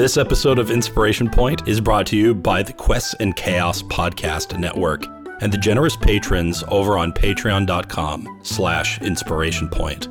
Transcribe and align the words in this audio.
This 0.00 0.16
episode 0.16 0.58
of 0.58 0.70
Inspiration 0.70 1.28
Point 1.28 1.68
is 1.68 1.78
brought 1.78 2.06
to 2.06 2.16
you 2.16 2.34
by 2.34 2.62
the 2.62 2.72
Quests 2.72 3.12
and 3.20 3.36
Chaos 3.36 3.82
Podcast 3.82 4.58
Network 4.58 5.04
and 5.42 5.52
the 5.52 5.58
generous 5.58 5.94
patrons 5.94 6.64
over 6.68 6.96
on 6.96 7.12
patreon.com 7.12 8.40
slash 8.42 8.98
inspiration 9.02 9.68
point. 9.68 10.08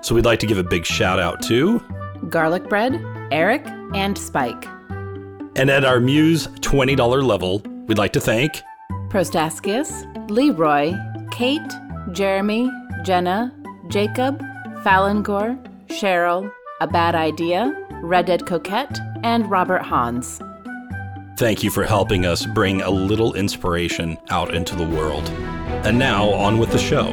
So 0.00 0.16
we'd 0.16 0.24
like 0.24 0.40
to 0.40 0.46
give 0.48 0.58
a 0.58 0.64
big 0.64 0.84
shout 0.84 1.20
out 1.20 1.40
to 1.42 1.80
Garlic 2.28 2.68
Bread, 2.68 3.00
Eric, 3.30 3.64
and 3.94 4.18
Spike. 4.18 4.66
And 5.54 5.70
at 5.70 5.84
our 5.84 6.00
Muse 6.00 6.48
$20 6.48 7.22
level, 7.22 7.60
we'd 7.86 7.96
like 7.96 8.14
to 8.14 8.20
thank 8.20 8.60
Prostaskius, 9.08 10.04
Leroy, 10.28 10.94
Kate, 11.30 11.72
Jeremy, 12.10 12.68
Jenna, 13.04 13.54
Jacob, 13.86 14.42
Falangor, 14.82 15.56
Cheryl, 15.86 16.50
A 16.80 16.88
Bad 16.88 17.14
Idea, 17.14 17.72
Red 18.02 18.26
Dead 18.26 18.46
Coquette, 18.46 18.98
and 19.22 19.50
Robert 19.50 19.82
Hans. 19.82 20.40
Thank 21.36 21.62
you 21.62 21.70
for 21.70 21.84
helping 21.84 22.26
us 22.26 22.46
bring 22.46 22.82
a 22.82 22.90
little 22.90 23.34
inspiration 23.34 24.18
out 24.30 24.54
into 24.54 24.74
the 24.74 24.86
world. 24.86 25.28
And 25.84 25.98
now, 25.98 26.30
on 26.30 26.58
with 26.58 26.70
the 26.70 26.78
show. 26.78 27.12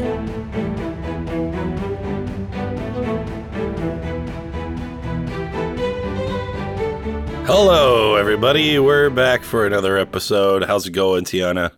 Hello, 7.45 8.15
everybody. 8.15 8.79
We're 8.79 9.11
back 9.11 9.43
for 9.43 9.67
another 9.67 9.97
episode. 9.97 10.63
How's 10.63 10.87
it 10.87 10.91
going, 10.91 11.25
Tiana? 11.25 11.71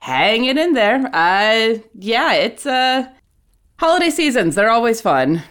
Hanging 0.00 0.58
in 0.58 0.74
there. 0.74 1.08
Uh, 1.14 1.78
yeah, 1.94 2.34
it's 2.34 2.66
uh, 2.66 3.08
holiday 3.78 4.10
seasons. 4.10 4.54
They're 4.54 4.70
always 4.70 5.00
fun. 5.00 5.42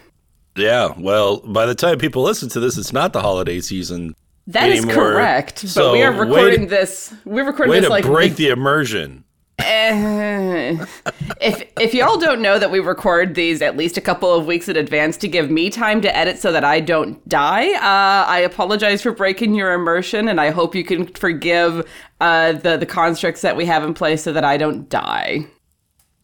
Yeah, 0.56 0.92
well, 0.98 1.38
by 1.38 1.66
the 1.66 1.74
time 1.74 1.98
people 1.98 2.22
listen 2.22 2.48
to 2.50 2.60
this, 2.60 2.76
it's 2.76 2.92
not 2.92 3.12
the 3.12 3.22
holiday 3.22 3.60
season. 3.60 4.14
That 4.46 4.68
is 4.70 4.84
anymore. 4.84 5.12
correct. 5.12 5.62
But 5.62 5.70
So, 5.70 5.92
we 5.92 6.02
are 6.02 6.12
recording 6.12 6.62
to- 6.62 6.66
this. 6.66 7.14
We're 7.24 7.44
recording 7.46 7.70
Way 7.70 7.80
this 7.80 7.86
to 7.88 7.92
like 7.92 8.04
break 8.04 8.36
the 8.36 8.48
immersion. 8.48 9.24
Eh. 9.60 10.82
if 11.40 11.62
if 11.78 11.92
y'all 11.94 12.16
don't 12.16 12.40
know 12.40 12.58
that 12.58 12.70
we 12.70 12.80
record 12.80 13.34
these 13.34 13.60
at 13.60 13.76
least 13.76 13.98
a 13.98 14.00
couple 14.00 14.32
of 14.32 14.46
weeks 14.46 14.70
in 14.70 14.76
advance 14.76 15.18
to 15.18 15.28
give 15.28 15.50
me 15.50 15.68
time 15.68 16.00
to 16.00 16.16
edit 16.16 16.38
so 16.38 16.50
that 16.50 16.64
I 16.64 16.80
don't 16.80 17.26
die, 17.28 17.68
uh, 17.74 18.26
I 18.26 18.38
apologize 18.38 19.02
for 19.02 19.12
breaking 19.12 19.54
your 19.54 19.72
immersion, 19.74 20.28
and 20.28 20.40
I 20.40 20.50
hope 20.50 20.74
you 20.74 20.82
can 20.82 21.06
forgive 21.08 21.86
uh, 22.20 22.52
the 22.52 22.78
the 22.78 22.86
constructs 22.86 23.42
that 23.42 23.54
we 23.54 23.66
have 23.66 23.84
in 23.84 23.92
place 23.94 24.22
so 24.22 24.32
that 24.32 24.44
I 24.44 24.56
don't 24.56 24.88
die. 24.88 25.46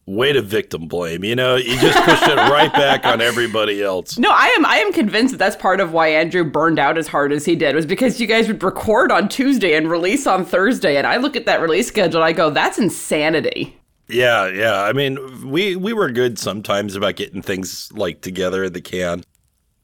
Way 0.07 0.33
to 0.33 0.41
victim 0.41 0.87
blame. 0.87 1.25
You 1.25 1.35
know, 1.35 1.57
you 1.57 1.77
just 1.81 1.99
pushed 2.05 2.23
it 2.23 2.37
right 2.37 2.73
back 2.73 3.05
on 3.05 3.21
everybody 3.21 3.83
else. 3.83 4.17
No, 4.17 4.31
I 4.31 4.47
am 4.57 4.65
I 4.65 4.77
am 4.77 4.93
convinced 4.93 5.33
that 5.33 5.39
that's 5.39 5.57
part 5.57 5.81
of 5.81 5.93
why 5.93 6.09
Andrew 6.09 6.45
burned 6.45 6.79
out 6.79 6.97
as 6.97 7.09
hard 7.09 7.33
as 7.33 7.45
he 7.45 7.57
did 7.57 7.75
was 7.75 7.87
because 7.87 8.21
you 8.21 8.29
guys 8.29 8.47
would 8.47 8.63
record 8.63 9.11
on 9.11 9.29
Tuesday 9.29 9.75
and 9.75 9.91
release 9.91 10.25
on 10.29 10.45
Thursday, 10.45 10.97
and 10.97 11.09
I 11.09 11.17
look 11.17 11.35
at 11.35 11.45
that 11.47 11.61
release 11.61 11.89
schedule, 11.89 12.21
and 12.23 12.25
I 12.25 12.33
go, 12.33 12.51
that's 12.51 12.79
insanity. 12.79 13.77
Yeah, 14.09 14.47
yeah. 14.47 14.83
I 14.83 14.93
mean, 14.93 15.51
we 15.51 15.75
we 15.75 15.93
were 15.93 16.11
good 16.11 16.39
sometimes 16.39 16.95
about 16.95 17.17
getting 17.17 17.43
things 17.43 17.93
like 17.93 18.21
together 18.21 18.63
in 18.63 18.73
the 18.73 18.81
can. 18.81 19.25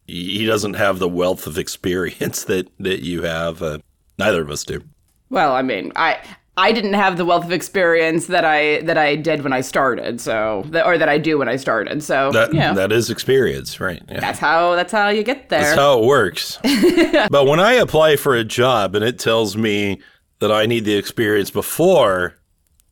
He 0.06 0.46
doesn't 0.46 0.74
have 0.74 1.00
the 1.00 1.08
wealth 1.08 1.48
of 1.48 1.58
experience 1.58 2.44
that 2.44 2.68
that 2.78 3.02
you 3.02 3.22
have. 3.22 3.60
Uh, 3.60 3.78
neither 4.18 4.42
of 4.42 4.50
us 4.50 4.62
do. 4.62 4.84
Well, 5.30 5.52
I 5.52 5.62
mean, 5.62 5.92
I 5.96 6.20
I 6.56 6.72
didn't 6.72 6.92
have 6.94 7.16
the 7.16 7.24
wealth 7.24 7.44
of 7.44 7.52
experience 7.52 8.26
that 8.26 8.44
I 8.44 8.82
that 8.82 8.98
I 8.98 9.16
did 9.16 9.42
when 9.42 9.54
I 9.54 9.62
started, 9.62 10.20
so 10.20 10.64
that, 10.66 10.84
or 10.84 10.98
that 10.98 11.08
I 11.08 11.16
do 11.16 11.38
when 11.38 11.48
I 11.48 11.56
started. 11.56 12.02
So 12.02 12.30
That 12.32 12.52
yeah, 12.52 12.74
that 12.74 12.92
is 12.92 13.08
experience, 13.08 13.80
right? 13.80 14.02
Yeah. 14.08 14.20
that's 14.20 14.38
how 14.38 14.74
that's 14.74 14.92
how 14.92 15.08
you 15.08 15.22
get 15.22 15.48
there. 15.48 15.62
That's 15.62 15.76
how 15.76 16.00
it 16.00 16.04
works. 16.04 16.58
but 17.30 17.46
when 17.46 17.58
I 17.58 17.72
apply 17.74 18.16
for 18.16 18.34
a 18.34 18.44
job 18.44 18.94
and 18.94 19.02
it 19.04 19.18
tells 19.18 19.56
me 19.56 20.00
that 20.40 20.52
I 20.52 20.66
need 20.66 20.84
the 20.84 20.94
experience 20.96 21.50
before, 21.50 22.34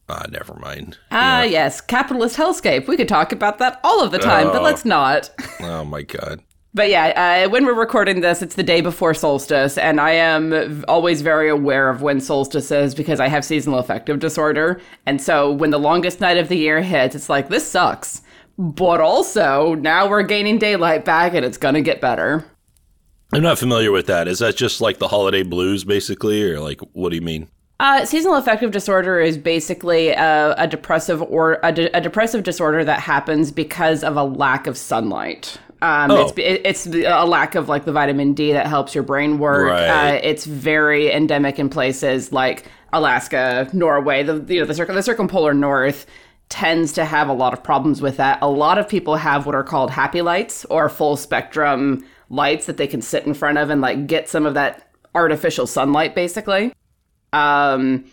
ah, 0.08 0.24
never 0.30 0.54
mind. 0.54 0.96
Ah, 1.10 1.42
yes, 1.42 1.82
capitalist 1.82 2.36
hellscape. 2.38 2.88
We 2.88 2.96
could 2.96 3.08
talk 3.08 3.30
about 3.30 3.58
that 3.58 3.78
all 3.84 4.02
of 4.02 4.10
the 4.10 4.18
time, 4.18 4.46
but 4.46 4.60
Oh. 4.60 4.64
let's 4.64 4.86
not. 4.86 5.30
Oh 5.60 5.84
my 5.84 6.00
god. 6.02 6.40
But 6.72 6.88
yeah, 6.88 7.44
uh, 7.46 7.50
when 7.50 7.66
we're 7.66 7.74
recording 7.74 8.20
this, 8.20 8.42
it's 8.42 8.54
the 8.54 8.62
day 8.62 8.80
before 8.80 9.12
solstice, 9.12 9.76
and 9.76 10.00
I 10.00 10.12
am 10.12 10.84
always 10.86 11.20
very 11.20 11.48
aware 11.48 11.90
of 11.90 12.00
when 12.00 12.20
solstice 12.20 12.70
is 12.70 12.94
because 12.94 13.18
I 13.18 13.26
have 13.26 13.44
seasonal 13.44 13.80
affective 13.80 14.20
disorder. 14.20 14.80
And 15.04 15.20
so 15.20 15.50
when 15.50 15.70
the 15.70 15.78
longest 15.78 16.20
night 16.20 16.36
of 16.36 16.48
the 16.48 16.56
year 16.56 16.80
hits, 16.80 17.16
it's 17.16 17.28
like, 17.28 17.48
this 17.48 17.68
sucks. 17.68 18.22
But 18.56 19.00
also, 19.00 19.74
now 19.74 20.08
we're 20.08 20.22
gaining 20.22 20.58
daylight 20.58 21.04
back, 21.04 21.34
and 21.34 21.44
it's 21.44 21.56
gonna 21.56 21.80
get 21.80 22.00
better. 22.00 22.44
I'm 23.32 23.42
not 23.42 23.58
familiar 23.58 23.90
with 23.90 24.06
that. 24.06 24.28
Is 24.28 24.38
that 24.38 24.56
just 24.56 24.80
like 24.80 24.98
the 24.98 25.08
holiday 25.08 25.42
blues, 25.42 25.82
basically, 25.82 26.42
or 26.42 26.60
like 26.60 26.80
what 26.92 27.10
do 27.10 27.16
you 27.16 27.22
mean? 27.22 27.48
Uh, 27.80 28.04
seasonal 28.04 28.36
affective 28.36 28.70
disorder 28.70 29.18
is 29.18 29.38
basically 29.38 30.10
a, 30.10 30.54
a 30.58 30.66
depressive 30.66 31.22
or 31.22 31.58
a, 31.62 31.72
de- 31.72 31.96
a 31.96 32.00
depressive 32.00 32.42
disorder 32.42 32.84
that 32.84 33.00
happens 33.00 33.50
because 33.50 34.04
of 34.04 34.16
a 34.16 34.22
lack 34.22 34.66
of 34.66 34.76
sunlight. 34.76 35.58
Um, 35.82 36.10
Oh. 36.10 36.32
it's, 36.36 36.84
it's 36.84 36.86
a 36.86 37.24
lack 37.26 37.54
of 37.54 37.68
like 37.68 37.84
the 37.84 37.92
vitamin 37.92 38.34
D 38.34 38.52
that 38.52 38.66
helps 38.66 38.94
your 38.94 39.02
brain 39.04 39.38
work. 39.38 39.68
Right. 39.70 40.14
Uh, 40.14 40.20
it's 40.22 40.44
very 40.44 41.10
endemic 41.12 41.58
in 41.58 41.68
places 41.70 42.32
like 42.32 42.66
Alaska, 42.92 43.68
Norway, 43.72 44.22
the 44.22 44.44
you 44.52 44.60
know 44.60 44.66
the, 44.66 44.74
circum- 44.74 44.94
the 44.96 45.02
circumpolar 45.02 45.54
north 45.54 46.06
tends 46.50 46.92
to 46.94 47.04
have 47.04 47.28
a 47.28 47.32
lot 47.32 47.52
of 47.52 47.62
problems 47.62 48.02
with 48.02 48.16
that. 48.16 48.38
A 48.42 48.48
lot 48.48 48.76
of 48.76 48.88
people 48.88 49.14
have 49.16 49.46
what 49.46 49.54
are 49.54 49.62
called 49.62 49.90
happy 49.90 50.20
lights 50.20 50.64
or 50.66 50.88
full 50.88 51.16
spectrum 51.16 52.04
lights 52.28 52.66
that 52.66 52.76
they 52.76 52.86
can 52.88 53.00
sit 53.00 53.24
in 53.24 53.34
front 53.34 53.56
of 53.56 53.70
and 53.70 53.80
like 53.80 54.06
get 54.06 54.28
some 54.28 54.44
of 54.46 54.54
that 54.54 54.90
artificial 55.14 55.66
sunlight 55.66 56.14
basically. 56.14 56.72
Um, 57.32 58.04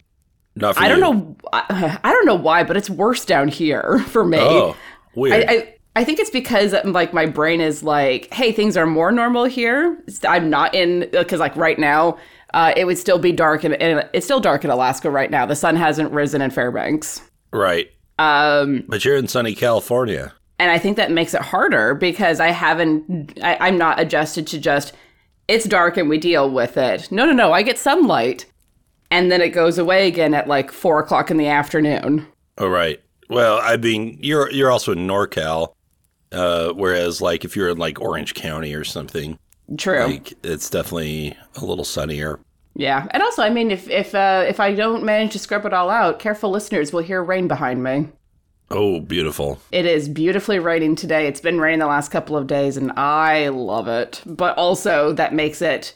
Not 0.55 0.75
for 0.75 0.83
I 0.83 0.87
don't 0.87 0.97
you. 0.99 1.03
know. 1.03 1.37
I, 1.51 1.99
I 2.03 2.11
don't 2.11 2.25
know 2.25 2.35
why, 2.35 2.63
but 2.63 2.77
it's 2.77 2.89
worse 2.89 3.25
down 3.25 3.47
here 3.47 3.99
for 4.07 4.23
me. 4.23 4.37
Oh, 4.39 4.75
weird. 5.15 5.49
I, 5.49 5.53
I 5.53 5.73
I 5.97 6.03
think 6.03 6.19
it's 6.19 6.29
because 6.29 6.75
like 6.85 7.11
my 7.11 7.25
brain 7.25 7.59
is 7.59 7.81
like, 7.81 8.31
hey, 8.31 8.51
things 8.51 8.77
are 8.77 8.85
more 8.85 9.11
normal 9.11 9.45
here. 9.45 9.97
I'm 10.27 10.47
not 10.47 10.75
in 10.75 11.09
because 11.11 11.39
like 11.39 11.55
right 11.55 11.79
now, 11.79 12.19
uh, 12.53 12.71
it 12.77 12.85
would 12.85 12.99
still 12.99 13.17
be 13.17 13.31
dark 13.31 13.63
and 13.63 13.73
it's 14.13 14.25
still 14.25 14.39
dark 14.39 14.63
in 14.63 14.69
Alaska 14.69 15.09
right 15.09 15.31
now. 15.31 15.47
The 15.47 15.55
sun 15.55 15.75
hasn't 15.75 16.11
risen 16.11 16.41
in 16.41 16.51
Fairbanks. 16.51 17.21
right. 17.51 17.89
Um, 18.19 18.83
But 18.87 19.05
you're 19.05 19.15
in 19.17 19.27
sunny 19.27 19.55
California. 19.55 20.33
and 20.59 20.69
I 20.71 20.77
think 20.79 20.97
that 20.97 21.11
makes 21.11 21.33
it 21.33 21.41
harder 21.41 21.95
because 21.95 22.39
I 22.39 22.47
haven't. 22.47 23.39
I, 23.43 23.57
I'm 23.59 23.77
not 23.77 23.99
adjusted 23.99 24.45
to 24.47 24.59
just 24.59 24.93
it's 25.47 25.65
dark 25.65 25.97
and 25.97 26.09
we 26.09 26.17
deal 26.19 26.49
with 26.49 26.77
it. 26.77 27.11
No, 27.11 27.25
no, 27.25 27.31
no. 27.31 27.53
I 27.53 27.61
get 27.63 27.77
sunlight, 27.79 28.45
and 29.09 29.31
then 29.31 29.41
it 29.41 29.49
goes 29.49 29.77
away 29.79 30.07
again 30.07 30.33
at 30.35 30.47
like 30.47 30.71
four 30.71 30.99
o'clock 30.99 31.31
in 31.31 31.37
the 31.37 31.47
afternoon. 31.47 32.27
Oh, 32.57 32.67
right. 32.67 32.99
Well, 33.29 33.59
I 33.61 33.77
mean, 33.77 34.17
you're 34.21 34.49
you're 34.51 34.71
also 34.71 34.93
in 34.93 35.05
NorCal, 35.07 35.73
uh, 36.31 36.69
whereas 36.69 37.21
like 37.21 37.45
if 37.45 37.55
you're 37.55 37.69
in 37.69 37.77
like 37.77 38.01
Orange 38.01 38.33
County 38.33 38.73
or 38.73 38.83
something, 38.83 39.37
True. 39.77 40.05
like 40.05 40.33
it's 40.43 40.69
definitely 40.69 41.37
a 41.55 41.65
little 41.65 41.85
sunnier. 41.85 42.39
Yeah, 42.75 43.07
and 43.09 43.23
also, 43.23 43.41
I 43.41 43.49
mean, 43.49 43.71
if 43.71 43.89
if 43.89 44.13
uh, 44.13 44.45
if 44.47 44.59
I 44.59 44.75
don't 44.75 45.03
manage 45.03 45.33
to 45.33 45.39
scrub 45.39 45.65
it 45.65 45.73
all 45.73 45.89
out, 45.89 46.19
careful 46.19 46.51
listeners 46.51 46.93
will 46.93 47.01
hear 47.01 47.23
rain 47.23 47.47
behind 47.47 47.83
me. 47.83 48.09
Oh, 48.69 48.99
beautiful. 48.99 49.59
It 49.71 49.85
is 49.85 50.09
beautifully 50.09 50.59
raining 50.59 50.95
today. 50.95 51.25
It's 51.25 51.39
been 51.39 51.59
raining 51.59 51.79
the 51.79 51.87
last 51.87 52.11
couple 52.11 52.35
of 52.35 52.47
days, 52.47 52.77
and 52.77 52.91
I 52.91 53.47
love 53.47 53.87
it. 53.87 54.21
But 54.25 54.57
also, 54.57 55.13
that 55.13 55.33
makes 55.33 55.61
it 55.61 55.95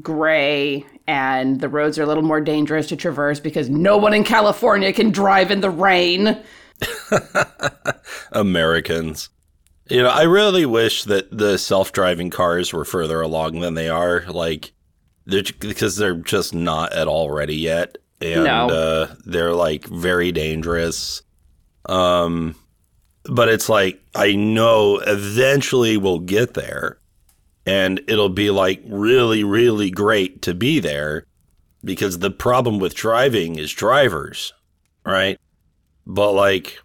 gray, 0.00 0.86
and 1.06 1.60
the 1.60 1.68
roads 1.68 1.98
are 1.98 2.04
a 2.04 2.06
little 2.06 2.22
more 2.22 2.40
dangerous 2.40 2.86
to 2.88 2.96
traverse 2.96 3.40
because 3.40 3.68
no 3.68 3.98
one 3.98 4.14
in 4.14 4.24
California 4.24 4.92
can 4.92 5.10
drive 5.10 5.50
in 5.50 5.60
the 5.60 5.70
rain. 5.70 6.40
Americans. 8.32 9.28
You 9.88 10.02
know, 10.02 10.08
I 10.08 10.22
really 10.22 10.64
wish 10.64 11.04
that 11.04 11.36
the 11.36 11.58
self-driving 11.58 12.30
cars 12.30 12.72
were 12.72 12.84
further 12.84 13.20
along 13.20 13.60
than 13.60 13.74
they 13.74 13.88
are. 13.88 14.24
Like, 14.28 14.72
they're, 15.26 15.42
because 15.58 15.96
they're 15.96 16.14
just 16.14 16.54
not 16.54 16.92
at 16.92 17.08
all 17.08 17.30
ready 17.30 17.56
yet, 17.56 17.98
and 18.20 18.44
No. 18.44 18.68
uh, 18.68 19.14
they're 19.24 19.54
like 19.54 19.86
very 19.86 20.32
dangerous. 20.32 21.22
Um, 21.86 22.54
but 23.24 23.48
it's 23.48 23.68
like 23.68 24.00
I 24.14 24.34
know 24.34 24.98
eventually 24.98 25.96
we'll 25.96 26.20
get 26.20 26.54
there, 26.54 26.98
and 27.66 28.00
it'll 28.08 28.28
be 28.28 28.50
like 28.50 28.82
really, 28.86 29.44
really 29.44 29.90
great 29.90 30.42
to 30.42 30.54
be 30.54 30.80
there, 30.80 31.26
because 31.84 32.18
the 32.18 32.30
problem 32.30 32.78
with 32.78 32.94
driving 32.94 33.58
is 33.58 33.72
drivers, 33.72 34.52
right? 35.04 35.38
But 36.06 36.32
like, 36.32 36.80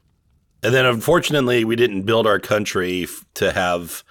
and 0.64 0.74
then 0.74 0.86
unfortunately, 0.86 1.64
we 1.66 1.76
didn't 1.76 2.04
build 2.04 2.26
our 2.28 2.40
country 2.40 3.04
f- 3.04 3.24
to 3.36 3.52
have, 3.52 4.04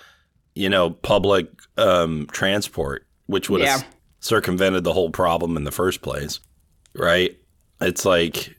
you 0.54 0.68
know, 0.68 0.90
public 0.90 1.48
um, 1.76 2.26
transport, 2.32 3.06
which 3.26 3.50
would 3.50 3.60
have 3.62 3.80
Yeah. 3.82 3.86
circumvented 4.20 4.84
the 4.84 4.92
whole 4.92 5.10
problem 5.10 5.56
in 5.56 5.64
the 5.64 5.72
first 5.72 6.02
place, 6.02 6.40
right? 6.94 7.36
It's 7.80 8.04
like 8.04 8.56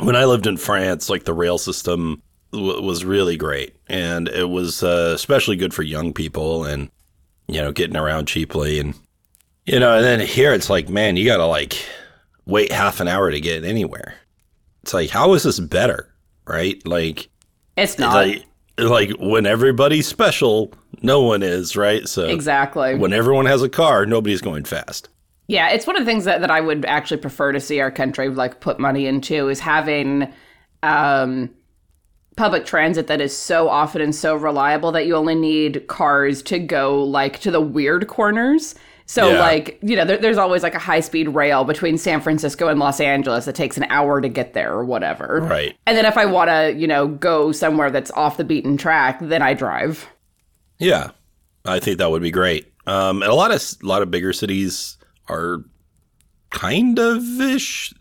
when 0.00 0.16
I 0.16 0.24
lived 0.24 0.46
in 0.46 0.56
France, 0.56 1.08
like 1.08 1.24
the 1.24 1.32
rail 1.34 1.58
system 1.58 2.22
w- 2.52 2.82
was 2.82 3.04
really 3.04 3.36
great, 3.36 3.76
and 3.88 4.28
it 4.28 4.48
was 4.50 4.82
uh, 4.82 5.12
especially 5.14 5.56
good 5.56 5.72
for 5.74 5.82
young 5.82 6.12
people 6.12 6.64
and 6.64 6.90
you 7.48 7.60
know 7.62 7.72
getting 7.72 7.96
around 7.96 8.26
cheaply 8.26 8.80
and 8.80 8.94
You 9.66 9.78
know, 9.80 9.96
and 9.96 10.04
then 10.04 10.20
here 10.20 10.52
it's 10.52 10.68
like, 10.70 10.88
man, 10.88 11.16
you 11.16 11.24
got 11.24 11.36
to 11.38 11.46
like 11.46 11.76
wait 12.46 12.70
half 12.72 13.00
an 13.00 13.08
hour 13.08 13.30
to 13.30 13.40
get 13.40 13.64
anywhere. 13.64 14.14
It's 14.82 14.94
like, 14.94 15.10
how 15.10 15.34
is 15.34 15.42
this 15.44 15.58
better? 15.60 16.12
Right? 16.46 16.80
Like, 16.86 17.28
It's 17.76 17.98
not. 17.98 18.14
like, 18.14 18.44
like 18.78 19.10
when 19.18 19.46
everybody's 19.46 20.06
special, 20.06 20.72
no 21.02 21.22
one 21.22 21.42
is, 21.42 21.76
right? 21.76 22.06
So 22.08 22.26
exactly. 22.26 22.94
when 22.96 23.12
everyone 23.12 23.46
has 23.46 23.62
a 23.62 23.68
car, 23.68 24.06
nobody's 24.06 24.40
going 24.40 24.64
fast. 24.64 25.08
Yeah, 25.48 25.70
it's 25.70 25.86
one 25.86 25.96
of 25.96 26.04
the 26.04 26.10
things 26.10 26.24
that, 26.24 26.40
that 26.40 26.50
I 26.50 26.60
would 26.60 26.84
actually 26.84 27.18
prefer 27.18 27.52
to 27.52 27.60
see 27.60 27.80
our 27.80 27.90
country 27.90 28.28
like 28.28 28.60
put 28.60 28.80
money 28.80 29.06
into 29.06 29.48
is 29.48 29.60
having 29.60 30.32
um, 30.82 31.50
public 32.36 32.66
transit 32.66 33.06
that 33.06 33.20
is 33.20 33.36
so 33.36 33.68
often 33.68 34.02
and 34.02 34.14
so 34.14 34.34
reliable 34.34 34.92
that 34.92 35.06
you 35.06 35.14
only 35.14 35.34
need 35.34 35.86
cars 35.86 36.42
to 36.42 36.58
go 36.58 37.02
like 37.02 37.40
to 37.40 37.50
the 37.50 37.60
weird 37.60 38.08
corners. 38.08 38.74
So 39.08 39.30
Yeah. 39.30 39.38
like 39.40 39.78
you 39.82 39.96
know, 39.96 40.04
there, 40.04 40.18
there's 40.18 40.36
always 40.38 40.62
like 40.62 40.74
a 40.74 40.78
high 40.80 41.00
speed 41.00 41.28
rail 41.28 41.64
between 41.64 41.96
San 41.96 42.20
Francisco 42.20 42.68
and 42.68 42.78
Los 42.80 43.00
Angeles 43.00 43.44
that 43.44 43.54
takes 43.54 43.76
an 43.76 43.84
hour 43.84 44.20
to 44.20 44.28
get 44.28 44.52
there 44.52 44.72
or 44.72 44.84
whatever. 44.84 45.40
Right. 45.42 45.76
And 45.86 45.96
then 45.96 46.04
if 46.04 46.16
I 46.18 46.26
want 46.26 46.50
to 46.50 46.74
you 46.76 46.86
know 46.86 47.06
go 47.08 47.52
somewhere 47.52 47.90
that's 47.90 48.10
off 48.12 48.36
the 48.36 48.44
beaten 48.44 48.76
track, 48.76 49.18
then 49.20 49.42
I 49.42 49.54
drive. 49.54 50.06
Yeah, 50.78 51.10
I 51.64 51.78
think 51.78 51.98
that 51.98 52.10
would 52.10 52.22
be 52.22 52.30
great. 52.30 52.72
Um, 52.86 53.22
and 53.22 53.30
a 53.30 53.34
lot 53.34 53.50
of 53.52 53.62
a 53.82 53.86
lot 53.86 54.02
of 54.02 54.10
bigger 54.10 54.32
cities 54.32 54.96
are 55.28 55.58
kind 56.50 56.98
of 56.98 57.22
ish 57.40 57.92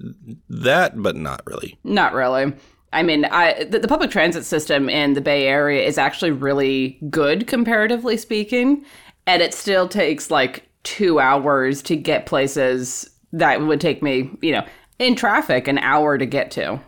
that, 0.50 0.94
but 1.02 1.16
not 1.16 1.42
really. 1.46 1.78
Not 1.84 2.14
really. 2.14 2.54
I 2.94 3.04
mean, 3.04 3.26
I 3.26 3.66
the, 3.66 3.80
the 3.80 3.88
public 3.88 4.10
transit 4.12 4.46
system 4.46 4.90
in 4.90 5.14
the 5.14 5.22
Bay 5.22 5.48
Area 5.48 5.84
is 5.84 5.98
actually 5.98 6.32
really 6.32 7.00
good 7.10 7.48
comparatively 7.48 8.18
speaking, 8.18 8.86
and 9.28 9.42
it 9.42 9.54
still 9.54 9.88
takes 9.88 10.32
like 10.32 10.64
two 10.86 11.20
hours 11.20 11.82
to 11.84 11.98
get 11.98 12.26
places 12.26 13.10
that 13.34 13.60
would 13.62 13.82
take 13.82 14.02
me, 14.02 14.30
you 14.42 14.54
know, 14.54 14.66
in 15.00 15.16
traffic 15.16 15.68
an 15.68 15.78
hour 15.80 16.18
to 16.18 16.26
get 16.26 16.52
to. 16.52 16.80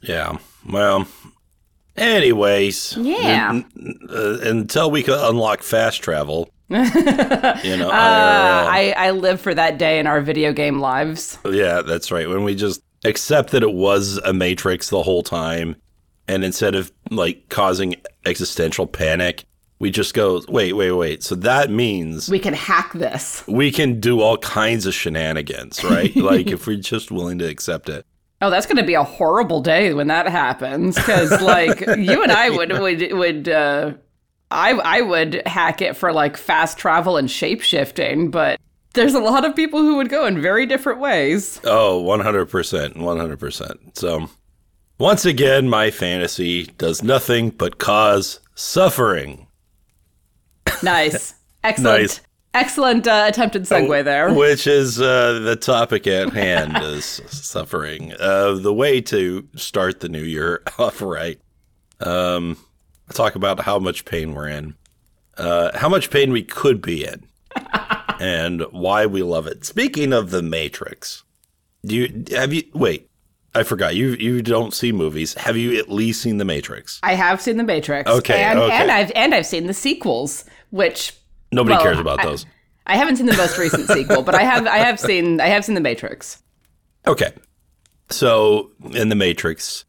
Yeah. 0.00 0.38
Well. 0.68 1.06
Anyways. 1.96 2.96
Yeah. 2.96 3.50
n- 3.50 3.64
n- 3.78 3.98
uh, 4.10 4.38
until 4.42 4.90
we 4.90 5.02
could 5.02 5.18
unlock 5.18 5.62
fast 5.62 6.02
travel. 6.02 6.50
you 6.68 6.78
know. 6.78 7.90
Uh, 7.90 8.66
I 8.68 8.92
I 8.96 9.10
live 9.12 9.40
for 9.40 9.54
that 9.54 9.78
day 9.78 10.00
in 10.00 10.06
our 10.08 10.20
video 10.20 10.52
game 10.52 10.80
lives. 10.80 11.38
Yeah, 11.44 11.82
that's 11.82 12.10
right. 12.10 12.28
When 12.28 12.42
we 12.42 12.56
just 12.56 12.82
accept 13.04 13.50
that 13.52 13.62
it 13.62 13.72
was 13.72 14.18
a 14.18 14.32
matrix 14.32 14.90
the 14.90 15.04
whole 15.04 15.22
time, 15.22 15.76
and 16.26 16.42
instead 16.42 16.74
of 16.74 16.90
like 17.10 17.48
causing 17.50 17.94
existential 18.24 18.88
panic, 18.88 19.44
we 19.78 19.90
just 19.90 20.14
go, 20.14 20.42
wait, 20.48 20.72
wait, 20.72 20.92
wait. 20.92 21.22
So 21.22 21.34
that 21.36 21.70
means 21.70 22.28
We 22.28 22.38
can 22.38 22.54
hack 22.54 22.92
this. 22.94 23.44
we 23.46 23.70
can 23.70 24.00
do 24.00 24.20
all 24.20 24.38
kinds 24.38 24.86
of 24.86 24.94
shenanigans, 24.94 25.84
right? 25.84 26.14
like 26.16 26.48
if 26.48 26.66
we're 26.66 26.76
just 26.76 27.10
willing 27.10 27.38
to 27.38 27.46
accept 27.48 27.88
it. 27.88 28.06
Oh, 28.42 28.50
that's 28.50 28.66
going 28.66 28.76
to 28.76 28.82
be 28.84 28.94
a 28.94 29.02
horrible 29.02 29.60
day 29.62 29.94
when 29.94 30.08
that 30.08 30.28
happens 30.28 30.94
because, 30.96 31.30
like, 31.42 31.80
you 31.80 32.22
and 32.22 32.30
I 32.32 32.50
would 32.50 32.70
would 32.72 33.12
would 33.12 33.48
uh, 33.48 33.94
I 34.50 34.72
I 34.72 35.00
would 35.00 35.42
hack 35.46 35.80
it 35.80 35.96
for 35.96 36.12
like 36.12 36.36
fast 36.36 36.76
travel 36.78 37.16
and 37.16 37.30
shape 37.30 37.62
shifting, 37.62 38.30
but 38.30 38.60
there's 38.92 39.14
a 39.14 39.20
lot 39.20 39.44
of 39.46 39.56
people 39.56 39.80
who 39.80 39.96
would 39.96 40.08
go 40.10 40.26
in 40.26 40.40
very 40.40 40.66
different 40.66 41.00
ways. 41.00 41.60
Oh, 41.64 42.02
100%. 42.02 42.96
100%. 42.96 43.98
So 43.98 44.30
once 44.98 45.24
again, 45.26 45.68
my 45.68 45.90
fantasy 45.90 46.64
does 46.78 47.02
nothing 47.02 47.50
but 47.50 47.78
cause 47.78 48.40
suffering. 48.54 49.45
Nice, 50.82 51.34
excellent, 51.64 52.00
Nice. 52.02 52.20
excellent 52.54 53.06
uh, 53.06 53.24
attempted 53.28 53.62
segue 53.64 54.04
there. 54.04 54.32
Which 54.32 54.66
is 54.66 55.00
uh, 55.00 55.40
the 55.40 55.56
topic 55.56 56.06
at 56.06 56.32
hand 56.32 56.76
is 56.82 57.04
suffering. 57.26 58.12
Uh, 58.18 58.54
the 58.54 58.72
way 58.74 59.00
to 59.02 59.48
start 59.56 60.00
the 60.00 60.08
new 60.08 60.22
year 60.22 60.62
off 60.78 61.00
right. 61.00 61.40
Um, 62.00 62.56
talk 63.14 63.34
about 63.34 63.60
how 63.60 63.78
much 63.78 64.04
pain 64.04 64.34
we're 64.34 64.48
in, 64.48 64.74
uh, 65.38 65.76
how 65.78 65.88
much 65.88 66.10
pain 66.10 66.30
we 66.32 66.42
could 66.42 66.82
be 66.82 67.04
in, 67.06 67.26
and 68.20 68.62
why 68.70 69.06
we 69.06 69.22
love 69.22 69.46
it. 69.46 69.64
Speaking 69.64 70.12
of 70.12 70.30
the 70.30 70.42
Matrix, 70.42 71.24
do 71.84 71.94
you 71.96 72.24
have 72.36 72.52
you 72.52 72.64
wait? 72.74 73.08
I 73.54 73.62
forgot 73.62 73.94
you. 73.96 74.08
You 74.10 74.42
don't 74.42 74.74
see 74.74 74.92
movies. 74.92 75.32
Have 75.34 75.56
you 75.56 75.78
at 75.78 75.88
least 75.88 76.20
seen 76.20 76.36
the 76.36 76.44
Matrix? 76.44 77.00
I 77.02 77.14
have 77.14 77.40
seen 77.40 77.56
the 77.56 77.64
Matrix, 77.64 78.10
Okay, 78.10 78.42
and 78.42 78.58
okay. 78.58 78.74
and 78.74 78.90
I've 78.90 79.10
and 79.14 79.34
I've 79.34 79.46
seen 79.46 79.66
the 79.66 79.72
sequels, 79.72 80.44
which 80.70 81.12
Nobody 81.52 81.74
Well, 81.76 81.82
cares 81.84 81.98
about 81.98 82.20
I- 82.20 82.24
those. 82.24 82.46
I 82.88 82.96
haven't 82.96 83.16
seen 83.16 83.26
the 83.26 83.36
most 83.36 83.58
recent 83.58 83.88
sequel, 83.88 84.22
but 84.22 84.34
I 84.34 84.42
have 84.42 84.66
I 84.66 84.78
have 84.78 85.00
seen 85.00 85.40
I 85.40 85.46
have 85.48 85.64
seen 85.64 85.74
the 85.74 85.80
Matrix. 85.80 86.42
Okay. 87.06 87.32
So 88.10 88.70
in 88.92 89.08
The 89.08 89.16
Matrix, 89.16 89.84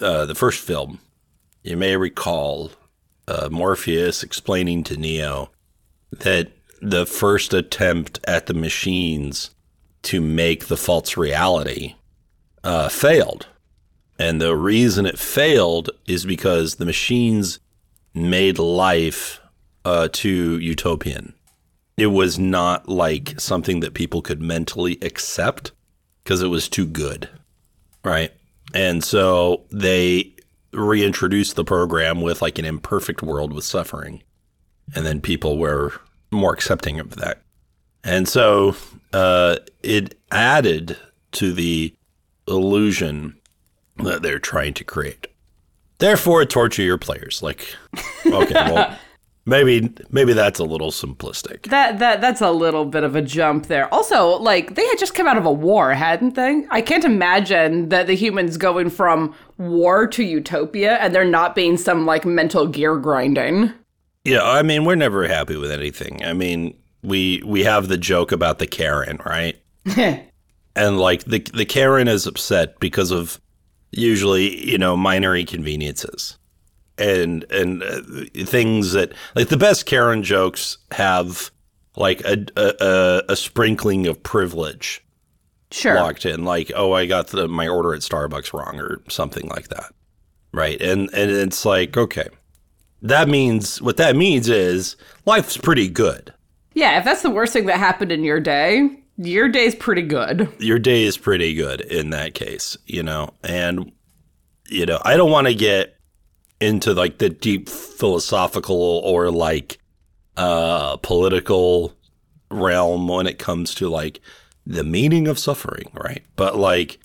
uh, 0.00 0.26
the 0.26 0.34
first 0.36 0.60
film, 0.60 1.00
you 1.64 1.76
may 1.76 1.96
recall 1.96 2.70
uh, 3.26 3.48
Morpheus 3.50 4.22
explaining 4.22 4.84
to 4.84 4.96
Neo 4.96 5.50
that 6.12 6.52
the 6.80 7.04
first 7.06 7.52
attempt 7.52 8.20
at 8.28 8.46
the 8.46 8.54
machines 8.54 9.50
to 10.02 10.20
make 10.20 10.66
the 10.66 10.76
false 10.76 11.16
reality 11.16 11.96
uh, 12.62 12.88
failed. 12.88 13.46
And 14.20 14.40
the 14.40 14.54
reason 14.56 15.04
it 15.06 15.18
failed 15.18 15.90
is 16.06 16.24
because 16.24 16.76
the 16.76 16.84
machines 16.86 17.58
made 18.14 18.58
life 18.60 19.40
uh, 19.86 20.08
too 20.10 20.58
utopian. 20.58 21.32
It 21.96 22.08
was 22.08 22.40
not 22.40 22.88
like 22.88 23.40
something 23.40 23.78
that 23.80 23.94
people 23.94 24.20
could 24.20 24.42
mentally 24.42 24.98
accept 25.00 25.70
because 26.24 26.42
it 26.42 26.48
was 26.48 26.68
too 26.68 26.86
good. 26.86 27.28
Right. 28.02 28.32
And 28.74 29.04
so 29.04 29.62
they 29.70 30.34
reintroduced 30.72 31.54
the 31.54 31.64
program 31.64 32.20
with 32.20 32.42
like 32.42 32.58
an 32.58 32.64
imperfect 32.64 33.22
world 33.22 33.52
with 33.52 33.62
suffering. 33.62 34.24
And 34.96 35.06
then 35.06 35.20
people 35.20 35.56
were 35.56 35.92
more 36.32 36.52
accepting 36.52 36.98
of 36.98 37.14
that. 37.16 37.42
And 38.02 38.28
so 38.28 38.74
uh, 39.12 39.58
it 39.84 40.18
added 40.32 40.96
to 41.32 41.52
the 41.52 41.94
illusion 42.48 43.38
that 43.98 44.22
they're 44.22 44.40
trying 44.40 44.74
to 44.74 44.84
create. 44.84 45.28
Therefore, 45.98 46.44
torture 46.44 46.82
your 46.82 46.98
players. 46.98 47.40
Like, 47.40 47.74
okay, 48.26 48.52
well, 48.52 48.98
maybe 49.46 49.92
maybe 50.10 50.32
that's 50.32 50.58
a 50.58 50.64
little 50.64 50.90
simplistic. 50.90 51.62
That 51.70 51.98
that 52.00 52.20
that's 52.20 52.40
a 52.40 52.50
little 52.50 52.84
bit 52.84 53.04
of 53.04 53.16
a 53.16 53.22
jump 53.22 53.66
there. 53.66 53.92
Also, 53.94 54.36
like 54.38 54.74
they 54.74 54.86
had 54.86 54.98
just 54.98 55.14
come 55.14 55.26
out 55.26 55.38
of 55.38 55.46
a 55.46 55.52
war, 55.52 55.94
hadn't 55.94 56.34
they? 56.34 56.66
I 56.70 56.82
can't 56.82 57.04
imagine 57.04 57.88
that 57.88 58.06
the 58.06 58.14
humans 58.14 58.56
going 58.56 58.90
from 58.90 59.34
war 59.56 60.06
to 60.08 60.22
utopia 60.22 60.96
and 60.96 61.14
there 61.14 61.24
not 61.24 61.54
being 61.54 61.76
some 61.78 62.04
like 62.04 62.26
mental 62.26 62.66
gear 62.66 62.98
grinding. 62.98 63.72
Yeah, 64.24 64.42
I 64.42 64.62
mean, 64.62 64.84
we're 64.84 64.96
never 64.96 65.28
happy 65.28 65.56
with 65.56 65.70
anything. 65.70 66.24
I 66.24 66.32
mean, 66.32 66.76
we 67.02 67.42
we 67.46 67.64
have 67.64 67.88
the 67.88 67.96
joke 67.96 68.32
about 68.32 68.58
the 68.58 68.66
Karen, 68.66 69.20
right? 69.24 69.56
and 70.76 70.98
like 70.98 71.24
the 71.24 71.38
the 71.54 71.64
Karen 71.64 72.08
is 72.08 72.26
upset 72.26 72.78
because 72.80 73.12
of 73.12 73.40
usually 73.92 74.68
you 74.68 74.76
know 74.76 74.96
minor 74.96 75.34
inconveniences 75.34 76.36
and 76.98 77.44
and 77.50 77.82
uh, 77.82 78.00
things 78.44 78.92
that 78.92 79.12
like 79.34 79.48
the 79.48 79.56
best 79.56 79.86
Karen 79.86 80.22
jokes 80.22 80.78
have 80.92 81.50
like 81.96 82.20
a 82.24 82.46
a, 82.56 83.22
a, 83.30 83.36
sprinkling 83.36 84.06
of 84.06 84.22
privilege 84.22 85.04
sure. 85.70 85.94
locked 85.94 86.26
in 86.26 86.44
like 86.44 86.70
oh 86.74 86.92
i 86.92 87.06
got 87.06 87.28
the, 87.28 87.48
my 87.48 87.66
order 87.66 87.94
at 87.94 88.00
starbucks 88.00 88.52
wrong 88.52 88.78
or 88.78 89.00
something 89.08 89.48
like 89.48 89.68
that 89.68 89.92
right 90.52 90.80
and 90.80 91.10
and 91.12 91.30
it's 91.30 91.64
like 91.64 91.96
okay 91.96 92.28
that 93.02 93.28
means 93.28 93.80
what 93.82 93.96
that 93.96 94.16
means 94.16 94.48
is 94.48 94.96
life's 95.24 95.56
pretty 95.56 95.88
good 95.88 96.32
Yeah, 96.74 96.98
if 96.98 97.04
that's 97.04 97.22
the 97.22 97.30
worst 97.30 97.52
thing 97.52 97.66
that 97.66 97.78
happened 97.78 98.12
in 98.12 98.24
your 98.24 98.40
day, 98.40 99.02
your 99.16 99.48
day's 99.48 99.74
pretty 99.74 100.02
good. 100.02 100.48
your 100.58 100.78
day 100.78 101.04
is 101.04 101.16
pretty 101.16 101.54
good 101.54 101.80
in 101.80 102.10
that 102.10 102.34
case 102.34 102.76
you 102.86 103.02
know 103.02 103.30
and 103.42 103.92
you 104.68 104.84
know 104.84 105.00
i 105.04 105.16
don't 105.16 105.30
want 105.30 105.46
to 105.46 105.54
get 105.54 105.95
into 106.60 106.92
like 106.94 107.18
the 107.18 107.30
deep 107.30 107.68
philosophical 107.68 109.00
or 109.04 109.30
like 109.30 109.78
uh 110.36 110.96
political 110.98 111.94
realm 112.50 113.08
when 113.08 113.26
it 113.26 113.38
comes 113.38 113.74
to 113.74 113.88
like 113.88 114.20
the 114.66 114.84
meaning 114.84 115.28
of 115.28 115.38
suffering 115.38 115.90
right 115.92 116.24
but 116.36 116.56
like 116.56 116.98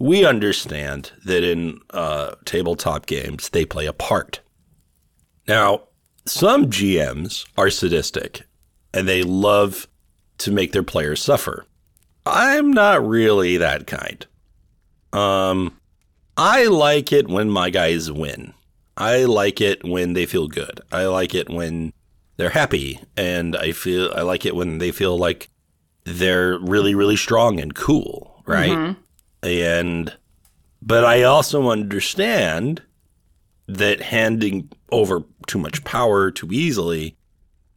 we 0.00 0.24
understand 0.24 1.12
that 1.24 1.42
in 1.42 1.78
uh 1.90 2.34
tabletop 2.44 3.06
games 3.06 3.48
they 3.50 3.64
play 3.64 3.86
a 3.86 3.92
part 3.92 4.40
now 5.46 5.82
some 6.24 6.66
gms 6.66 7.46
are 7.56 7.70
sadistic 7.70 8.42
and 8.92 9.08
they 9.08 9.22
love 9.22 9.86
to 10.38 10.50
make 10.52 10.72
their 10.72 10.82
players 10.82 11.22
suffer 11.22 11.66
I'm 12.28 12.72
not 12.72 13.06
really 13.06 13.56
that 13.56 13.86
kind. 13.86 14.26
Um, 15.14 15.78
I 16.36 16.66
like 16.66 17.10
it 17.10 17.26
when 17.26 17.48
my 17.48 17.70
guys 17.70 18.12
win. 18.12 18.52
I 18.98 19.24
like 19.24 19.60
it 19.60 19.84
when 19.84 20.12
they 20.12 20.26
feel 20.26 20.48
good. 20.48 20.80
I 20.90 21.06
like 21.06 21.34
it 21.34 21.48
when 21.48 21.92
they're 22.36 22.50
happy, 22.50 23.00
and 23.16 23.56
I 23.56 23.72
feel 23.72 24.12
I 24.14 24.22
like 24.22 24.44
it 24.44 24.56
when 24.56 24.78
they 24.78 24.90
feel 24.90 25.16
like 25.16 25.48
they're 26.04 26.58
really, 26.58 26.94
really 26.94 27.16
strong 27.16 27.60
and 27.60 27.74
cool, 27.74 28.42
right? 28.46 28.96
And, 29.42 30.16
but 30.82 31.04
I 31.04 31.22
also 31.22 31.70
understand 31.70 32.82
that 33.68 34.00
handing 34.00 34.70
over 34.90 35.22
too 35.46 35.58
much 35.58 35.84
power 35.84 36.30
too 36.30 36.48
easily 36.50 37.16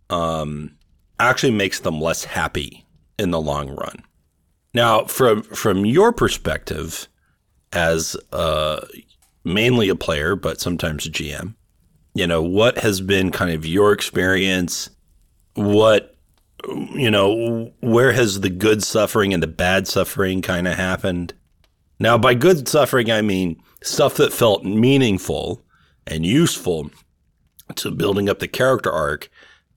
um, 0.09 0.71
actually 1.19 1.51
makes 1.51 1.79
them 1.79 2.01
less 2.01 2.23
happy 2.23 2.85
in 3.19 3.29
the 3.31 3.41
long 3.41 3.69
run. 3.75 4.03
Now, 4.73 5.03
from 5.03 5.43
from 5.43 5.85
your 5.85 6.13
perspective, 6.13 7.07
as 7.73 8.15
uh, 8.31 8.85
mainly 9.43 9.89
a 9.89 9.95
player, 9.95 10.35
but 10.35 10.61
sometimes 10.61 11.05
a 11.05 11.09
GM, 11.09 11.55
you 12.13 12.27
know, 12.27 12.41
what 12.41 12.79
has 12.79 13.01
been 13.01 13.31
kind 13.31 13.51
of 13.51 13.65
your 13.65 13.91
experience? 13.93 14.89
What 15.55 16.15
you 16.95 17.09
know, 17.09 17.71
where 17.81 18.11
has 18.11 18.41
the 18.41 18.49
good 18.49 18.83
suffering 18.83 19.33
and 19.33 19.41
the 19.41 19.47
bad 19.47 19.87
suffering 19.87 20.41
kind 20.41 20.67
of 20.67 20.75
happened? 20.75 21.33
Now, 21.99 22.17
by 22.17 22.33
good 22.35 22.67
suffering, 22.67 23.11
I 23.11 23.21
mean 23.21 23.61
stuff 23.83 24.15
that 24.15 24.33
felt 24.33 24.63
meaningful 24.63 25.63
and 26.05 26.25
useful 26.25 26.91
to 27.75 27.91
building 27.91 28.29
up 28.29 28.39
the 28.39 28.47
character 28.47 28.91
arc, 28.91 29.29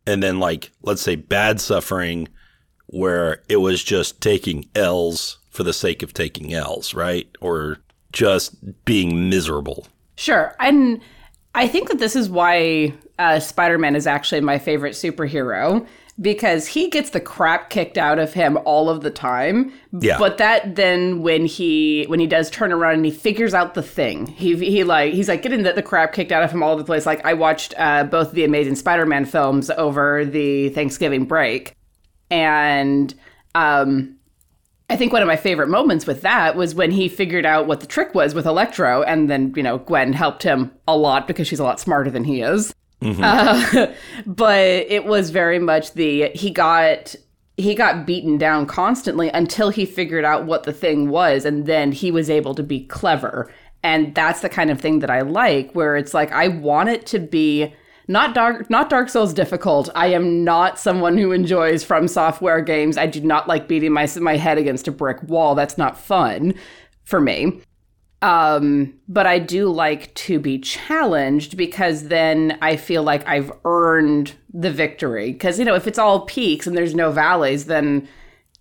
and 0.07 0.23
then 0.23 0.41
like 0.41 0.73
let's 0.83 1.03
say 1.03 1.17
bad 1.17 1.61
suffering, 1.61 2.29
where 2.87 3.43
it 3.49 3.57
was 3.57 3.83
just 3.83 4.21
taking 4.21 4.69
L's 4.75 5.39
for 5.51 5.63
the 5.63 5.73
sake 5.73 6.03
of 6.03 6.13
taking 6.13 6.53
L's, 6.53 6.95
right? 6.95 7.29
Or 7.41 7.79
just 8.15 8.57
being 8.87 9.29
miserable. 9.29 9.87
Sure. 10.17 10.57
And 10.59 11.01
I 11.55 11.69
think 11.69 11.89
that 11.89 11.99
this 11.99 12.17
is 12.17 12.31
why 12.31 12.95
uh, 13.19 13.41
Spider 13.41 13.77
Man 13.77 13.95
is 13.95 14.07
actually 14.07 14.41
my 14.41 14.59
favorite 14.59 14.95
superhero 14.95 15.87
because 16.21 16.69
he 16.69 16.89
gets 16.91 17.11
the 17.11 17.21
crap 17.21 17.71
kicked 17.71 17.99
out 17.99 18.19
of 18.21 18.33
him 18.33 18.57
all 18.65 18.89
of 18.89 19.01
the 19.03 19.11
time. 19.11 19.73
Yeah. 19.93 20.19
But 20.19 20.39
that 20.39 20.77
then 20.77 21.23
when 21.23 21.45
he 21.45 22.05
when 22.05 22.21
he 22.21 22.27
does 22.27 22.51
turn 22.51 22.73
around 22.73 22.95
and 22.95 23.05
he 23.05 23.11
figures 23.11 23.53
out 23.53 23.75
the 23.75 23.83
thing, 23.83 24.27
he 24.27 24.57
he 24.57 24.85
like 24.85 25.13
he's 25.13 25.29
like 25.29 25.43
getting 25.43 25.65
the, 25.65 25.73
the 25.73 25.83
crap 25.83 26.13
kicked 26.13 26.33
out 26.33 26.43
of 26.43 26.51
him 26.51 26.63
all 26.63 26.71
over 26.71 26.83
the 26.83 26.87
place. 26.87 27.07
Like 27.07 27.25
I 27.25 27.35
watched 27.35 27.75
uh, 27.77 28.05
both 28.05 28.33
the 28.33 28.45
Amazing 28.45 28.77
Spider 28.77 29.07
Man 29.07 29.25
films 29.25 29.71
over 29.71 30.25
the 30.25 30.69
Thanksgiving 30.71 31.25
break, 31.25 31.75
and 32.31 33.13
um, 33.57 34.14
I 34.91 34.97
think 34.97 35.13
one 35.13 35.23
of 35.23 35.29
my 35.29 35.37
favorite 35.37 35.69
moments 35.69 36.07
with 36.07 36.21
that 36.23 36.57
was 36.57 36.75
when 36.75 36.91
he 36.91 37.09
figured 37.09 37.47
out 37.47 37.67
what 37.67 37.81
the 37.81 37.87
trick 37.87 38.15
was 38.15 38.35
with 38.35 38.47
Electro, 38.47 39.03
and 39.03 39.31
then 39.31 39.53
you 39.57 39.63
know 39.63 39.79
Gwen 39.79 40.13
helped 40.13 40.43
him 40.43 40.71
a 40.87 40.97
lot 40.97 41.27
because 41.27 41.49
she's 41.49 41.59
a 41.59 41.65
lot 41.65 41.81
smarter 41.81 42.11
than 42.11 42.25
he 42.25 42.43
is. 42.43 42.75
Uh, 43.03 43.93
but 44.27 44.61
it 44.61 45.07
was 45.07 45.31
very 45.31 45.59
much 45.59 45.93
the 45.93 46.29
he 46.35 46.51
got 46.51 47.15
he 47.57 47.75
got 47.75 48.07
beaten 48.07 48.37
down 48.37 48.67
constantly 48.67 49.29
until 49.31 49.71
he 49.71 49.87
figured 49.87 50.25
out 50.25 50.45
what 50.45 50.65
the 50.65 50.73
thing 50.73 51.09
was, 51.09 51.45
and 51.45 51.67
then 51.67 51.93
he 51.93 52.11
was 52.11 52.29
able 52.29 52.55
to 52.55 52.63
be 52.63 52.85
clever. 52.87 53.51
And 53.83 54.15
that's 54.15 54.41
the 54.41 54.49
kind 54.49 54.71
of 54.71 54.81
thing 54.81 55.01
that 55.01 55.11
I 55.11 55.21
like, 55.21 55.73
where 55.73 55.97
it's 55.97 56.15
like 56.15 56.33
I 56.33 56.49
want 56.49 56.89
it 56.89 57.07
to 57.07 57.19
be 57.19 57.75
not 58.09 58.35
dark 58.35 58.69
not 58.71 58.91
dark 58.91 59.09
souls 59.09 59.33
difficult. 59.33 59.89
I 59.95 60.09
am 60.09 60.45
not 60.45 60.79
someone 60.79 61.17
who 61.17 61.33
enjoys 61.33 61.85
FromSoftware 61.85 62.65
games. 62.65 62.99
I 62.99 63.07
do 63.07 63.21
not 63.21 63.49
like 63.49 63.69
beating 63.69 63.93
my, 63.93 64.09
my 64.21 64.37
head 64.37 64.59
against 64.59 64.89
a 64.89 64.93
brick 64.93 65.23
wall. 65.23 65.55
That's 65.55 65.79
not 65.79 65.99
fun 65.99 66.55
for 67.05 67.21
me. 67.21 67.61
Um 68.23 68.95
but 69.09 69.27
i 69.27 69.39
do 69.39 69.69
like 69.69 70.15
to 70.15 70.39
be 70.39 70.59
challenged 70.59 71.57
because 71.57 72.09
then 72.09 72.59
i 72.63 72.77
feel 72.77 73.03
like 73.03 73.27
i've 73.27 73.53
earned 73.65 74.35
the 74.53 74.71
victory. 74.71 75.33
Because 75.33 75.59
you 75.59 75.65
know 75.65 75.75
if 75.75 75.87
it's 75.87 75.99
all 75.99 76.27
peaks 76.27 76.67
and 76.67 76.77
there's 76.77 76.95
no 76.95 77.11
valleys 77.11 77.67
then 77.67 78.09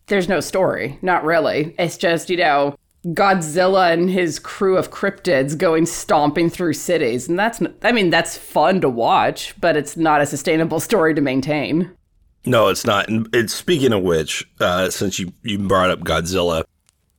there's 0.07 0.27
no 0.27 0.39
story. 0.39 0.99
Not 1.01 1.23
really. 1.23 1.75
It's 1.79 1.97
just 1.97 2.29
you 2.29 2.37
know 2.37 2.75
Godzilla 3.05 3.91
and 3.91 4.09
his 4.09 4.39
crew 4.39 4.77
of 4.77 4.91
cryptids 4.91 5.57
going 5.57 5.85
stomping 5.85 6.49
through 6.49 6.73
cities. 6.73 7.27
And 7.27 7.37
that's, 7.37 7.61
I 7.81 7.91
mean, 7.91 8.09
that's 8.09 8.37
fun 8.37 8.79
to 8.81 8.89
watch, 8.89 9.53
but 9.59 9.75
it's 9.75 9.97
not 9.97 10.21
a 10.21 10.25
sustainable 10.25 10.79
story 10.89 11.13
to 11.13 11.21
maintain. 11.21 11.91
No, 12.45 12.67
it's 12.69 12.85
not. 12.85 13.09
And 13.09 13.27
it's 13.33 13.53
speaking 13.53 13.93
of 13.93 14.03
which, 14.03 14.45
uh, 14.59 14.89
since 14.89 15.19
you, 15.19 15.33
you 15.43 15.59
brought 15.59 15.89
up 15.89 15.99
Godzilla, 16.01 16.63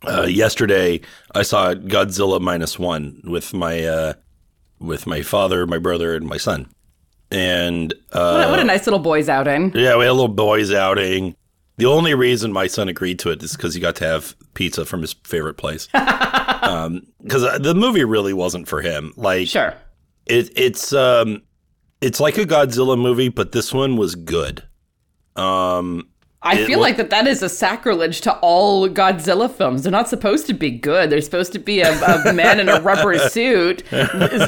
uh, 0.06 0.22
yesterday 0.22 1.00
I 1.34 1.42
saw 1.42 1.74
Godzilla 1.74 2.40
minus 2.40 2.78
one 2.78 3.20
with 3.24 3.54
my 3.54 3.84
uh, 3.84 4.12
with 4.78 5.06
my 5.06 5.22
father, 5.22 5.66
my 5.66 5.78
brother, 5.78 6.14
and 6.14 6.26
my 6.26 6.36
son. 6.36 6.66
And 7.30 7.94
uh, 8.12 8.32
What 8.36 8.46
a, 8.48 8.50
what 8.50 8.60
a 8.60 8.64
nice 8.64 8.86
little 8.86 8.98
boys 8.98 9.30
outing. 9.30 9.72
yeah, 9.74 9.96
we 9.96 10.04
had 10.04 10.10
a 10.10 10.12
little 10.12 10.28
boys 10.28 10.72
outing. 10.74 11.36
The 11.76 11.86
only 11.86 12.14
reason 12.14 12.52
my 12.52 12.66
son 12.68 12.88
agreed 12.88 13.18
to 13.20 13.30
it 13.30 13.42
is 13.42 13.56
because 13.56 13.74
he 13.74 13.80
got 13.80 13.96
to 13.96 14.04
have 14.06 14.36
pizza 14.54 14.84
from 14.84 15.00
his 15.02 15.14
favorite 15.24 15.54
place. 15.56 15.88
Because 17.22 17.60
the 17.60 17.74
movie 17.74 18.04
really 18.04 18.32
wasn't 18.32 18.68
for 18.68 18.80
him. 18.80 19.12
Like 19.16 19.48
Sure. 19.48 19.74
it, 20.26 20.50
it's 20.56 20.92
um, 20.94 21.42
it's 22.00 22.20
like 22.20 22.38
a 22.38 22.44
Godzilla 22.46 22.98
movie, 22.98 23.28
but 23.28 23.52
this 23.52 23.72
one 23.72 23.96
was 23.98 24.14
good. 24.14 24.62
Um, 25.36 26.08
I 26.42 26.64
feel 26.64 26.78
wa- 26.78 26.84
like 26.84 26.96
that 26.96 27.10
that 27.10 27.26
is 27.26 27.42
a 27.42 27.48
sacrilege 27.50 28.22
to 28.22 28.32
all 28.38 28.88
Godzilla 28.88 29.50
films. 29.50 29.82
They're 29.82 29.92
not 29.92 30.08
supposed 30.08 30.46
to 30.46 30.54
be 30.54 30.70
good. 30.70 31.10
They're 31.10 31.20
supposed 31.20 31.52
to 31.52 31.58
be 31.58 31.80
a, 31.80 31.92
a 32.26 32.32
man 32.32 32.60
in 32.60 32.68
a 32.70 32.80
rubber 32.80 33.18
suit 33.28 33.82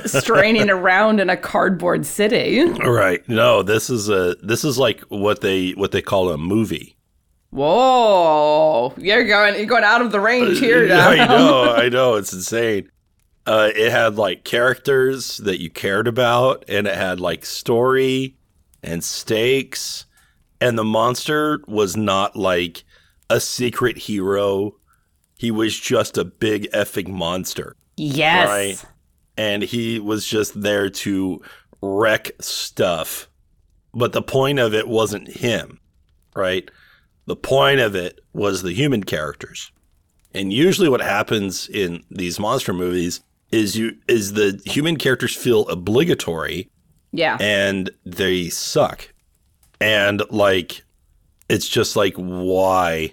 straining 0.06 0.70
around 0.70 1.20
in 1.20 1.28
a 1.30 1.36
cardboard 1.36 2.06
city. 2.06 2.64
right? 2.64 3.26
No, 3.28 3.62
this 3.62 3.90
is 3.90 4.08
a 4.08 4.36
this 4.42 4.64
is 4.64 4.78
like 4.78 5.00
what 5.08 5.40
they 5.42 5.72
what 5.72 5.92
they 5.92 6.02
call 6.02 6.30
a 6.30 6.38
movie. 6.38 6.95
Whoa, 7.56 8.92
you're 8.98 9.24
going 9.24 9.54
you're 9.56 9.64
going 9.64 9.82
out 9.82 10.02
of 10.02 10.12
the 10.12 10.20
range 10.20 10.58
here. 10.58 10.86
Now. 10.88 11.08
I 11.08 11.26
know, 11.26 11.74
I 11.74 11.88
know, 11.88 12.14
it's 12.16 12.32
insane. 12.32 12.90
Uh, 13.46 13.70
it 13.74 13.90
had 13.90 14.16
like 14.16 14.44
characters 14.44 15.38
that 15.38 15.58
you 15.60 15.70
cared 15.70 16.06
about, 16.06 16.64
and 16.68 16.86
it 16.86 16.94
had 16.94 17.18
like 17.18 17.46
story 17.46 18.36
and 18.82 19.02
stakes, 19.02 20.04
and 20.60 20.76
the 20.78 20.84
monster 20.84 21.60
was 21.66 21.96
not 21.96 22.36
like 22.36 22.84
a 23.30 23.40
secret 23.40 23.96
hero. 23.96 24.74
He 25.38 25.50
was 25.50 25.78
just 25.78 26.18
a 26.18 26.24
big 26.24 26.70
effing 26.72 27.08
monster, 27.08 27.74
Yes. 27.96 28.48
Right. 28.48 28.84
and 29.38 29.62
he 29.62 29.98
was 29.98 30.26
just 30.26 30.60
there 30.60 30.90
to 30.90 31.40
wreck 31.80 32.32
stuff. 32.40 33.28
But 33.94 34.12
the 34.12 34.22
point 34.22 34.58
of 34.58 34.74
it 34.74 34.88
wasn't 34.88 35.28
him, 35.28 35.80
right? 36.34 36.70
The 37.26 37.36
point 37.36 37.80
of 37.80 37.94
it 37.94 38.20
was 38.32 38.62
the 38.62 38.72
human 38.72 39.02
characters. 39.04 39.72
And 40.34 40.52
usually 40.52 40.88
what 40.88 41.00
happens 41.00 41.68
in 41.68 42.04
these 42.10 42.38
monster 42.38 42.72
movies 42.72 43.20
is 43.52 43.76
you 43.76 43.96
is 44.08 44.32
the 44.34 44.60
human 44.66 44.96
characters 44.96 45.34
feel 45.34 45.66
obligatory 45.68 46.68
Yeah. 47.12 47.36
and 47.40 47.90
they 48.04 48.48
suck. 48.48 49.12
And 49.80 50.22
like 50.30 50.84
it's 51.48 51.68
just 51.68 51.96
like 51.96 52.14
why 52.16 53.12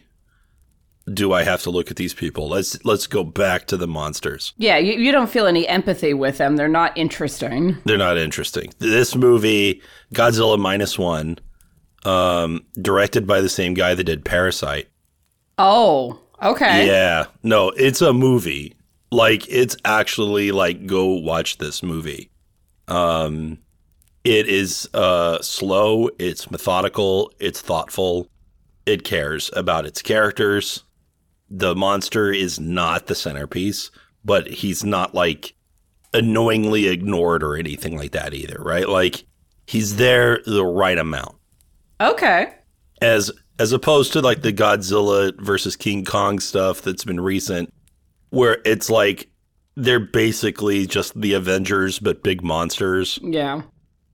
do 1.13 1.33
I 1.33 1.43
have 1.43 1.61
to 1.63 1.69
look 1.69 1.91
at 1.91 1.97
these 1.97 2.13
people? 2.13 2.47
Let's 2.49 2.83
let's 2.85 3.07
go 3.07 3.23
back 3.23 3.67
to 3.67 3.77
the 3.77 3.87
monsters. 3.87 4.53
Yeah, 4.57 4.77
you, 4.77 4.93
you 4.93 5.11
don't 5.11 5.29
feel 5.29 5.45
any 5.47 5.67
empathy 5.67 6.13
with 6.13 6.37
them. 6.37 6.55
They're 6.55 6.67
not 6.69 6.97
interesting. 6.97 7.77
They're 7.85 7.97
not 7.97 8.17
interesting. 8.17 8.71
This 8.79 9.13
movie, 9.15 9.81
Godzilla 10.13 10.57
minus 10.57 10.97
one, 10.97 11.39
um, 12.05 12.65
directed 12.81 13.25
by 13.25 13.41
the 13.41 13.49
same 13.49 13.73
guy 13.73 13.95
that 13.95 14.03
did 14.03 14.25
Parasite. 14.25 14.89
Oh, 15.57 16.19
okay. 16.41 16.87
Yeah, 16.87 17.25
no, 17.43 17.69
it's 17.71 18.01
a 18.01 18.13
movie. 18.13 18.75
Like 19.11 19.47
it's 19.47 19.77
actually 19.85 20.51
like 20.51 20.87
go 20.87 21.05
watch 21.05 21.59
this 21.59 21.83
movie. 21.83 22.31
Um, 22.87 23.59
it 24.23 24.47
is 24.47 24.89
uh 24.93 25.41
slow. 25.41 26.09
It's 26.17 26.49
methodical. 26.49 27.31
It's 27.39 27.61
thoughtful. 27.61 28.27
It 28.85 29.03
cares 29.03 29.51
about 29.55 29.85
its 29.85 30.01
characters. 30.01 30.83
The 31.49 31.75
monster 31.75 32.31
is 32.31 32.59
not 32.59 33.05
the 33.05 33.15
centerpiece, 33.15 33.91
but 34.25 34.47
he's 34.47 34.83
not 34.83 35.13
like 35.13 35.53
annoyingly 36.13 36.87
ignored 36.87 37.43
or 37.43 37.55
anything 37.55 37.95
like 37.95 38.11
that 38.11 38.33
either, 38.33 38.57
right? 38.59 38.89
Like 38.89 39.25
he's 39.67 39.97
there 39.97 40.39
the 40.45 40.65
right 40.65 40.97
amount 40.97 41.35
Okay. 42.01 42.53
as 43.01 43.31
as 43.59 43.71
opposed 43.71 44.13
to 44.13 44.21
like 44.21 44.41
the 44.41 44.51
Godzilla 44.53 45.31
versus 45.39 45.75
King 45.75 46.03
Kong 46.05 46.39
stuff 46.39 46.81
that's 46.81 47.03
been 47.05 47.19
recent, 47.19 47.71
where 48.31 48.57
it's 48.65 48.89
like 48.89 49.29
they're 49.75 49.99
basically 49.99 50.85
just 50.87 51.19
the 51.19 51.33
Avengers 51.33 51.99
but 51.99 52.23
big 52.23 52.43
monsters, 52.43 53.19
Yeah. 53.21 53.61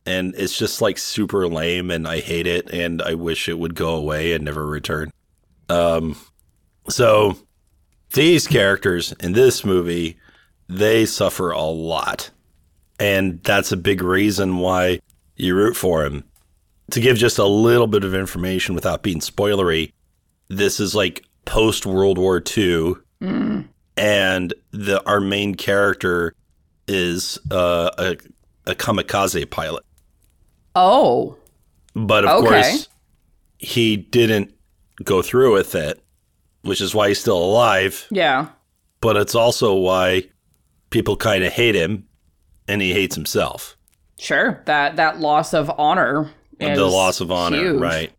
and 0.06 0.34
it's 0.38 0.58
just 0.58 0.82
like 0.82 0.98
super 0.98 1.48
lame, 1.48 1.90
and 1.90 2.08
I 2.08 2.20
hate 2.20 2.48
it, 2.48 2.70
and 2.72 3.02
I 3.02 3.14
wish 3.14 3.48
it 3.48 3.60
would 3.60 3.76
go 3.76 3.96
away 3.96 4.34
and 4.34 4.44
never 4.44 4.66
return. 4.66 5.12
Um, 5.70 6.18
so 6.90 7.38
these 8.14 8.48
characters 8.48 9.14
in 9.22 9.34
this 9.34 9.64
movie, 9.64 10.18
they 10.68 11.06
suffer 11.06 11.52
a 11.52 11.62
lot, 11.64 12.30
and 13.00 13.42
that's 13.44 13.72
a 13.72 13.78
big 13.78 14.02
reason 14.02 14.58
why 14.58 15.00
you 15.38 15.56
root 15.56 15.76
for 15.78 16.04
him 16.06 16.24
to 16.92 17.00
give 17.00 17.18
just 17.18 17.38
a 17.38 17.46
little 17.46 17.88
bit 17.88 18.04
of 18.04 18.14
information 18.14 18.76
without 18.76 19.04
being 19.04 19.20
spoilery, 19.20 19.92
this 20.48 20.80
is 20.80 20.96
like 20.96 21.26
post 21.46 21.86
World 21.86 22.18
War 22.18 22.42
II, 22.58 22.94
and 23.98 24.54
the 24.72 25.02
our 25.06 25.20
main 25.20 25.56
character 25.56 26.34
is 26.88 27.38
uh, 27.52 27.90
a 27.98 28.18
a 28.66 28.76
kamikaze 28.76 29.50
pilot, 29.50 29.84
Oh, 30.76 31.38
but 31.96 32.26
of 32.26 32.44
Okay. 32.44 32.62
course 32.62 32.88
he 33.58 33.98
didn't 33.98 34.54
go 35.04 35.22
through 35.22 35.54
with 35.54 35.76
it, 35.76 36.02
which 36.62 36.82
is 36.82 36.94
why 36.96 37.10
he's 37.10 37.20
still 37.20 37.38
alive. 37.38 38.06
yeah. 38.12 38.48
But 39.02 39.16
it's 39.18 39.34
also 39.36 39.74
why 39.76 40.24
people 40.90 41.16
kind 41.16 41.44
of 41.44 41.54
hate 41.54 41.74
him, 41.76 42.06
and 42.68 42.82
he 42.82 42.92
hates 42.94 43.16
himself. 43.16 43.78
Sure. 44.18 44.62
That 44.66 44.96
that 44.98 45.20
loss 45.20 45.54
of 45.54 45.72
honor. 45.78 46.30
The 46.60 46.86
loss 46.86 47.22
of 47.22 47.32
honor, 47.32 47.58
huge. 47.58 47.80
right? 47.82 48.12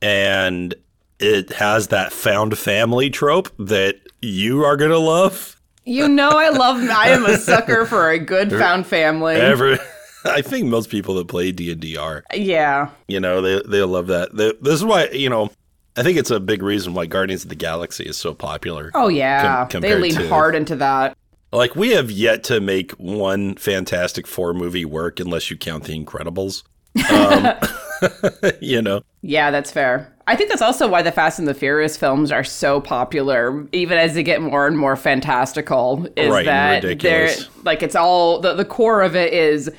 And 0.00 0.74
it 1.18 1.50
has 1.54 1.88
that 1.88 2.12
found 2.12 2.56
family 2.56 3.10
trope 3.10 3.50
that 3.58 3.96
you 4.22 4.64
are 4.64 4.76
gonna 4.76 4.98
love. 4.98 5.60
You 5.84 6.08
know 6.08 6.28
I 6.28 6.50
love 6.50 6.76
I 6.88 7.08
am 7.10 7.24
a 7.24 7.38
sucker 7.38 7.86
for 7.86 8.10
a 8.10 8.18
good 8.18 8.50
found 8.50 8.86
family. 8.86 9.34
Ever, 9.36 9.78
I 10.24 10.42
think 10.42 10.66
most 10.66 10.90
people 10.90 11.14
that 11.16 11.28
play 11.28 11.50
D 11.50 11.72
and 11.72 11.80
D 11.80 11.96
are. 11.96 12.24
yeah. 12.34 12.90
You 13.08 13.20
know, 13.20 13.40
they 13.40 13.62
they 13.66 13.82
love 13.82 14.08
that. 14.08 14.36
They, 14.36 14.52
this 14.60 14.74
is 14.74 14.84
why 14.84 15.08
you 15.08 15.30
know. 15.30 15.50
I 15.96 16.04
think 16.04 16.16
it's 16.16 16.30
a 16.30 16.38
big 16.38 16.62
reason 16.62 16.94
why 16.94 17.06
Guardians 17.06 17.42
of 17.42 17.48
the 17.48 17.56
Galaxy 17.56 18.04
is 18.04 18.16
so 18.16 18.32
popular. 18.32 18.92
Oh 18.94 19.08
yeah. 19.08 19.66
Com- 19.66 19.80
they 19.80 19.96
lean 19.98 20.14
to- 20.14 20.28
hard 20.28 20.54
into 20.54 20.76
that. 20.76 21.16
Like 21.50 21.74
we 21.74 21.90
have 21.90 22.10
yet 22.10 22.44
to 22.44 22.60
make 22.60 22.92
one 22.92 23.56
Fantastic 23.56 24.26
Four 24.26 24.54
movie 24.54 24.84
work, 24.84 25.18
unless 25.18 25.50
you 25.50 25.56
count 25.56 25.84
The 25.84 25.98
Incredibles. 25.98 26.62
Um, 27.10 27.54
you 28.60 28.80
know, 28.82 29.02
Yeah, 29.22 29.50
that's 29.50 29.70
fair. 29.70 30.12
I 30.26 30.36
think 30.36 30.50
that's 30.50 30.62
also 30.62 30.86
why 30.88 31.02
the 31.02 31.10
Fast 31.10 31.38
and 31.38 31.48
the 31.48 31.54
Furious 31.54 31.96
films 31.96 32.30
are 32.30 32.44
so 32.44 32.80
popular, 32.80 33.66
even 33.72 33.98
as 33.98 34.14
they 34.14 34.22
get 34.22 34.42
more 34.42 34.66
and 34.66 34.78
more 34.78 34.94
fantastical. 34.94 36.06
Is 36.16 36.30
Right, 36.30 36.44
that 36.44 36.98
they're 37.00 37.34
like 37.64 37.82
it's 37.82 37.96
all 37.96 38.40
the 38.40 38.54
the 38.54 38.64
core 38.64 39.02
of 39.02 39.16
it 39.16 39.32
is 39.32 39.70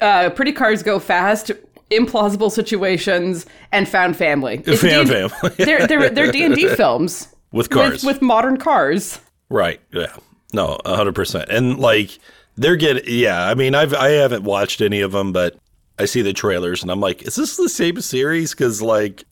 uh, 0.00 0.30
pretty 0.30 0.52
cars 0.52 0.82
go 0.82 0.98
fast, 0.98 1.50
implausible 1.90 2.50
situations, 2.50 3.46
and 3.72 3.88
found 3.88 4.16
family. 4.16 4.62
It's 4.66 4.80
Found 4.82 5.08
D&D 5.08 5.28
family. 5.28 5.54
they're 5.64 5.86
they're 5.86 6.10
they're 6.10 6.32
D 6.32 6.44
and 6.44 6.54
D 6.54 6.68
films 6.68 7.28
with 7.52 7.70
cars. 7.70 8.04
with 8.04 8.14
with 8.14 8.22
modern 8.22 8.56
cars. 8.56 9.20
Right. 9.50 9.80
Yeah. 9.92 10.16
No, 10.52 10.78
hundred 10.86 11.14
percent. 11.14 11.50
And 11.50 11.78
like 11.78 12.18
they're 12.56 12.76
getting. 12.76 13.04
Yeah. 13.06 13.46
I 13.46 13.54
mean, 13.54 13.74
I've 13.74 13.94
I 13.94 14.10
haven't 14.10 14.44
watched 14.44 14.80
any 14.80 15.00
of 15.02 15.12
them, 15.12 15.32
but 15.32 15.58
I 15.98 16.04
see 16.04 16.22
the 16.22 16.32
trailers 16.32 16.82
and 16.82 16.90
I'm 16.90 17.00
like, 17.00 17.22
is 17.22 17.34
this 17.36 17.56
the 17.56 17.68
same 17.68 18.00
series? 18.00 18.52
Because 18.52 18.80
like, 18.82 19.24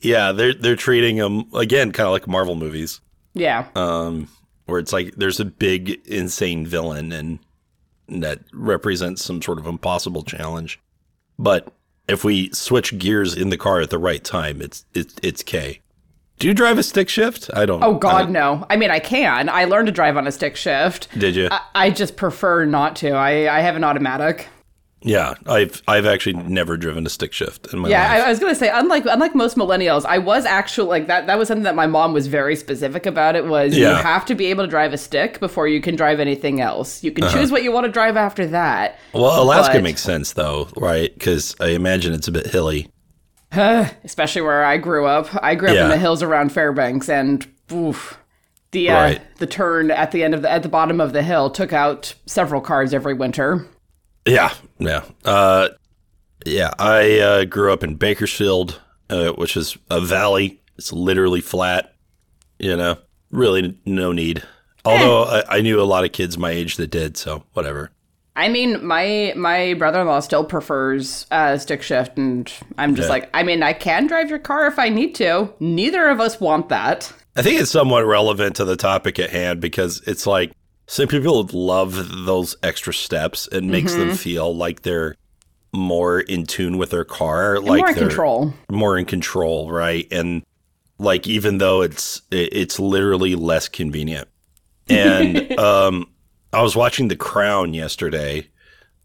yeah, 0.00 0.32
they're 0.32 0.54
they're 0.54 0.76
treating 0.76 1.16
them 1.16 1.44
again, 1.54 1.92
kind 1.92 2.06
of 2.06 2.12
like 2.12 2.26
Marvel 2.28 2.54
movies, 2.54 3.00
Yeah. 3.34 3.66
um, 3.74 4.28
where 4.66 4.78
it's 4.78 4.92
like 4.92 5.14
there's 5.16 5.40
a 5.40 5.44
big 5.44 6.00
insane 6.06 6.66
villain 6.66 7.12
and 7.12 7.38
that 8.08 8.40
represents 8.52 9.24
some 9.24 9.42
sort 9.42 9.58
of 9.58 9.66
impossible 9.66 10.22
challenge. 10.22 10.78
But 11.38 11.72
if 12.08 12.22
we 12.24 12.50
switch 12.52 12.96
gears 12.98 13.34
in 13.34 13.48
the 13.50 13.56
car 13.58 13.80
at 13.80 13.90
the 13.90 13.98
right 13.98 14.22
time, 14.22 14.62
it's 14.62 14.84
it's 14.94 15.14
it's 15.22 15.42
K. 15.42 15.80
Do 16.38 16.46
you 16.46 16.54
drive 16.54 16.76
a 16.78 16.82
stick 16.82 17.08
shift? 17.08 17.50
I 17.54 17.64
don't. 17.66 17.82
Oh 17.82 17.96
I 17.96 17.98
God, 17.98 18.18
don't- 18.24 18.32
no! 18.32 18.66
I 18.70 18.76
mean, 18.76 18.90
I 18.90 18.98
can. 19.00 19.48
I 19.48 19.64
learned 19.64 19.86
to 19.86 19.92
drive 19.92 20.16
on 20.18 20.26
a 20.26 20.32
stick 20.32 20.54
shift. 20.54 21.08
Did 21.18 21.34
you? 21.34 21.48
I, 21.50 21.60
I 21.74 21.90
just 21.90 22.16
prefer 22.16 22.64
not 22.66 22.94
to. 22.96 23.10
I, 23.12 23.56
I 23.58 23.60
have 23.60 23.74
an 23.76 23.84
automatic. 23.84 24.48
Yeah, 25.06 25.34
I've 25.46 25.82
I've 25.86 26.04
actually 26.04 26.32
never 26.34 26.76
driven 26.76 27.06
a 27.06 27.08
stick 27.08 27.32
shift 27.32 27.72
in 27.72 27.78
my 27.78 27.84
life. 27.84 27.90
Yeah, 27.92 28.12
I. 28.12 28.26
I 28.26 28.28
was 28.28 28.40
gonna 28.40 28.54
say, 28.56 28.68
unlike 28.70 29.04
unlike 29.08 29.34
most 29.36 29.56
millennials, 29.56 30.04
I 30.04 30.18
was 30.18 30.44
actually 30.44 30.88
like 30.88 31.06
that. 31.06 31.28
That 31.28 31.38
was 31.38 31.46
something 31.46 31.62
that 31.62 31.76
my 31.76 31.86
mom 31.86 32.12
was 32.12 32.26
very 32.26 32.56
specific 32.56 33.06
about. 33.06 33.36
It 33.36 33.46
was 33.46 33.76
you 33.76 33.84
have 33.86 34.26
to 34.26 34.34
be 34.34 34.46
able 34.46 34.64
to 34.64 34.68
drive 34.70 34.92
a 34.92 34.98
stick 34.98 35.38
before 35.38 35.68
you 35.68 35.80
can 35.80 35.94
drive 35.94 36.18
anything 36.18 36.60
else. 36.60 37.04
You 37.04 37.12
can 37.12 37.22
Uh-huh. 37.24 37.38
choose 37.38 37.52
what 37.52 37.62
you 37.62 37.70
want 37.70 37.86
to 37.86 37.92
drive 37.92 38.16
after 38.16 38.46
that. 38.48 38.98
well, 39.14 39.40
Alaska 39.42 39.74
but- 39.74 39.82
makes 39.84 40.02
sense 40.02 40.32
though, 40.32 40.68
right? 40.76 41.14
Because 41.14 41.54
I 41.60 41.68
imagine 41.68 42.12
it's 42.12 42.26
a 42.28 42.32
bit 42.32 42.48
hilly. 42.48 42.88
especially 43.52 44.42
where 44.42 44.64
I 44.64 44.76
grew 44.76 45.06
up. 45.06 45.28
I 45.42 45.54
grew 45.54 45.68
up 45.68 45.74
Yeah. 45.76 45.84
in 45.84 45.90
the 45.90 45.98
hills 45.98 46.22
around 46.22 46.50
Fairbanks, 46.50 47.08
and 47.08 47.46
oof, 47.72 48.18
the 48.72 48.90
uh, 48.90 48.94
Right. 48.94 49.36
the 49.38 49.46
turn 49.46 49.90
at 49.92 50.10
the 50.10 50.24
end 50.24 50.34
of 50.34 50.42
the 50.42 50.50
at 50.50 50.62
the 50.64 50.68
bottom 50.68 51.00
of 51.00 51.12
the 51.12 51.22
hill 51.22 51.48
took 51.50 51.72
out 51.72 52.14
several 52.26 52.60
cars 52.60 52.92
every 52.92 53.14
winter. 53.14 53.66
Yeah, 54.26 54.52
yeah, 54.78 55.04
uh, 55.24 55.68
yeah. 56.44 56.72
I 56.78 57.18
uh, 57.20 57.44
grew 57.44 57.72
up 57.72 57.82
in 57.84 57.94
Bakersfield, 57.94 58.80
uh, 59.08 59.30
which 59.30 59.56
is 59.56 59.76
a 59.90 60.00
valley. 60.00 60.60
It's 60.76 60.92
literally 60.92 61.40
flat. 61.40 61.94
You 62.58 62.76
know, 62.76 62.98
really 63.30 63.78
no 63.84 64.12
need. 64.12 64.42
Although 64.84 65.24
I, 65.24 65.58
I 65.58 65.60
knew 65.62 65.80
a 65.80 65.84
lot 65.84 66.04
of 66.04 66.12
kids 66.12 66.38
my 66.38 66.50
age 66.50 66.76
that 66.76 66.88
did, 66.90 67.16
so 67.16 67.44
whatever. 67.52 67.90
I 68.34 68.48
mean, 68.48 68.84
my 68.84 69.32
my 69.36 69.74
brother 69.74 70.00
in 70.02 70.06
law 70.06 70.20
still 70.20 70.44
prefers 70.44 71.26
uh, 71.30 71.56
stick 71.58 71.82
shift, 71.82 72.18
and 72.18 72.52
I'm 72.78 72.94
just 72.94 73.06
Yeah. 73.06 73.12
like, 73.12 73.30
I 73.32 73.42
mean, 73.42 73.62
I 73.62 73.72
can 73.72 74.06
drive 74.06 74.28
your 74.28 74.38
car 74.38 74.66
if 74.66 74.78
I 74.78 74.88
need 74.88 75.14
to. 75.16 75.52
Neither 75.60 76.08
of 76.08 76.20
us 76.20 76.40
want 76.40 76.68
that. 76.68 77.12
I 77.36 77.42
think 77.42 77.60
it's 77.60 77.70
somewhat 77.70 78.06
relevant 78.06 78.56
to 78.56 78.64
the 78.64 78.76
topic 78.76 79.18
at 79.18 79.30
hand 79.30 79.60
because 79.60 80.02
it's 80.06 80.26
like 80.26 80.52
some 80.86 81.08
people 81.08 81.44
love 81.52 82.24
those 82.26 82.56
extra 82.62 82.94
steps. 82.94 83.48
It 83.52 83.64
makes 83.64 83.94
them 83.94 84.14
feel 84.14 84.54
like 84.54 84.82
they're 84.82 85.16
more 85.72 86.20
in 86.20 86.46
tune 86.46 86.78
with 86.78 86.90
their 86.90 87.04
car, 87.04 87.58
like 87.60 87.78
More 87.78 87.88
in 87.88 87.94
control. 87.94 88.54
more 88.70 88.96
in 88.96 89.04
control, 89.04 89.70
right? 89.70 90.06
And 90.10 90.42
like 90.98 91.26
even 91.26 91.58
though 91.58 91.82
it's 91.82 92.22
it's 92.30 92.78
literally 92.78 93.34
less 93.34 93.68
convenient. 93.68 94.28
And 94.88 95.52
um, 95.58 96.06
I 96.52 96.62
was 96.62 96.76
watching 96.76 97.08
The 97.08 97.16
Crown 97.16 97.74
yesterday. 97.74 98.48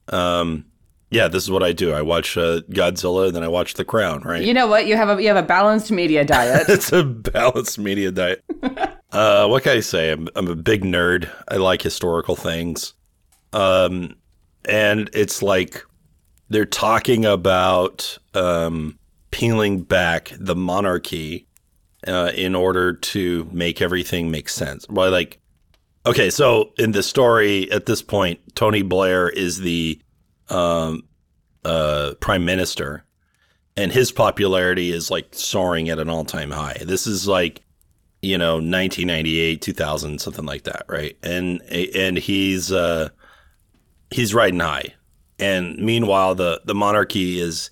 Um, 0.08 0.66
yeah, 1.12 1.28
this 1.28 1.44
is 1.44 1.52
what 1.52 1.62
I 1.62 1.74
do. 1.74 1.92
I 1.92 2.02
watch 2.02 2.38
uh, 2.38 2.62
Godzilla, 2.70 3.28
and 3.28 3.36
then 3.36 3.44
I 3.44 3.50
watch 3.50 3.74
The 3.74 3.84
Crown, 3.84 4.22
right? 4.22 4.42
You 4.42 4.54
know 4.54 4.66
what? 4.66 4.88
You 4.88 4.96
have 4.96 5.10
a 5.10 5.22
you 5.22 5.28
have 5.28 5.38
a 5.38 5.46
balanced 5.46 5.92
media 5.92 6.24
diet. 6.24 6.64
it's 6.70 6.92
a 6.94 7.04
balanced 7.04 7.78
media 7.78 8.12
diet. 8.12 8.44
uh, 9.12 9.46
what 9.48 9.64
can 9.64 9.78
I 9.78 9.82
say? 9.82 10.12
I'm, 10.12 10.30
I'm 10.38 10.48
a 10.48 10.56
big 10.56 10.84
nerd. 10.84 11.30
I 11.50 11.58
like 11.58 11.82
historical 11.82 12.38
things. 12.38 12.94
Um, 13.52 14.16
and 14.64 15.10
it's 15.14 15.44
like 15.44 15.84
they're 16.50 16.66
talking 16.66 17.26
about 17.26 18.18
um, 18.34 18.98
peeling 19.32 19.82
back 19.82 20.32
the 20.40 20.56
monarchy 20.56 21.46
uh, 22.08 22.32
in 22.34 22.56
order 22.56 22.94
to 22.94 23.50
make 23.52 23.82
everything 23.82 24.32
make 24.32 24.48
sense. 24.48 24.86
Well, 24.90 25.12
like, 25.12 25.40
okay, 26.06 26.30
so 26.30 26.72
in 26.78 26.94
the 26.94 27.04
story 27.04 27.70
at 27.70 27.86
this 27.86 28.02
point, 28.02 28.40
Tony 28.56 28.82
Blair 28.82 29.30
is 29.30 29.60
the 29.60 30.02
um, 30.52 31.04
uh, 31.64 32.14
prime 32.20 32.46
minister 32.46 33.06
and 33.78 33.92
his 33.92 34.12
popularity 34.12 34.92
is 34.92 35.10
like 35.10 35.28
soaring 35.32 35.90
at 35.90 36.00
an 36.00 36.10
all-time 36.10 36.52
high. 36.52 36.78
This 36.82 37.08
is 37.08 37.28
like 37.28 37.62
you 38.22 38.38
know 38.38 38.56
1998, 38.56 39.62
2000, 39.62 40.20
something 40.20 40.46
like 40.46 40.64
that, 40.64 40.86
right? 40.88 41.18
And 41.24 41.62
and 41.72 42.18
he's 42.18 42.72
uh 42.72 43.10
he's 44.12 44.34
riding 44.34 44.60
high. 44.60 44.94
And 45.40 45.78
meanwhile 45.78 46.36
the 46.36 46.62
the 46.66 46.76
monarchy 46.76 47.40
is 47.40 47.72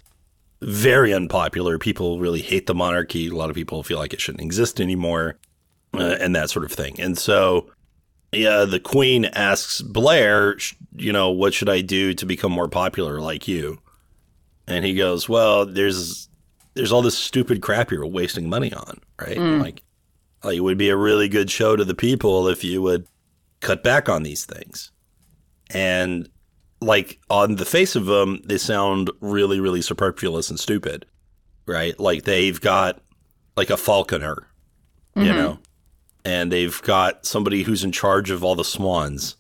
very 0.62 1.14
unpopular. 1.14 1.78
People 1.78 2.20
really 2.20 2.42
hate 2.42 2.68
the 2.68 2.76
monarchy. 2.76 3.28
A 3.28 3.36
lot 3.36 3.50
of 3.50 3.56
people 3.56 3.84
feel 3.84 3.98
like 3.98 4.14
it 4.14 4.20
shouldn't 4.20 4.44
exist 4.44 4.82
anymore 4.82 5.38
uh, 5.94 6.18
and 6.20 6.36
that 6.36 6.50
sort 6.50 6.66
of 6.66 6.72
thing. 6.72 7.00
And 7.00 7.18
so 7.18 7.70
yeah, 8.32 8.66
the 8.66 8.80
queen 8.80 9.26
asks 9.26 9.82
Blair, 9.82 10.58
you 10.96 11.12
know, 11.12 11.32
what 11.32 11.54
should 11.54 11.70
I 11.70 11.82
do 11.82 12.14
to 12.14 12.26
become 12.26 12.52
more 12.52 12.68
popular 12.68 13.20
like 13.20 13.48
you? 13.48 13.80
And 14.68 14.86
he 14.86 14.94
goes, 14.94 15.28
"Well, 15.28 15.66
there's 15.66 16.30
there's 16.76 16.92
all 16.92 17.02
this 17.02 17.18
stupid 17.18 17.62
crap 17.62 17.92
you're 17.92 18.06
wasting 18.06 18.50
money 18.50 18.72
on, 18.72 19.00
right? 19.20 19.38
Mm. 19.38 19.62
Like, 19.62 19.82
like 20.44 20.58
it 20.58 20.62
would 20.62 20.78
be 20.78 20.90
a 20.90 20.96
really 20.96 21.28
good 21.28 21.50
show 21.50 21.76
to 21.76 21.84
the 21.84 21.96
people 21.96 22.48
if 22.48 22.64
you 22.64 22.82
would 22.82 23.08
cut 23.62 23.84
back 23.84 24.08
on 24.08 24.24
these 24.24 24.46
things." 24.46 24.92
And 25.72 26.30
like 26.82 27.20
on 27.30 27.56
the 27.56 27.66
face 27.66 27.96
of 27.96 28.06
them, 28.06 28.42
they 28.46 28.58
sound 28.58 29.10
really, 29.22 29.60
really 29.60 29.82
superfluous 29.82 30.50
and 30.50 30.60
stupid, 30.60 31.06
right? 31.66 32.00
Like 32.00 32.24
they've 32.24 32.60
got 32.60 33.02
like 33.56 33.70
a 33.70 33.78
falconer, 33.78 34.48
you 35.16 35.24
mm-hmm. 35.24 35.36
know, 35.36 35.60
and 36.26 36.52
they've 36.52 36.82
got 36.84 37.26
somebody 37.26 37.64
who's 37.64 37.84
in 37.84 37.92
charge 37.92 38.30
of 38.30 38.44
all 38.44 38.56
the 38.56 38.64
swans, 38.64 39.36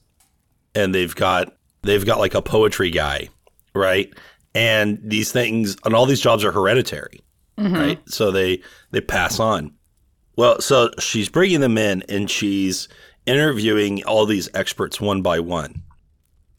and 0.75 0.93
they've 0.93 1.15
got 1.15 1.53
they've 1.81 2.05
got 2.05 2.19
like 2.19 2.33
a 2.35 2.41
poetry 2.41 2.91
guy, 2.91 3.29
right? 3.73 4.13
And 4.55 4.99
these 5.03 5.31
things 5.31 5.77
and 5.85 5.93
all 5.93 6.05
these 6.05 6.21
jobs 6.21 6.43
are 6.43 6.51
hereditary, 6.51 7.21
mm-hmm. 7.57 7.75
right? 7.75 8.09
So 8.09 8.31
they 8.31 8.61
they 8.91 9.01
pass 9.01 9.39
on. 9.39 9.73
Well, 10.35 10.61
so 10.61 10.89
she's 10.99 11.27
bringing 11.27 11.59
them 11.59 11.77
in 11.77 12.03
and 12.07 12.31
she's 12.31 12.87
interviewing 13.25 14.03
all 14.05 14.25
these 14.25 14.49
experts 14.53 15.01
one 15.01 15.21
by 15.21 15.39
one. 15.39 15.83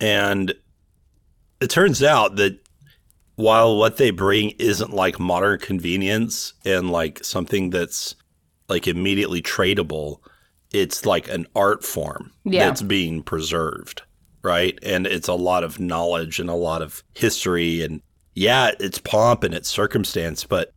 And 0.00 0.54
it 1.60 1.70
turns 1.70 2.02
out 2.02 2.36
that 2.36 2.58
while 3.36 3.76
what 3.76 3.96
they 3.96 4.10
bring 4.10 4.50
isn't 4.58 4.92
like 4.92 5.18
modern 5.18 5.58
convenience 5.58 6.52
and 6.64 6.90
like 6.90 7.24
something 7.24 7.70
that's 7.70 8.14
like 8.70 8.88
immediately 8.88 9.42
tradable, 9.42 10.20
it's 10.72 11.04
like 11.04 11.28
an 11.28 11.46
art 11.54 11.84
form 11.84 12.32
Yeah. 12.44 12.66
that's 12.66 12.82
being 12.82 13.22
preserved, 13.22 14.02
right? 14.42 14.78
And 14.82 15.06
it's 15.06 15.28
a 15.28 15.34
lot 15.34 15.64
of 15.64 15.80
knowledge 15.80 16.38
and 16.38 16.48
a 16.48 16.54
lot 16.54 16.80
of 16.80 17.02
history 17.14 17.82
and 17.82 18.00
yeah, 18.34 18.70
it's 18.78 18.98
pomp 18.98 19.42
and 19.42 19.52
it's 19.52 19.68
circumstance, 19.68 20.44
but 20.44 20.72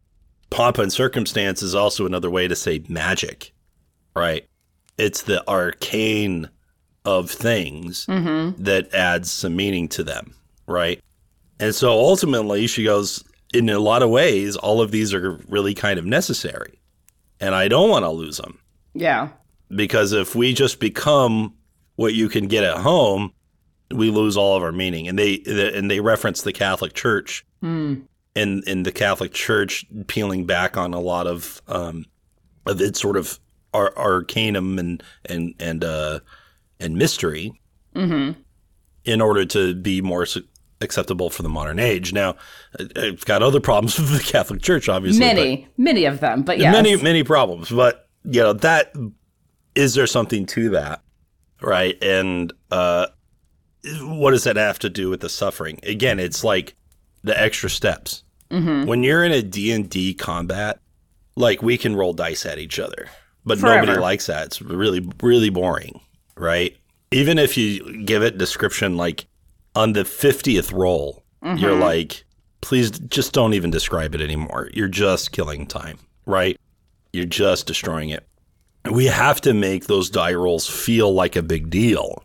pomp 0.50 0.80
and 0.80 0.92
circumstance 0.92 1.62
is 1.62 1.76
also 1.76 2.06
another 2.06 2.30
way 2.30 2.48
to 2.48 2.56
say 2.56 2.84
magic, 2.90 3.54
right? 4.16 4.46
It's 4.98 5.22
the 5.22 5.48
arcane 5.48 6.50
of 7.06 7.30
things 7.30 8.06
mm-hmm. 8.08 8.62
that 8.62 8.94
adds 8.94 9.32
some 9.32 9.56
meaning 9.56 9.88
to 9.90 10.04
them, 10.04 10.34
right? 10.68 11.00
And 11.60 11.76
so 11.76 11.92
ultimately, 11.92 12.68
she 12.68 12.84
goes, 12.84 13.24
in 13.54 13.70
a 13.70 13.80
lot 13.80 14.02
of 14.02 14.10
ways, 14.10 14.56
all 14.56 14.82
of 14.82 14.92
these 14.92 15.14
are 15.14 15.40
really 15.48 15.74
kind 15.74 16.00
of 16.00 16.06
necessary. 16.06 16.80
And 17.44 17.54
I 17.56 17.68
don't 17.68 17.90
want 17.90 18.04
to 18.06 18.10
lose 18.10 18.38
them 18.38 18.60
Yeah. 18.94 19.30
because 19.70 20.14
if 20.14 20.34
we 20.36 20.54
just 20.54 20.80
become 20.80 21.54
what 21.96 22.14
you 22.14 22.30
can 22.30 22.48
get 22.48 22.64
at 22.64 22.78
home, 22.78 23.34
we 23.92 24.10
lose 24.10 24.38
all 24.38 24.56
of 24.56 24.64
our 24.64 24.72
meaning. 24.72 25.08
And 25.08 25.20
they 25.20 25.42
and 25.46 25.92
they 25.92 26.00
reference 26.00 26.42
the 26.42 26.54
Catholic 26.54 26.94
Church, 26.94 27.46
and 27.62 28.08
in 28.36 28.84
the 28.84 28.92
Catholic 28.92 29.34
Church 29.34 29.86
peeling 30.08 30.46
back 30.46 30.78
on 30.78 30.94
a 30.94 31.00
lot 31.00 31.28
of 31.28 31.62
um, 31.68 32.06
of 32.66 32.80
its 32.82 33.00
sort 33.02 33.18
of 33.18 33.40
ar- 33.74 33.94
arcanum 33.98 34.80
and 34.80 35.04
and 35.26 35.54
and 35.60 35.84
uh, 35.84 36.20
and 36.80 36.96
mystery, 36.96 37.52
in 39.06 39.22
order 39.22 39.46
to 39.46 39.76
be 39.76 40.02
more 40.02 40.26
su- 40.26 40.48
acceptable 40.84 41.30
for 41.30 41.42
the 41.44 41.50
modern 41.50 41.80
age. 41.80 42.14
Now, 42.14 42.36
it- 42.80 42.92
it's 42.96 43.24
got 43.24 43.42
other 43.42 43.60
problems 43.60 43.98
with 44.00 44.12
the 44.16 44.24
Catholic 44.24 44.62
Church, 44.62 44.88
obviously. 44.90 45.20
Many, 45.22 45.68
many 45.78 46.06
of 46.06 46.20
them, 46.20 46.44
but 46.44 46.60
yes. 46.60 46.72
many 46.74 46.96
many 47.02 47.24
problems 47.24 47.70
but 47.70 48.08
you 48.26 48.42
know 48.42 48.54
that 48.54 48.94
is 49.76 49.96
there 49.96 50.08
something 50.08 50.46
to 50.46 50.70
that 50.70 51.02
right 51.62 52.02
and 52.04 52.54
uh 52.72 53.08
what 54.02 54.32
does 54.32 54.44
that 54.46 54.56
have 54.56 54.80
to 54.80 54.90
do 54.90 55.10
with 55.10 55.20
the 55.22 55.28
suffering 55.30 55.80
again 55.84 56.20
it's 56.20 56.44
like 56.44 56.76
the 57.24 57.40
extra 57.40 57.70
steps 57.70 58.24
Mm-hmm. 58.52 58.86
when 58.88 59.02
you're 59.02 59.24
in 59.24 59.32
a 59.32 59.42
d&d 59.42 60.14
combat 60.14 60.80
like 61.36 61.64
we 61.64 61.76
can 61.78 61.96
roll 61.96 62.14
dice 62.14 62.46
at 62.46 62.60
each 62.60 62.78
other 62.80 63.08
but 63.46 63.58
Forever. 63.58 63.88
nobody 63.88 64.00
likes 64.00 64.28
that 64.28 64.46
it's 64.46 64.62
really 64.62 65.06
really 65.24 65.50
boring 65.50 66.00
right 66.38 66.78
even 67.12 67.40
if 67.40 67.58
you 67.58 68.04
give 68.06 68.22
it 68.22 68.38
description 68.38 68.96
like 68.96 69.26
on 69.76 69.94
the 69.94 70.04
50th 70.04 70.72
roll 70.74 71.22
Mm-hmm. 71.44 71.58
you're 71.58 71.76
like 71.78 72.24
please 72.62 72.90
just 72.92 73.34
don't 73.34 73.54
even 73.54 73.70
describe 73.70 74.16
it 74.16 74.22
anymore 74.22 74.70
you're 74.74 74.88
just 74.88 75.34
killing 75.34 75.68
time 75.68 75.98
right 76.26 76.58
you're 77.14 77.26
just 77.26 77.68
destroying 77.68 78.10
it. 78.10 78.28
We 78.92 79.06
have 79.06 79.40
to 79.42 79.54
make 79.54 79.86
those 79.86 80.10
die 80.10 80.34
rolls 80.34 80.68
feel 80.68 81.14
like 81.14 81.36
a 81.36 81.44
big 81.44 81.70
deal. 81.70 82.24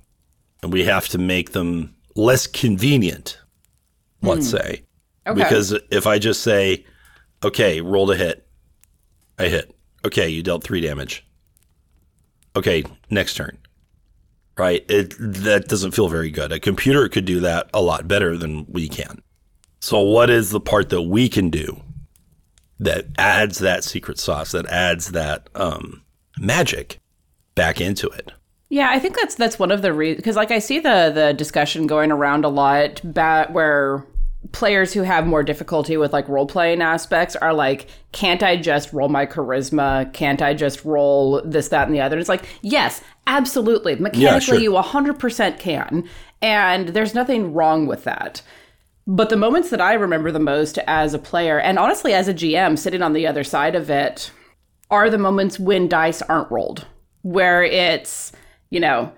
And 0.62 0.72
we 0.72 0.84
have 0.84 1.08
to 1.11 1.18
make 1.18 1.52
them 1.52 1.94
less 2.16 2.46
convenient, 2.46 3.38
let's 4.22 4.48
say. 4.50 4.82
Hmm. 5.26 5.32
Okay. 5.32 5.42
Because 5.42 5.78
if 5.90 6.06
I 6.06 6.18
just 6.18 6.42
say, 6.42 6.84
okay, 7.44 7.80
roll 7.80 8.11
a 8.11 8.16
hit, 8.16 8.48
I 9.38 9.48
hit. 9.48 9.72
Okay, 10.04 10.28
you 10.30 10.42
dealt 10.42 10.64
three 10.64 10.80
damage. 10.80 11.24
Okay, 12.56 12.82
next 13.11 13.34
turn. 13.34 13.58
Right? 14.58 14.84
It 14.88 15.14
that 15.18 15.68
doesn't 15.68 15.92
feel 15.92 16.08
very 16.08 16.30
good. 16.30 16.52
A 16.52 16.58
computer 16.58 17.08
could 17.08 17.24
do 17.24 17.40
that 17.40 17.70
a 17.72 17.80
lot 17.80 18.08
better 18.08 18.36
than 18.36 18.66
we 18.68 18.88
can. 18.88 19.22
So 19.80 20.00
what 20.00 20.30
is 20.30 20.50
the 20.50 20.60
part 20.60 20.88
that 20.88 21.02
we 21.02 21.28
can 21.28 21.50
do 21.50 21.80
that 22.80 23.06
adds 23.16 23.58
that 23.58 23.84
secret 23.84 24.18
sauce, 24.18 24.52
that 24.52 24.66
adds 24.66 25.12
that 25.12 25.48
um, 25.54 26.02
magic 26.38 27.00
back 27.54 27.80
into 27.80 28.08
it. 28.08 28.32
Yeah, 28.70 28.90
I 28.90 28.98
think 28.98 29.16
that's 29.16 29.34
that's 29.34 29.58
one 29.58 29.70
of 29.70 29.82
the 29.82 29.92
reasons 29.92 30.18
because 30.18 30.36
like 30.36 30.50
I 30.50 30.58
see 30.58 30.78
the 30.78 31.10
the 31.14 31.32
discussion 31.32 31.86
going 31.86 32.12
around 32.12 32.44
a 32.44 32.48
lot 32.48 33.00
where 33.52 34.06
players 34.52 34.92
who 34.92 35.02
have 35.02 35.26
more 35.26 35.42
difficulty 35.42 35.96
with 35.96 36.12
like 36.12 36.28
role 36.28 36.46
playing 36.46 36.80
aspects 36.80 37.34
are 37.36 37.52
like, 37.52 37.88
can't 38.12 38.42
I 38.42 38.56
just 38.56 38.92
roll 38.92 39.08
my 39.08 39.26
charisma? 39.26 40.12
Can't 40.12 40.40
I 40.40 40.54
just 40.54 40.84
roll 40.84 41.42
this, 41.44 41.68
that, 41.68 41.86
and 41.86 41.94
the 41.94 42.00
other? 42.00 42.16
And 42.16 42.20
it's 42.20 42.28
like, 42.28 42.46
yes, 42.62 43.02
absolutely. 43.28 43.94
Mechanically, 43.94 44.40
sure. 44.40 44.58
you 44.58 44.72
100% 44.72 45.60
can. 45.60 46.08
And 46.42 46.88
there's 46.88 47.14
nothing 47.14 47.52
wrong 47.52 47.86
with 47.86 48.04
that. 48.04 48.42
But 49.06 49.30
the 49.30 49.36
moments 49.36 49.70
that 49.70 49.80
I 49.80 49.94
remember 49.94 50.32
the 50.32 50.38
most 50.38 50.78
as 50.86 51.14
a 51.14 51.18
player, 51.18 51.58
and 51.58 51.78
honestly 51.78 52.12
as 52.12 52.28
a 52.28 52.34
GM 52.34 52.76
sitting 52.76 53.02
on 53.02 53.12
the 53.12 53.26
other 53.26 53.44
side 53.44 53.74
of 53.74 53.88
it, 53.88 54.30
are 54.90 55.08
the 55.08 55.18
moments 55.18 55.58
when 55.58 55.88
dice 55.88 56.22
aren't 56.22 56.50
rolled, 56.50 56.86
where 57.22 57.62
it's, 57.62 58.32
you 58.70 58.80
know, 58.80 59.12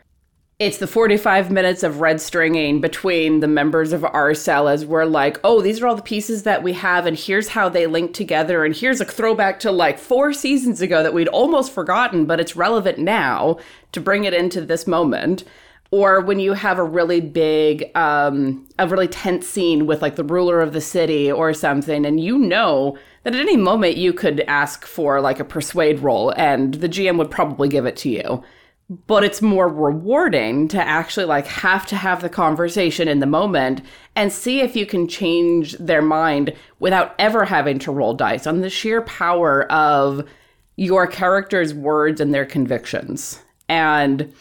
it's 0.61 0.77
the 0.77 0.87
45 0.87 1.51
minutes 1.51 1.83
of 1.83 2.03
red 2.03 2.21
stringing 2.21 2.83
between 2.83 3.41
the 3.41 3.49
members 3.49 3.95
of 3.95 4.05
our 4.05 4.35
cell 4.35 4.69
as 4.69 4.85
we're 4.85 5.07
like, 5.07 5.41
oh, 5.43 5.63
these 5.63 5.81
are 5.81 5.87
all 5.87 5.97
the 5.97 6.03
pieces 6.03 6.43
that 6.43 6.63
we 6.63 6.75
have, 6.75 7.07
and 7.07 7.17
here's 7.17 7.49
how 7.49 7.71
they 7.71 7.87
link 7.87 8.13
together, 8.13 8.63
and 8.63 8.77
here's 8.77 9.01
a 9.01 9.07
throwback 9.07 9.59
to 9.61 9.71
like 9.73 9.99
four 9.99 10.35
seasons 10.35 10.83
ago 10.83 11.03
that 11.03 11.15
we'd 11.15 11.29
almost 11.29 11.73
forgotten, 11.73 12.27
but 12.27 12.39
it's 12.39 12.57
relevant 12.57 12.99
now 12.99 13.59
to 13.93 14.03
bring 14.03 14.25
it 14.25 14.35
into 14.35 14.61
this 14.61 14.87
moment. 14.87 15.45
Or 15.93 16.21
when 16.21 16.39
you 16.39 16.53
have 16.53 16.79
a 16.79 16.85
really 16.85 17.23
big, 17.23 17.91
um, 17.97 18.69
a 18.79 18.87
really 18.87 19.09
tense 19.09 19.49
scene 19.49 19.87
with 19.87 20.03
like 20.03 20.17
the 20.17 20.25
ruler 20.25 20.61
of 20.61 20.75
the 20.75 20.83
city 20.83 21.33
or 21.33 21.55
something, 21.55 22.05
and 22.05 22.21
you 22.21 22.37
know 22.37 22.99
that 23.23 23.35
at 23.35 23.41
any 23.41 23.57
moment 23.57 23.97
you 23.97 24.13
could 24.13 24.41
ask 24.41 24.85
for 24.85 25.23
like 25.23 25.41
a 25.41 25.45
persuade 25.45 26.01
roll, 26.01 26.35
and 26.37 26.75
the 26.75 26.89
GM 26.89 27.17
would 27.17 27.31
probably 27.31 27.71
give 27.71 27.87
it 27.87 27.97
to 27.97 28.11
you 28.11 28.45
but 28.91 29.23
it's 29.23 29.41
more 29.41 29.69
rewarding 29.69 30.67
to 30.67 30.83
actually 30.83 31.25
like 31.25 31.47
have 31.47 31.87
to 31.87 31.97
have 31.97 32.23
the 32.23 32.29
conversation 32.29 33.07
in 33.07 33.21
the 33.21 33.27
moment 33.27 33.83
and 34.17 34.33
see 34.33 34.61
if 34.61 34.75
you 34.75 34.85
can 34.85 35.07
change 35.07 35.75
their 35.79 36.03
mind 36.03 36.53
without 36.81 37.15
ever 37.17 37.45
having 37.45 37.79
to 37.79 37.93
roll 37.93 38.15
dice 38.15 38.49
on 38.49 38.61
the 38.61 38.69
sheer 38.69 39.01
power 39.03 39.71
of 39.71 40.29
your 40.75 41.07
character's 41.07 41.73
words 41.73 42.21
and 42.21 42.35
their 42.35 42.45
convictions. 42.45 43.41
And 43.69 44.33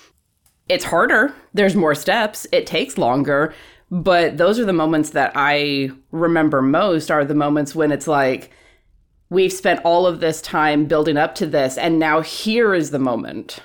it's 0.67 0.85
harder. 0.85 1.31
There's 1.53 1.75
more 1.75 1.93
steps. 1.93 2.47
It 2.51 2.65
takes 2.65 2.97
longer, 2.97 3.53
but 3.91 4.37
those 4.37 4.57
are 4.57 4.65
the 4.65 4.73
moments 4.73 5.11
that 5.11 5.31
I 5.35 5.91
remember 6.11 6.63
most 6.63 7.11
are 7.11 7.23
the 7.23 7.35
moments 7.35 7.75
when 7.75 7.91
it's 7.91 8.07
like 8.07 8.49
we've 9.29 9.53
spent 9.53 9.81
all 9.83 10.07
of 10.07 10.21
this 10.21 10.41
time 10.41 10.85
building 10.85 11.17
up 11.17 11.35
to 11.35 11.45
this 11.45 11.77
and 11.77 11.99
now 11.99 12.21
here 12.21 12.73
is 12.73 12.89
the 12.89 12.97
moment. 12.97 13.59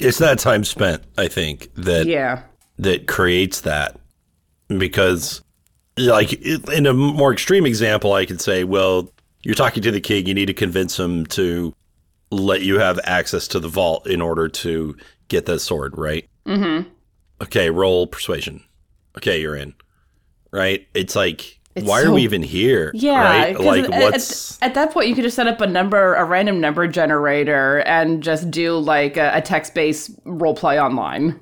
It's 0.00 0.18
that 0.18 0.38
time 0.38 0.64
spent, 0.64 1.02
I 1.18 1.28
think, 1.28 1.68
that 1.76 2.06
Yeah. 2.06 2.42
that 2.78 3.06
creates 3.06 3.60
that 3.62 3.96
because 4.68 5.42
like 5.98 6.32
in 6.32 6.86
a 6.86 6.94
more 6.94 7.32
extreme 7.32 7.66
example 7.66 8.12
i 8.14 8.24
could 8.24 8.40
say 8.40 8.64
well 8.64 9.12
you're 9.42 9.54
talking 9.56 9.82
to 9.82 9.90
the 9.90 10.00
king 10.00 10.24
you 10.26 10.32
need 10.32 10.46
to 10.46 10.54
convince 10.54 10.98
him 10.98 11.26
to 11.26 11.74
let 12.30 12.62
you 12.62 12.78
have 12.78 12.98
access 13.04 13.48
to 13.48 13.58
the 13.60 13.68
vault 13.68 14.06
in 14.06 14.20
order 14.22 14.48
to 14.48 14.96
get 15.28 15.46
that 15.46 15.58
sword 15.58 15.98
right? 15.98 16.26
Mm-hmm. 16.46 16.88
Okay 17.42 17.70
roll 17.70 18.06
persuasion. 18.06 18.62
Okay 19.18 19.40
you're 19.40 19.56
in 19.56 19.74
right? 20.52 20.86
It's 20.94 21.14
like 21.16 21.59
why 21.74 22.02
are 22.02 22.12
we 22.12 22.22
even 22.22 22.42
here 22.42 22.90
Yeah, 22.94 23.20
right 23.20 23.58
like 23.58 23.84
at- 23.84 24.14
at- 24.14 24.58
at, 24.62 24.74
that 24.74 24.92
point 24.92 25.08
you 25.08 25.14
could 25.14 25.24
just 25.24 25.36
set 25.36 25.46
up 25.46 25.60
a 25.60 25.66
number, 25.66 26.14
a 26.14 26.24
random 26.24 26.60
number 26.60 26.86
generator, 26.88 27.78
and 27.86 28.22
just 28.22 28.50
do 28.50 28.76
like 28.76 29.16
a, 29.16 29.30
a 29.34 29.40
text-based 29.40 30.10
role 30.24 30.54
play 30.54 30.80
online. 30.80 31.38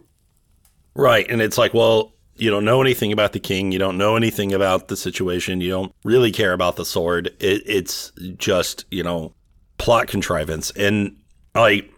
Right. 0.95 1.27
And 1.31 1.41
it's 1.41 1.57
like, 1.57 1.73
well, 1.75 2.13
you 2.37 2.51
don't 2.51 2.65
know 2.65 2.81
anything 2.81 3.13
about 3.13 3.33
the 3.33 3.41
king. 3.41 3.73
You 3.73 3.79
don't 3.79 3.97
know 3.97 4.17
anything 4.17 4.53
about 4.53 4.89
the 4.89 4.97
situation. 4.97 5.61
You 5.61 5.71
don't 5.71 5.93
really 6.05 6.31
care 6.31 6.53
about 6.53 6.77
the 6.77 6.85
sword. 6.85 7.29
It, 7.41 7.63
it's 7.67 8.13
just, 8.37 8.85
you 8.91 9.03
know, 9.03 9.33
plot 9.79 10.09
contrivance. 10.09 10.71
And 10.73 11.17
like, 11.55 11.91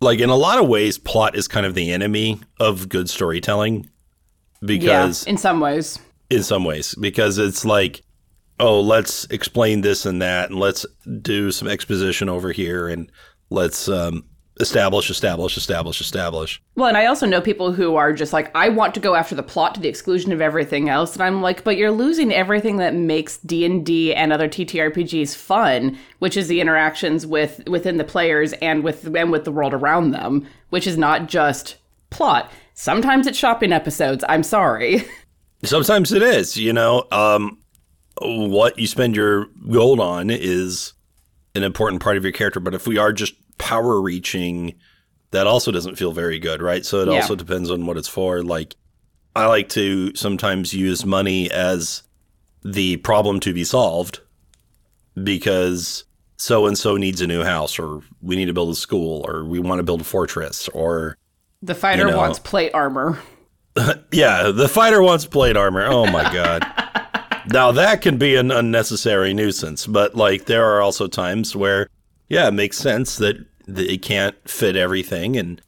like 0.00 0.20
in 0.20 0.30
a 0.30 0.36
lot 0.36 0.58
of 0.58 0.68
ways, 0.68 0.98
plot 0.98 1.36
is 1.36 1.48
kind 1.48 1.64
of 1.64 1.74
the 1.74 1.92
enemy 1.92 2.40
of 2.60 2.88
good 2.88 3.08
storytelling 3.08 3.88
because 4.64 5.26
yeah, 5.26 5.30
in 5.30 5.38
some 5.38 5.60
ways. 5.60 5.98
In 6.30 6.42
some 6.42 6.64
ways 6.64 6.94
because 6.96 7.38
it's 7.38 7.64
like 7.64 8.02
oh 8.60 8.80
let's 8.80 9.24
explain 9.26 9.80
this 9.80 10.06
and 10.06 10.22
that 10.22 10.50
and 10.50 10.58
let's 10.58 10.86
do 11.20 11.50
some 11.50 11.68
exposition 11.68 12.28
over 12.28 12.52
here 12.52 12.88
and 12.88 13.10
let's 13.50 13.88
um, 13.88 14.24
establish 14.60 15.10
establish 15.10 15.56
establish 15.56 16.00
establish 16.00 16.62
Well, 16.76 16.88
and 16.88 16.96
I 16.96 17.06
also 17.06 17.26
know 17.26 17.40
people 17.40 17.72
who 17.72 17.96
are 17.96 18.12
just 18.12 18.32
like, 18.32 18.54
I 18.54 18.68
want 18.68 18.94
to 18.94 19.00
go 19.00 19.16
after 19.16 19.34
the 19.34 19.42
plot 19.42 19.74
to 19.74 19.80
the 19.80 19.88
exclusion 19.88 20.32
of 20.32 20.40
everything 20.40 20.88
else, 20.88 21.14
and 21.14 21.22
I'm 21.22 21.42
like, 21.42 21.64
but 21.64 21.76
you're 21.76 21.90
losing 21.90 22.32
everything 22.32 22.76
that 22.76 22.94
makes 22.94 23.38
D 23.38 23.64
and 23.64 23.84
D 23.84 24.14
and 24.14 24.32
other 24.32 24.48
TTRPGs 24.48 25.34
fun, 25.34 25.98
which 26.20 26.36
is 26.36 26.46
the 26.46 26.60
interactions 26.60 27.26
with 27.26 27.68
within 27.68 27.96
the 27.96 28.04
players 28.04 28.52
and 28.54 28.84
with 28.84 29.14
and 29.16 29.32
with 29.32 29.44
the 29.44 29.52
world 29.52 29.74
around 29.74 30.12
them, 30.12 30.46
which 30.70 30.86
is 30.86 30.96
not 30.96 31.28
just 31.28 31.76
plot. 32.10 32.50
Sometimes 32.74 33.26
it's 33.26 33.38
shopping 33.38 33.72
episodes. 33.72 34.24
I'm 34.28 34.42
sorry. 34.42 35.04
Sometimes 35.64 36.12
it 36.12 36.22
is, 36.22 36.56
you 36.56 36.72
know. 36.72 37.04
Um, 37.10 37.58
what 38.20 38.78
you 38.78 38.86
spend 38.86 39.16
your 39.16 39.46
gold 39.70 39.98
on 40.00 40.30
is 40.30 40.92
an 41.54 41.62
important 41.62 42.02
part 42.02 42.16
of 42.16 42.22
your 42.22 42.32
character. 42.32 42.60
But 42.60 42.74
if 42.74 42.86
we 42.86 42.98
are 42.98 43.12
just 43.12 43.34
power 43.58 44.00
reaching, 44.00 44.74
that 45.32 45.46
also 45.46 45.72
doesn't 45.72 45.96
feel 45.96 46.12
very 46.12 46.38
good, 46.38 46.62
right? 46.62 46.84
So 46.86 47.00
it 47.00 47.08
Yeah. 47.08 47.14
also 47.14 47.34
depends 47.34 47.70
on 47.70 47.86
what 47.86 47.96
it's 47.96 48.08
for. 48.08 48.42
Like, 48.42 48.76
I 49.36 49.46
like 49.46 49.68
to 49.70 50.14
sometimes 50.14 50.72
use 50.74 51.04
money 51.04 51.50
as 51.50 52.02
the 52.62 52.96
problem 52.98 53.40
to 53.40 53.52
be 53.52 53.64
solved 53.64 54.20
because 55.22 56.04
so 56.36 56.66
and 56.66 56.76
so 56.76 56.96
needs 56.96 57.20
a 57.20 57.26
new 57.26 57.42
house, 57.44 57.78
or 57.78 58.00
we 58.20 58.36
need 58.36 58.46
to 58.46 58.52
build 58.52 58.70
a 58.70 58.74
school, 58.74 59.24
or 59.28 59.44
we 59.44 59.58
want 59.58 59.78
to 59.78 59.82
build 59.84 60.00
a 60.00 60.04
fortress, 60.04 60.68
or 60.68 61.16
The 61.62 61.74
fighter 61.74 62.04
You 62.04 62.10
know. 62.10 62.16
wants 62.18 62.38
plate 62.38 62.72
armor. 62.74 63.18
yeah, 64.12 64.50
the 64.50 64.68
fighter 64.68 65.02
wants 65.02 65.26
plate 65.26 65.56
armor. 65.56 65.84
Oh 65.86 66.06
my 66.06 66.22
god. 66.32 66.64
now 67.52 67.72
that 67.72 68.00
can 68.02 68.18
be 68.18 68.36
an 68.36 68.50
unnecessary 68.50 69.34
nuisance, 69.34 69.86
but 69.86 70.14
like 70.14 70.46
there 70.46 70.64
are 70.64 70.80
also 70.80 71.06
times 71.06 71.54
where 71.56 71.88
yeah, 72.28 72.48
it 72.48 72.52
makes 72.52 72.78
sense 72.78 73.16
that, 73.16 73.36
it 73.66 74.02
can't 74.02 74.36
fit 74.48 74.76
everything 74.76 75.36
and 75.38 75.60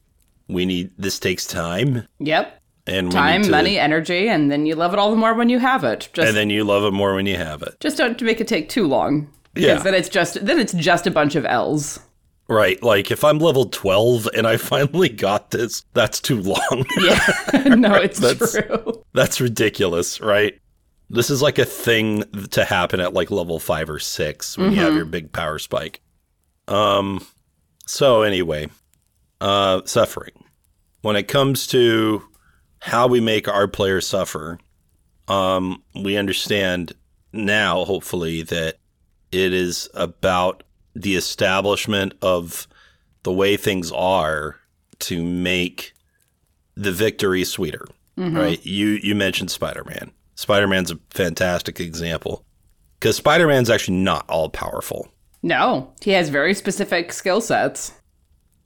we 0.47 0.65
need 0.67 0.91
this 0.99 1.17
takes 1.17 1.47
time 1.47 2.07
Yep. 2.19 2.61
and 2.85 3.11
Time, 3.11 3.41
to, 3.43 3.49
money, 3.49 3.79
energy, 3.79 4.29
and 4.29 4.51
then 4.51 4.67
you 4.67 4.75
love 4.75 4.93
it 4.93 4.99
all 4.99 5.09
the 5.09 5.17
more 5.17 5.33
when 5.33 5.49
you 5.49 5.57
have 5.57 5.83
it. 5.83 6.07
Just 6.13 6.27
and 6.27 6.37
then 6.37 6.51
you 6.51 6.63
love 6.63 6.83
it 6.83 6.91
more 6.91 7.15
when 7.15 7.25
you 7.25 7.37
have 7.37 7.63
it. 7.63 7.75
just 7.79 7.97
don't 7.97 8.21
make 8.21 8.39
it 8.39 8.47
take 8.47 8.69
too 8.69 8.85
long. 8.87 9.27
Yeah. 9.55 9.79
Then 9.79 9.95
it's 9.95 10.09
just 10.09 10.45
then 10.45 10.59
it's 10.59 10.73
just 10.73 11.07
a 11.07 11.11
bunch 11.11 11.35
of 11.35 11.43
L's. 11.45 11.99
Right. 12.49 12.81
Like 12.81 13.11
if 13.11 13.23
I'm 13.23 13.39
level 13.39 13.65
12 13.65 14.29
and 14.35 14.47
I 14.47 14.57
finally 14.57 15.09
got 15.09 15.51
this, 15.51 15.83
that's 15.93 16.19
too 16.21 16.41
long. 16.41 16.85
Yeah. 17.01 17.19
no, 17.75 17.93
it's 17.95 18.19
That's- 18.19 18.53
true. 18.53 19.03
That's 19.13 19.41
ridiculous, 19.41 20.21
right? 20.21 20.59
This 21.09 21.29
is 21.29 21.41
like 21.41 21.57
a 21.57 21.65
thing 21.65 22.23
to 22.51 22.65
happen 22.65 22.99
at 22.99 23.13
like 23.13 23.31
level 23.31 23.59
five 23.59 23.89
or 23.89 23.99
six 23.99 24.57
when 24.57 24.71
you 24.73 24.79
have 24.81 24.93
your 24.93 25.05
big 25.05 25.31
power 25.31 25.57
spike. 25.57 26.01
Um, 26.67 27.25
so 27.85 28.23
anyway, 28.23 28.67
uh, 29.39 29.81
suffering. 29.85 30.33
When 31.01 31.15
it 31.15 31.29
comes 31.29 31.65
to 31.67 32.23
how 32.79 33.07
we 33.07 33.21
make 33.21 33.47
our 33.47 33.67
players 33.69 34.05
suffer, 34.05 34.59
um, 35.29 35.81
we 35.95 36.17
understand 36.17 36.91
now, 37.31 37.85
hopefully, 37.85 38.41
that 38.43 38.75
it 39.31 39.53
is 39.53 39.87
about 39.93 40.63
the 41.01 41.15
establishment 41.15 42.13
of 42.21 42.67
the 43.23 43.31
way 43.31 43.57
things 43.57 43.91
are 43.91 44.55
to 44.99 45.23
make 45.23 45.93
the 46.75 46.91
victory 46.91 47.43
sweeter 47.43 47.85
mm-hmm. 48.17 48.35
right? 48.35 48.65
You 48.65 48.99
you 49.01 49.15
mentioned 49.15 49.51
Spider 49.51 49.83
Man. 49.83 50.11
Spider 50.35 50.67
Man's 50.67 50.91
a 50.91 50.99
fantastic 51.09 51.79
example 51.79 52.43
because 52.99 53.15
Spider 53.15 53.47
Man's 53.47 53.69
actually 53.69 53.97
not 53.97 54.25
all 54.29 54.49
powerful, 54.49 55.07
No, 55.41 55.91
he 56.01 56.11
has 56.11 56.29
very 56.29 56.53
specific 56.53 57.13
skill 57.13 57.41
sets. 57.41 57.93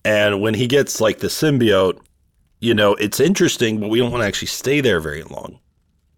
and 0.04 0.42
when 0.42 0.54
he 0.54 0.68
gets 0.68 1.00
like 1.02 1.20
the 1.20 1.28
symbiote, 1.28 2.00
you 2.60 2.74
know, 2.74 2.96
it's 2.96 3.20
interesting, 3.20 3.80
but 3.80 3.90
we 3.90 4.00
don't 4.00 4.12
want 4.12 4.22
to 4.22 4.28
actually 4.28 4.48
stay 4.48 4.82
there 4.82 5.00
very 5.00 5.24
long 5.24 5.60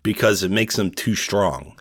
because 0.04 0.44
it 0.44 0.52
makes 0.52 0.78
him 0.78 0.92
too 0.92 1.16
strong, 1.16 1.80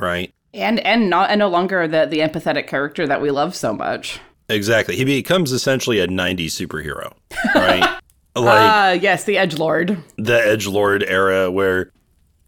right? 0.00 0.32
And 0.54 0.80
and 0.80 1.08
not 1.08 1.30
and 1.30 1.38
no 1.38 1.48
longer 1.48 1.88
the 1.88 2.06
the 2.06 2.18
empathetic 2.18 2.66
character 2.66 3.06
that 3.06 3.22
we 3.22 3.30
love 3.30 3.54
so 3.54 3.72
much. 3.72 4.20
Exactly. 4.48 4.96
He 4.96 5.04
becomes 5.04 5.50
essentially 5.52 5.98
a 6.00 6.06
'90s 6.08 6.46
superhero, 6.48 7.12
right? 7.54 7.80
like 8.36 8.70
Ah, 8.70 8.90
yes, 8.92 9.24
the 9.24 9.38
Edge 9.38 9.56
Lord. 9.58 9.96
the 10.16 10.38
edge 10.46 10.66
lord 10.66 11.02
era 11.02 11.50
where 11.50 11.90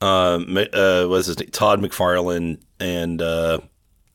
um 0.01 0.57
uh 0.59 1.07
was 1.09 1.27
his 1.27 1.39
name? 1.39 1.49
Todd 1.51 1.81
McFarlane 1.81 2.61
and 2.81 3.23
uh, 3.23 3.59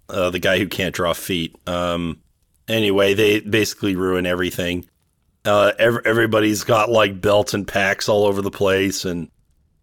uh 0.10 0.30
the 0.30 0.40
guy 0.40 0.60
who 0.60 0.68
can't 0.68 0.94
draw 0.94 1.14
feet 1.14 1.56
um 1.68 2.20
anyway 2.68 3.14
they 3.14 3.40
basically 3.40 3.96
ruin 3.96 4.26
everything 4.26 4.86
uh 5.46 5.72
ev- 5.80 6.02
everybody's 6.06 6.64
got 6.64 6.90
like 6.92 7.22
belts 7.22 7.54
and 7.54 7.68
packs 7.68 8.10
all 8.10 8.26
over 8.26 8.42
the 8.42 8.52
place 8.52 9.06
and 9.06 9.30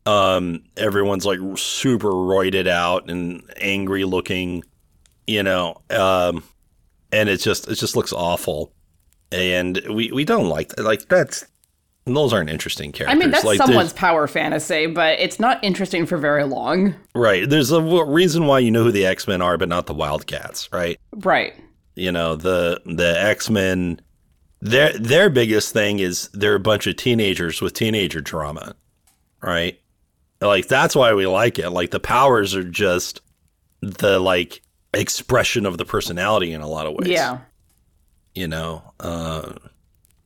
um 0.07 0.63
everyone's 0.77 1.27
like 1.27 1.39
super 1.57 2.11
roided 2.11 2.67
out 2.67 3.11
and 3.11 3.43
angry 3.61 4.05
looking 4.05 4.63
you 5.27 5.43
know 5.43 5.81
um 5.91 6.43
and 7.13 7.29
it 7.29 7.39
just 7.39 7.69
it 7.69 7.75
just 7.75 7.97
looks 7.97 8.13
awful 8.13 8.73
and 9.33 9.81
we 9.91 10.11
we 10.13 10.25
don't 10.25 10.49
like 10.49 10.69
that 10.71 10.83
like 10.83 11.09
that's 11.09 11.45
those 12.07 12.33
aren't 12.33 12.51
interesting 12.51 12.93
characters. 12.93 13.17
I 13.17 13.19
mean, 13.19 13.33
that's 13.33 13.45
like, 13.45 13.57
someone's 13.57 13.93
power 13.93 14.29
fantasy, 14.29 14.87
but 14.87 15.19
it's 15.19 15.41
not 15.41 15.63
interesting 15.65 16.07
for 16.07 16.17
very 16.17 16.45
long. 16.45 16.95
Right. 17.15 17.49
There's 17.49 17.73
a 17.73 17.83
reason 17.83 18.47
why 18.47 18.61
you 18.61 18.71
know 18.71 18.85
who 18.85 18.93
the 18.93 19.05
X 19.05 19.27
Men 19.27 19.43
are, 19.43 19.59
but 19.59 19.69
not 19.69 19.87
the 19.87 19.95
Wildcats, 19.95 20.73
right? 20.73 21.01
Right. 21.13 21.55
You 21.97 22.13
know 22.13 22.37
the 22.37 22.81
the 22.87 23.21
X 23.21 23.51
Men. 23.51 24.01
Their 24.61 24.93
their 24.93 25.29
biggest 25.31 25.73
thing 25.73 25.99
is 25.99 26.29
they're 26.33 26.55
a 26.55 26.61
bunch 26.61 26.87
of 26.87 26.97
teenagers 26.97 27.61
with 27.61 27.75
teenager 27.75 28.21
drama, 28.21 28.75
right? 29.43 29.81
Like 30.47 30.69
that's 30.69 30.95
why 30.97 31.13
we 31.15 31.27
like 31.27 31.59
it. 31.59 31.71
Like 31.71 31.91
the 31.91 32.01
powers 32.01 32.55
are 32.55 32.65
just 32.65 33.21
the 33.81 34.19
like 34.19 34.63
expression 34.95 35.67
of 35.67 35.79
the 35.79 35.85
personality 35.85 36.53
in 36.53 36.61
a 36.61 36.69
lot 36.69 36.87
of 36.87 36.95
ways. 36.95 37.09
Yeah. 37.09 37.39
You 38.35 38.49
know. 38.49 38.83
Uh, 39.01 39.53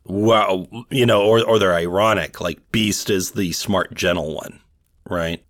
well, 0.05 0.67
you 0.91 1.07
know, 1.07 1.23
or 1.23 1.45
or 1.47 1.59
they're 1.59 1.75
ironic. 1.75 2.41
Like 2.41 2.59
Beast 2.73 3.11
is 3.11 3.33
the 3.33 3.53
smart, 3.53 3.95
gentle 3.95 4.35
one, 4.35 4.61
right? 5.09 5.45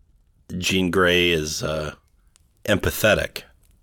Jean 0.58 0.90
Grey 0.90 1.30
is 1.30 1.62
uh, 1.62 1.94
empathetic, 2.64 3.42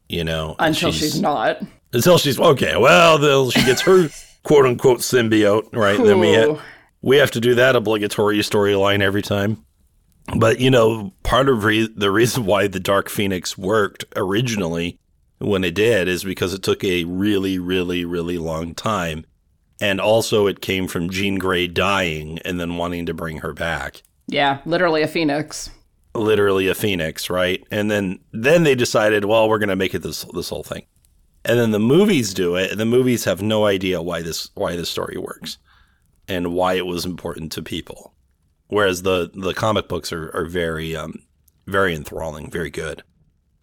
you 0.10 0.24
know, 0.24 0.56
Until 0.60 0.92
she's, 0.92 1.20
not. 1.20 1.62
until 1.94 2.18
she's 2.18 2.40
okay. 2.40 2.76
Well, 2.78 3.18
then 3.18 3.50
she 3.52 3.66
gets 3.66 3.82
her 3.82 4.10
quote 4.44 4.66
unquote 4.66 5.00
symbiote, 5.00 5.74
right? 5.74 5.98
Then 5.98 6.20
we 6.20 6.36
ha- 6.36 6.62
we 7.02 7.18
have 7.18 7.32
to 7.32 7.40
do 7.40 7.56
that 7.56 7.76
obligatory 7.76 8.38
storyline 8.40 9.02
every 9.02 9.22
time. 9.22 9.64
But 10.36 10.60
you 10.60 10.70
know, 10.70 11.14
part 11.24 11.48
of 11.50 11.64
re- 11.64 11.88
the 11.96 12.12
reason 12.12 12.46
why 12.46 12.68
the 12.68 12.80
Dark 12.80 13.10
Phoenix 13.10 13.58
worked 13.58 14.06
originally 14.16 15.00
when 15.40 15.64
it 15.64 15.76
did 15.76 16.08
is 16.08 16.24
because 16.24 16.54
it 16.54 16.64
took 16.64 16.84
a 16.84 17.04
really, 17.06 17.60
really, 17.60 18.04
really 18.06 18.38
long 18.38 18.74
time, 18.76 19.26
and 19.80 20.02
also 20.02 20.48
it 20.48 20.62
came 20.62 20.88
from 20.88 21.10
Jean 21.10 21.36
Grey 21.36 21.68
dying 21.68 22.40
and 22.44 22.60
then 22.60 22.78
wanting 22.78 23.06
to 23.06 23.14
bring 23.14 23.38
her 23.38 23.54
back 23.54 24.02
Yeah, 24.28 24.60
literally 24.66 25.02
a 25.02 25.08
phoenix. 25.08 25.70
literally 26.14 26.68
a 26.68 26.76
phoenix, 26.76 27.30
right? 27.30 27.64
And 27.72 27.90
then 27.90 28.20
then 28.34 28.64
they 28.64 28.76
decided, 28.76 29.26
well, 29.26 29.48
we're 29.48 29.60
going 29.60 29.70
to 29.70 29.76
make 29.76 29.94
it 29.96 30.02
this 30.04 30.26
this 30.34 30.50
whole 30.50 30.64
thing. 30.64 30.86
And 31.46 31.58
then 31.58 31.72
the 31.72 31.80
movies 31.80 32.34
do 32.34 32.56
it, 32.56 32.72
and 32.72 32.80
the 32.80 32.86
movies 32.86 33.24
have 33.24 33.42
no 33.42 33.66
idea 33.66 34.02
why 34.02 34.22
this 34.22 34.50
why 34.56 34.76
this 34.76 34.90
story 34.90 35.18
works 35.18 35.58
and 36.28 36.52
why 36.54 36.74
it 36.74 36.86
was 36.86 37.06
important 37.06 37.54
to 37.54 37.62
people. 37.64 38.14
Whereas 38.68 39.04
the 39.04 39.32
the 39.34 39.54
comic 39.54 39.88
books 39.88 40.12
are 40.12 40.30
are 40.36 40.46
very 40.46 40.96
um 40.96 41.24
very 41.68 41.96
enthralling, 41.96 42.50
very 42.52 42.70
good. 42.70 43.04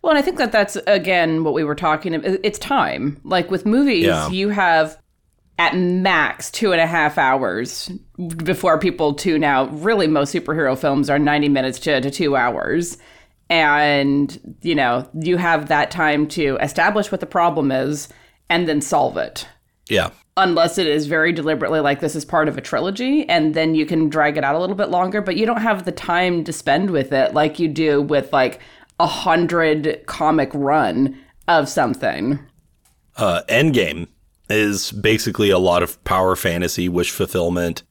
Well, 0.02 0.10
and 0.10 0.18
I 0.18 0.22
think 0.22 0.36
that 0.38 0.52
that's 0.52 0.76
again 0.86 1.44
what 1.44 1.54
we 1.54 1.64
were 1.64 1.74
talking 1.74 2.14
about. 2.14 2.38
It's 2.42 2.58
time. 2.58 3.20
Like 3.24 3.50
with 3.50 3.64
movies, 3.66 4.04
Yeah. 4.06 4.28
you 4.30 4.50
have 4.50 4.98
at 5.58 5.76
max 5.76 6.50
two 6.50 6.72
and 6.72 6.80
a 6.80 6.86
half 6.86 7.16
hours 7.16 7.90
before 8.38 8.78
people 8.78 9.14
tune 9.14 9.44
out. 9.44 9.68
Really, 9.82 10.06
most 10.08 10.34
superhero 10.34 10.76
films 10.76 11.08
are 11.08 11.18
90 11.18 11.48
minutes 11.48 11.78
to, 11.80 12.00
to 12.00 12.10
two 12.10 12.34
hours. 12.34 12.98
And, 13.50 14.56
you 14.62 14.74
know, 14.74 15.08
you 15.20 15.36
have 15.36 15.68
that 15.68 15.90
time 15.90 16.26
to 16.28 16.56
establish 16.60 17.12
what 17.12 17.20
the 17.20 17.26
problem 17.26 17.70
is 17.70 18.08
and 18.48 18.66
then 18.66 18.80
solve 18.80 19.16
it. 19.16 19.46
Yeah. 19.88 20.10
Unless 20.36 20.78
it 20.78 20.88
is 20.88 21.06
very 21.06 21.32
deliberately 21.32 21.78
like 21.80 22.00
this 22.00 22.16
is 22.16 22.24
part 22.24 22.48
of 22.48 22.58
a 22.58 22.60
trilogy, 22.60 23.28
and 23.28 23.54
then 23.54 23.74
you 23.74 23.86
can 23.86 24.08
drag 24.08 24.36
it 24.36 24.44
out 24.44 24.56
a 24.56 24.58
little 24.58 24.74
bit 24.74 24.90
longer, 24.90 25.20
but 25.20 25.36
you 25.36 25.46
don't 25.46 25.60
have 25.60 25.84
the 25.84 25.92
time 25.92 26.42
to 26.44 26.52
spend 26.52 26.90
with 26.90 27.12
it 27.12 27.34
like 27.34 27.58
you 27.58 27.68
do 27.68 28.02
with 28.02 28.32
like 28.32 28.60
a 28.98 29.06
hundred 29.06 30.02
comic 30.06 30.50
run 30.52 31.18
of 31.48 31.68
something. 31.68 32.38
Uh 33.16 33.42
Endgame 33.48 34.08
is 34.50 34.92
basically 34.92 35.50
a 35.50 35.58
lot 35.58 35.82
of 35.82 36.02
power 36.04 36.36
fantasy, 36.36 36.88
wish 36.88 37.10
fulfillment, 37.10 37.82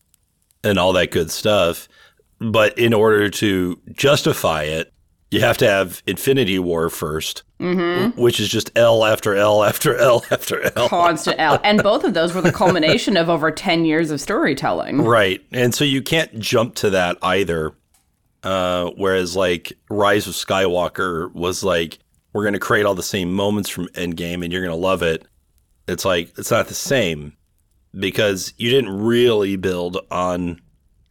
and 0.64 0.78
all 0.78 0.94
that 0.94 1.12
good 1.12 1.32
stuff. 1.32 1.88
But 2.40 2.78
in 2.78 2.94
order 2.94 3.30
to 3.30 3.80
justify 3.94 4.64
it, 4.64 4.93
you 5.34 5.42
have 5.42 5.58
to 5.58 5.68
have 5.68 6.02
Infinity 6.06 6.60
War 6.60 6.90
1st 6.90 7.44
which 8.16 8.40
is 8.40 8.50
just 8.50 8.72
L 8.76 9.06
after 9.06 9.36
L 9.36 9.64
after 9.64 9.96
L 9.96 10.24
after 10.32 10.72
L. 10.78 10.90
Constant 10.90 11.40
L. 11.40 11.60
And 11.64 11.82
both 11.82 12.04
of 12.04 12.14
those 12.14 12.34
were 12.34 12.42
the 12.42 12.52
culmination 12.52 13.16
of 13.16 13.30
over 13.30 13.52
10 13.52 13.86
years 13.86 14.12
of 14.12 14.20
storytelling. 14.20 15.02
Right. 15.02 15.42
And 15.52 15.74
so 15.74 15.86
you 15.86 16.02
can't 16.02 16.38
jump 16.40 16.76
to 16.76 16.90
that 16.92 17.18
either. 17.22 17.74
Uh, 18.44 18.92
whereas, 18.98 19.38
like, 19.38 19.72
Rise 19.90 20.28
of 20.28 20.34
Skywalker 20.34 21.34
was 21.34 21.64
like, 21.64 22.00
we're 22.34 22.44
going 22.44 22.54
to 22.54 22.60
create 22.60 22.86
all 22.86 22.96
the 22.96 23.02
same 23.02 23.34
moments 23.34 23.70
from 23.70 23.88
Endgame 23.90 24.44
and 24.44 24.52
you're 24.52 24.62
going 24.62 24.76
to 24.76 24.76
love 24.76 25.02
it. 25.02 25.26
It's 25.88 26.04
like, 26.04 26.38
it's 26.38 26.52
not 26.52 26.68
the 26.68 26.74
same 26.74 27.38
because 27.98 28.54
you 28.58 28.70
didn't 28.70 29.02
really 29.02 29.56
build 29.56 29.98
on 30.12 30.60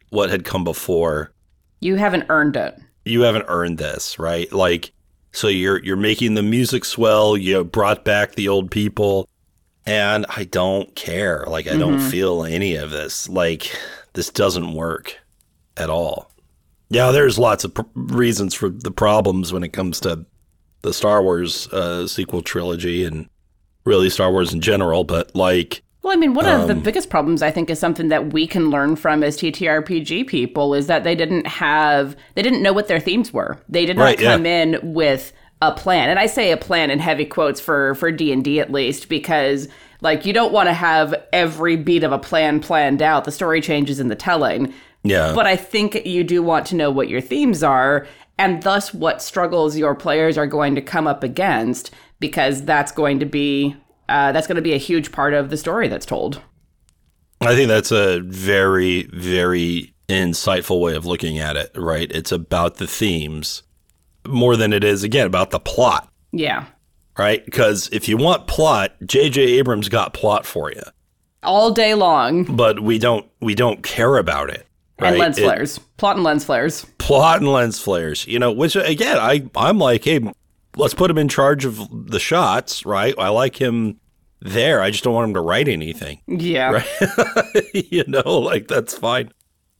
what 0.09 0.29
had 0.29 0.45
come 0.45 0.63
before. 0.63 1.31
You 1.79 1.95
haven't 1.95 2.25
earned 2.29 2.55
it. 2.55 2.79
You 3.05 3.21
haven't 3.21 3.45
earned 3.47 3.77
this, 3.77 4.17
right? 4.19 4.51
Like, 4.51 4.91
So 5.31 5.47
you're 5.47 5.83
you're 5.83 5.95
making 5.97 6.35
the 6.35 6.43
music 6.43 6.85
swell. 6.85 7.35
You 7.35 7.63
brought 7.63 8.05
back 8.05 8.35
the 8.35 8.47
old 8.47 8.69
people, 8.71 9.27
and 9.85 10.25
I 10.29 10.43
don't 10.45 10.93
care. 10.95 11.43
Like 11.47 11.67
I 11.67 11.75
don't 11.77 11.99
feel 11.99 12.43
any 12.43 12.75
of 12.75 12.91
this. 12.91 13.27
Like 13.27 13.75
this 14.13 14.29
doesn't 14.29 14.73
work 14.73 15.17
at 15.75 15.89
all. 15.89 16.31
Yeah, 16.89 17.09
there's 17.11 17.39
lots 17.39 17.63
of 17.63 17.73
pr- 17.73 17.81
reasons 17.95 18.53
for 18.53 18.69
the 18.69 18.91
problems 18.91 19.51
when 19.51 19.63
it 19.63 19.73
comes 19.73 19.99
to 20.01 20.25
the 20.83 20.93
Star 20.93 21.23
Wars 21.23 21.67
uh, 21.69 22.05
sequel 22.07 22.43
trilogy 22.43 23.03
and 23.03 23.27
really 23.85 24.09
Star 24.11 24.31
Wars 24.31 24.53
in 24.53 24.61
general. 24.61 25.03
But 25.03 25.35
like, 25.35 25.81
Well, 26.03 26.13
I 26.13 26.17
mean, 26.17 26.33
one 26.33 26.45
of 26.45 26.61
Um, 26.61 26.67
the 26.67 26.75
biggest 26.75 27.09
problems 27.09 27.41
I 27.41 27.49
think 27.49 27.69
is 27.69 27.79
something 27.79 28.09
that 28.09 28.33
we 28.33 28.45
can 28.45 28.69
learn 28.69 28.97
from 28.97 29.23
as 29.23 29.37
TTRPG 29.37 30.27
people 30.27 30.73
is 30.73 30.87
that 30.87 31.03
they 31.05 31.15
didn't 31.15 31.47
have, 31.47 32.15
they 32.35 32.41
didn't 32.41 32.61
know 32.61 32.73
what 32.73 32.89
their 32.89 32.99
themes 32.99 33.31
were. 33.33 33.57
They 33.69 33.85
did 33.85 33.97
not 33.97 34.03
Right, 34.03 34.19
yeah. 34.19 34.33
come 34.33 34.45
in 34.45 34.79
with 34.83 35.31
a 35.61 35.71
plan, 35.71 36.09
and 36.09 36.19
I 36.19 36.25
say 36.25 36.51
a 36.51 36.57
plan 36.57 36.91
in 36.91 36.99
heavy 36.99 37.23
quotes 37.23 37.61
for 37.61 37.95
for 37.95 38.11
D 38.11 38.33
and 38.33 38.43
D 38.43 38.59
at 38.59 38.69
least 38.69 39.07
because 39.07 39.69
like 40.01 40.25
you 40.25 40.33
don't 40.33 40.51
want 40.51 40.67
to 40.67 40.73
have 40.73 41.15
every 41.31 41.77
beat 41.77 42.03
of 42.03 42.11
a 42.11 42.19
plan 42.19 42.59
planned 42.59 43.01
out. 43.01 43.23
The 43.23 43.31
story 43.31 43.61
changes 43.61 44.01
in 44.01 44.09
the 44.09 44.15
telling. 44.15 44.73
yeah, 45.03 45.31
But 45.33 45.47
I 45.47 45.55
think 45.55 46.05
you 46.05 46.25
do 46.25 46.43
want 46.43 46.65
to 46.67 46.75
know 46.75 46.91
what 46.91 47.07
your 47.07 47.21
themes 47.21 47.63
are 47.63 48.05
and 48.37 48.61
thus 48.63 48.93
what 48.93 49.21
struggles 49.21 49.77
your 49.77 49.95
players 49.95 50.37
are 50.37 50.47
going 50.47 50.75
to 50.75 50.81
come 50.81 51.07
up 51.07 51.23
against 51.23 51.91
because 52.19 52.63
that's 52.63 52.91
going 52.91 53.19
to 53.19 53.25
be 53.25 53.75
uh, 54.09 54.31
that's 54.31 54.47
going 54.47 54.55
to 54.57 54.61
be 54.61 54.73
a 54.73 54.77
huge 54.77 55.11
part 55.11 55.33
of 55.33 55.49
the 55.49 55.57
story 55.57 55.87
that's 55.87 56.05
told. 56.05 56.41
I 57.41 57.55
think 57.55 57.67
that's 57.67 57.91
a 57.91 58.19
very, 58.21 59.03
very 59.13 59.93
insightful 60.07 60.79
way 60.79 60.95
of 60.95 61.05
looking 61.05 61.39
at 61.39 61.55
it, 61.57 61.71
right? 61.75 62.09
It's 62.11 62.31
about 62.31 62.75
the 62.75 62.87
themes 62.87 63.63
more 64.27 64.55
than 64.55 64.71
it 64.73 64.83
is, 64.83 65.03
again, 65.03 65.27
about 65.27 65.51
the 65.51 65.59
plot, 65.59 66.09
Yeah. 66.31 66.65
right? 67.17 67.43
Because 67.43 67.89
if 67.91 68.07
you 68.07 68.15
want 68.17 68.47
plot, 68.47 68.93
J.J. 69.05 69.41
Abrams 69.59 69.89
got 69.89 70.13
plot 70.13 70.45
for 70.45 70.71
you, 70.71 70.81
All 71.41 71.71
day 71.71 71.93
long. 71.93 72.43
but 72.55 72.79
we 72.81 72.97
don't 72.99 73.25
we 73.41 73.55
don't 73.55 73.83
care 73.83 74.17
about 74.17 74.49
it. 74.49 74.65
Right? 74.99 75.09
And 75.09 75.17
lens 75.19 75.37
It- 75.37 75.43
flares. 75.43 75.79
Plot 75.97 76.15
and 76.15 76.23
lens 76.23 76.45
flares. 76.45 76.85
plot 76.99 77.41
and 77.41 77.51
lens 77.51 77.79
flares, 77.81 78.25
you 78.27 78.39
know, 78.39 78.51
which 78.53 78.75
again, 78.77 79.17
I 79.17 79.43
I'm 79.55 79.79
like, 79.79 80.05
hey, 80.05 80.21
let's 80.75 80.93
put 80.93 81.09
him 81.11 81.17
in 81.17 81.27
charge 81.29 81.65
of 81.65 81.79
the 82.11 82.19
shots, 82.19 82.85
right? 82.85 83.13
I 83.17 83.29
like 83.29 83.59
him 83.59 83.99
there. 84.41 84.81
I 84.81 84.91
just 84.91 85.03
don't 85.03 85.13
want 85.13 85.29
him 85.29 85.33
to 85.35 85.41
write 85.41 85.67
anything, 85.67 86.19
Yeah. 86.27 86.83
you 87.73 88.03
know, 88.07 88.39
like 88.39 88.67
that's 88.67 88.97
fine. 88.97 89.31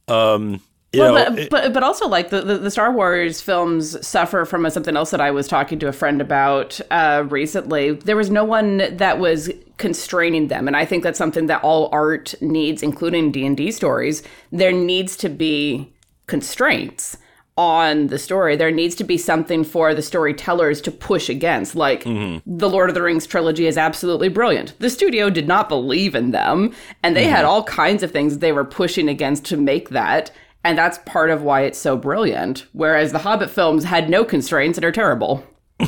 Um, 0.08 0.62
you 0.94 1.02
Well, 1.02 1.16
know, 1.16 1.30
but, 1.32 1.40
it- 1.40 1.50
but 1.50 1.74
but 1.74 1.84
also 1.84 2.08
like 2.08 2.30
the, 2.30 2.42
the, 2.42 2.58
the 2.60 2.72
Star 2.72 2.92
Wars 2.94 3.42
films 3.42 4.06
suffer 4.06 4.46
from 4.46 4.66
a, 4.66 4.72
something 4.72 4.96
else 4.96 5.10
that 5.12 5.20
I 5.22 5.32
was 5.32 5.48
talking 5.48 5.80
to 5.80 5.88
a 5.88 5.92
friend 5.92 6.22
about 6.22 6.80
uh, 6.92 7.26
recently. 7.28 7.92
There 7.92 8.16
was 8.16 8.30
no 8.30 8.44
one 8.46 8.78
that 8.98 9.18
was 9.20 9.50
constraining 9.78 10.50
them, 10.50 10.68
and 10.68 10.78
I 10.78 10.86
think 10.86 11.04
that's 11.04 11.18
something 11.18 11.48
that 11.48 11.64
all 11.64 11.90
art 11.92 12.36
needs, 12.42 12.84
including 12.84 13.32
D 13.32 13.46
and 13.46 13.58
D 13.58 13.72
stories. 13.72 14.22
There 14.52 14.72
needs 14.72 15.18
to 15.18 15.30
be 15.30 15.92
constraints 16.28 17.18
on 17.58 18.08
the 18.08 18.18
story. 18.18 18.56
There 18.56 18.72
needs 18.72 18.96
to 18.96 19.04
be 19.04 19.18
something 19.18 19.64
for 19.64 19.94
the 19.94 20.02
storytellers 20.02 20.82
to 20.82 20.92
push 20.92 21.30
against. 21.30 21.76
Like 21.76 22.04
mm-hmm. 22.04 22.40
the 22.46 22.70
Lord 22.70 22.90
of 22.90 22.96
the 22.96 23.02
Rings 23.02 23.28
trilogy 23.28 23.68
is 23.68 23.78
absolutely 23.78 24.30
brilliant. 24.30 24.78
The 24.80 24.90
studio 24.90 25.30
did 25.30 25.48
not 25.48 25.70
believe 25.70 26.16
in 26.16 26.32
them, 26.32 26.74
and 27.04 27.16
they 27.16 27.26
had 27.26 27.44
mm-hmm. 27.44 27.50
all 27.50 27.64
kinds 27.64 28.04
of 28.04 28.12
things 28.12 28.40
they 28.40 28.52
were 28.52 28.66
pushing 28.66 29.08
against 29.08 29.46
to 29.46 29.58
make 29.58 29.90
that. 29.90 30.32
And 30.64 30.78
that's 30.78 30.98
part 31.00 31.30
of 31.30 31.44
why 31.44 31.62
it's 31.62 31.78
so 31.78 31.98
brilliant. 31.98 32.66
Whereas 32.72 33.12
the 33.12 33.20
Hobbit 33.20 33.50
films 33.50 33.84
had 33.84 34.10
no 34.10 34.24
constraints 34.24 34.78
and 34.78 34.86
are 34.86 34.92
terrible. 34.92 35.46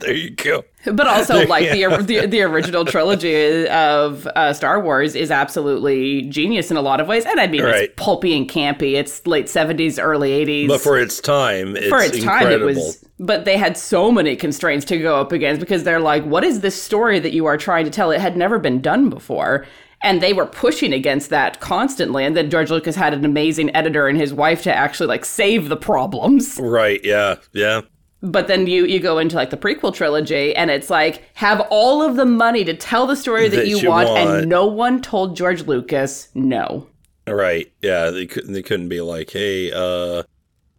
there 0.00 0.14
you 0.14 0.30
go. 0.30 0.64
But 0.84 1.06
also, 1.06 1.46
like 1.46 1.70
the, 1.70 1.84
the 2.02 2.26
the 2.26 2.42
original 2.42 2.84
trilogy 2.84 3.68
of 3.68 4.26
uh, 4.34 4.52
Star 4.52 4.80
Wars 4.80 5.14
is 5.14 5.30
absolutely 5.30 6.22
genius 6.22 6.70
in 6.70 6.76
a 6.76 6.82
lot 6.82 7.00
of 7.00 7.06
ways. 7.06 7.26
And 7.26 7.38
I 7.38 7.46
mean, 7.46 7.62
Right. 7.62 7.84
it's 7.84 7.94
pulpy 7.96 8.36
and 8.36 8.48
campy. 8.48 8.94
It's 8.94 9.26
late 9.26 9.48
seventies, 9.48 9.98
early 9.98 10.32
eighties. 10.32 10.68
But 10.68 10.80
for 10.80 10.98
its 10.98 11.20
time, 11.20 11.76
it's 11.76 11.88
for 11.88 12.00
its 12.00 12.22
time 12.22 12.50
it 12.50 12.60
was 12.60 13.04
but 13.22 13.44
they 13.44 13.58
had 13.58 13.76
so 13.76 14.10
many 14.10 14.34
constraints 14.34 14.86
to 14.86 14.96
go 14.96 15.20
up 15.20 15.30
against 15.30 15.60
because 15.60 15.84
they're 15.84 16.00
like 16.00 16.24
what 16.24 16.42
is 16.42 16.60
this 16.60 16.80
story 16.82 17.18
that 17.18 17.32
you 17.34 17.44
are 17.44 17.58
trying 17.58 17.84
to 17.84 17.90
tell 17.90 18.10
it 18.10 18.18
had 18.20 18.34
never 18.36 18.58
been 18.58 18.80
done 18.80 19.10
before 19.10 19.66
and 20.02 20.22
they 20.22 20.32
were 20.32 20.46
pushing 20.46 20.94
against 20.94 21.28
that 21.28 21.60
constantly 21.60 22.24
and 22.24 22.34
then 22.34 22.48
george 22.48 22.70
lucas 22.70 22.96
had 22.96 23.12
an 23.12 23.22
amazing 23.26 23.74
editor 23.76 24.08
and 24.08 24.16
his 24.18 24.32
wife 24.32 24.62
to 24.62 24.74
actually 24.74 25.06
like 25.06 25.26
save 25.26 25.68
the 25.68 25.76
problems 25.76 26.58
right. 26.62 27.00
Yeah. 27.04 27.34
Yeah. 27.52 27.82
But 28.22 28.48
then 28.48 28.66
you 28.66 28.84
you 28.84 29.00
go 29.00 29.18
into 29.18 29.36
like 29.36 29.50
the 29.50 29.56
prequel 29.56 29.94
trilogy 29.94 30.54
and 30.54 30.70
it's 30.70 30.90
like 30.90 31.22
have 31.34 31.60
all 31.70 32.02
of 32.02 32.16
the 32.16 32.26
money 32.26 32.64
to 32.64 32.74
tell 32.74 33.06
the 33.06 33.16
story 33.16 33.48
that, 33.48 33.56
That 33.56 33.68
you, 33.68 33.78
you 33.78 33.88
want, 33.88 34.08
want. 34.08 34.40
and 34.40 34.48
no 34.48 34.66
one 34.66 35.00
told 35.00 35.36
george 35.36 35.62
lucas 35.66 36.28
no 36.34 36.86
Right. 37.26 37.70
Yeah. 37.80 38.10
They 38.10 38.26
couldn't. 38.26 38.52
They 38.52 38.62
couldn't 38.62 38.88
be 38.88 39.00
like, 39.00 39.30
hey, 39.30 39.70
uh, 39.72 40.22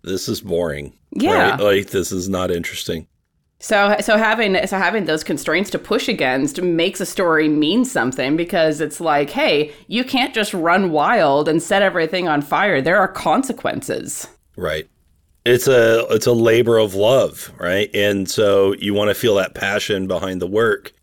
this 0.04 0.28
is 0.28 0.42
boring. 0.42 0.94
Yeah. 1.12 1.52
Right? 1.52 1.60
Like 1.60 1.88
this 1.92 2.12
is 2.12 2.28
not 2.30 2.52
interesting. 2.52 3.08
So 3.60 3.96
so 4.02 4.18
having 4.18 4.58
so 4.68 4.78
having 4.78 5.06
those 5.06 5.24
constraints 5.24 5.70
to 5.70 5.80
push 5.80 6.08
against 6.10 6.62
makes 6.62 7.00
a 7.00 7.06
story 7.06 7.48
mean 7.48 7.86
something 7.86 8.36
because 8.36 8.82
it's 8.82 9.00
like, 9.00 9.30
hey, 9.30 9.72
you 9.88 10.04
can't 10.04 10.34
just 10.34 10.54
run 10.54 10.92
wild 10.92 11.48
and 11.48 11.62
set 11.62 11.84
everything 11.84 12.28
on 12.28 12.42
fire. 12.42 12.82
There 12.82 12.98
are 12.98 13.08
consequences. 13.08 14.28
Right. 14.58 14.90
It's 15.46 15.68
a 15.68 16.06
it's 16.12 16.28
a 16.28 16.34
labor 16.34 16.78
of 16.78 16.94
love, 16.94 17.52
right? 17.58 17.90
And 17.96 18.30
so 18.30 18.74
you 18.76 18.94
want 18.94 19.10
to 19.10 19.16
feel 19.16 19.36
that 19.36 19.56
passion 19.56 20.08
behind 20.08 20.42
the 20.42 20.48
work, 20.48 20.94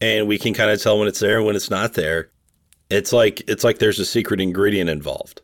and 0.00 0.28
we 0.28 0.38
can 0.38 0.52
kind 0.54 0.70
of 0.70 0.80
tell 0.82 0.98
when 0.98 1.08
it's 1.08 1.20
there 1.20 1.38
and 1.38 1.46
when 1.46 1.56
it's 1.56 1.70
not 1.70 1.94
there. 1.94 2.30
It's 2.90 3.12
like 3.12 3.42
it's 3.48 3.64
like 3.64 3.78
there's 3.78 3.98
a 3.98 4.04
secret 4.04 4.40
ingredient 4.40 4.90
involved. 4.90 5.40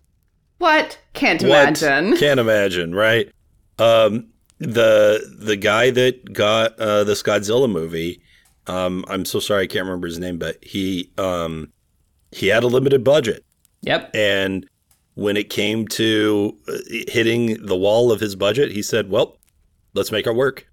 What? 0.58 0.98
Can't 1.14 1.42
What? 1.42 1.80
imagine. 1.82 2.16
Can't 2.18 2.40
imagine, 2.40 2.94
right? 2.94 3.30
Um, 3.78 4.28
the 4.58 5.34
the 5.38 5.56
guy 5.56 5.90
that 5.90 6.32
got 6.32 6.78
uh, 6.78 7.04
this 7.04 7.22
Godzilla 7.22 7.70
movie, 7.70 8.20
um, 8.66 9.04
I'm 9.08 9.24
so 9.24 9.40
sorry 9.40 9.64
I 9.64 9.66
can't 9.66 9.84
remember 9.86 10.06
his 10.06 10.18
name, 10.18 10.38
but 10.38 10.62
he 10.62 11.10
um, 11.18 11.72
he 12.30 12.48
had 12.48 12.62
a 12.62 12.66
limited 12.68 13.04
budget, 13.04 13.42
Yep. 13.82 14.10
and 14.14 14.66
when 15.14 15.36
it 15.36 15.50
came 15.50 15.86
to 15.88 16.56
uh, 16.68 16.72
hitting 17.08 17.64
the 17.64 17.76
wall 17.76 18.12
of 18.12 18.20
his 18.20 18.36
budget, 18.36 18.72
he 18.72 18.82
said, 18.82 19.10
"Well, 19.10 19.38
let's 19.94 20.12
make 20.12 20.26
our 20.26 20.34
work." 20.34 20.68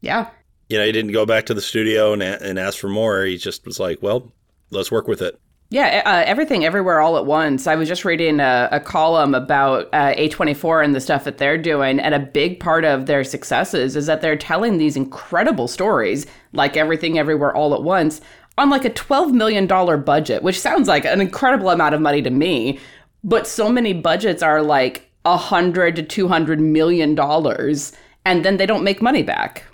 Yeah. 0.00 0.30
You 0.68 0.78
know, 0.78 0.84
he 0.84 0.92
didn't 0.92 1.12
go 1.12 1.24
back 1.26 1.46
to 1.46 1.54
the 1.54 1.60
studio 1.60 2.12
and, 2.12 2.22
and 2.22 2.58
ask 2.58 2.78
for 2.78 2.88
more. 2.88 3.24
He 3.24 3.36
just 3.36 3.64
was 3.64 3.80
like, 3.80 4.02
"Well, 4.02 4.32
let's 4.70 4.90
work 4.90 5.08
with 5.08 5.22
it." 5.22 5.40
Yeah, 5.68 6.02
uh, 6.06 6.22
everything 6.24 6.64
everywhere 6.64 7.00
all 7.00 7.16
at 7.16 7.26
once. 7.26 7.66
I 7.66 7.74
was 7.74 7.88
just 7.88 8.04
reading 8.04 8.38
a, 8.38 8.68
a 8.70 8.78
column 8.78 9.34
about 9.34 9.88
uh, 9.92 10.14
A24 10.14 10.84
and 10.84 10.94
the 10.94 11.00
stuff 11.00 11.24
that 11.24 11.38
they're 11.38 11.58
doing, 11.58 11.98
and 11.98 12.14
a 12.14 12.20
big 12.20 12.60
part 12.60 12.84
of 12.84 13.06
their 13.06 13.24
successes 13.24 13.96
is 13.96 14.06
that 14.06 14.20
they're 14.20 14.36
telling 14.36 14.78
these 14.78 14.96
incredible 14.96 15.66
stories, 15.66 16.24
like 16.52 16.76
everything 16.76 17.18
everywhere 17.18 17.54
all 17.54 17.74
at 17.74 17.82
once, 17.82 18.20
on 18.58 18.70
like 18.70 18.84
a 18.84 18.90
$12 18.90 19.32
million 19.32 19.66
budget, 20.04 20.44
which 20.44 20.60
sounds 20.60 20.86
like 20.86 21.04
an 21.04 21.20
incredible 21.20 21.70
amount 21.70 21.96
of 21.96 22.00
money 22.00 22.22
to 22.22 22.30
me. 22.30 22.78
But 23.26 23.46
so 23.46 23.68
many 23.68 23.92
budgets 23.92 24.42
are 24.42 24.62
like 24.62 25.10
a 25.26 25.36
hundred 25.36 25.96
to 25.96 26.02
two 26.02 26.28
hundred 26.28 26.60
million 26.60 27.14
dollars, 27.14 27.92
and 28.24 28.44
then 28.44 28.56
they 28.56 28.64
don't 28.64 28.84
make 28.84 29.02
money 29.02 29.22
back. 29.22 29.64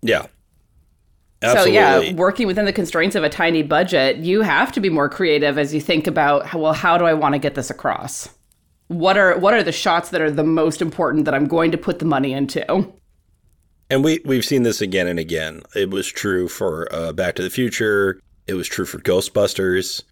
Yeah, 0.00 1.52
So 1.52 1.64
yeah, 1.66 2.12
working 2.14 2.46
within 2.46 2.64
the 2.64 2.72
constraints 2.72 3.16
of 3.16 3.22
a 3.24 3.28
tiny 3.28 3.62
budget, 3.62 4.16
you 4.18 4.40
have 4.40 4.72
to 4.72 4.80
be 4.80 4.88
more 4.88 5.08
creative 5.10 5.58
as 5.58 5.74
you 5.74 5.80
think 5.80 6.06
about 6.06 6.46
how, 6.46 6.58
well, 6.58 6.72
how 6.72 6.96
do 6.96 7.04
I 7.04 7.12
want 7.12 7.34
to 7.34 7.38
get 7.38 7.54
this 7.54 7.68
across? 7.68 8.28
What 8.88 9.18
are 9.18 9.38
what 9.38 9.52
are 9.54 9.62
the 9.62 9.72
shots 9.72 10.10
that 10.10 10.20
are 10.22 10.30
the 10.30 10.44
most 10.44 10.80
important 10.80 11.24
that 11.26 11.34
I'm 11.34 11.46
going 11.46 11.70
to 11.72 11.78
put 11.78 11.98
the 11.98 12.04
money 12.06 12.32
into? 12.32 12.64
And 13.90 14.04
we 14.04 14.20
we've 14.24 14.44
seen 14.44 14.62
this 14.62 14.80
again 14.80 15.06
and 15.06 15.18
again. 15.18 15.62
It 15.74 15.90
was 15.90 16.06
true 16.08 16.48
for 16.48 16.88
uh, 16.94 17.12
Back 17.12 17.34
to 17.36 17.42
the 17.42 17.50
Future. 17.50 18.20
It 18.46 18.54
was 18.54 18.68
true 18.68 18.84
for 18.86 18.98
Ghostbusters. 18.98 20.02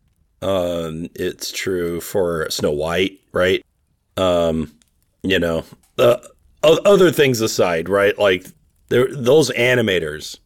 Um, 0.43 1.09
it's 1.14 1.51
true 1.53 2.01
for 2.01 2.49
Snow 2.51 2.72
White, 2.72 3.20
right? 3.32 3.64
Um, 4.16 4.72
you 5.22 5.38
know, 5.38 5.64
uh, 5.99 6.16
other 6.62 7.11
things 7.11 7.40
aside, 7.40 7.88
right? 7.88 8.16
Like 8.18 8.47
those 8.88 9.51
animators. 9.53 10.38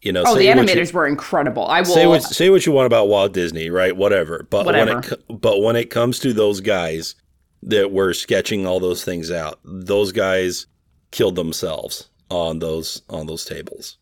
You 0.00 0.12
know, 0.12 0.22
Oh, 0.26 0.36
the 0.36 0.46
what 0.46 0.56
you- 0.56 0.62
animators 0.74 0.92
were 0.92 1.06
incredible. 1.06 1.66
I 1.66 1.80
will. 1.80 1.86
say 1.86 2.06
what 2.06 2.22
say 2.22 2.50
what 2.50 2.64
you 2.64 2.72
want 2.72 2.86
about 2.86 3.08
Walt 3.08 3.32
Disney, 3.32 3.68
right? 3.68 3.96
Whatever. 3.96 4.46
But 4.48 4.66
when 4.66 4.88
it 4.88 5.22
but 5.28 5.60
when 5.60 5.74
it 5.74 5.90
comes 5.90 6.20
to 6.20 6.32
those 6.32 6.60
guys 6.60 7.16
that 7.64 7.90
were 7.90 8.12
sketching 8.14 8.64
all 8.66 8.78
those 8.78 9.02
things 9.04 9.30
out, 9.32 9.58
those 9.64 10.12
guys 10.12 10.66
killed 11.10 11.34
themselves 11.34 12.08
on 12.30 12.60
those 12.60 13.02
on 13.10 13.26
those 13.26 13.44
tables. 13.44 13.98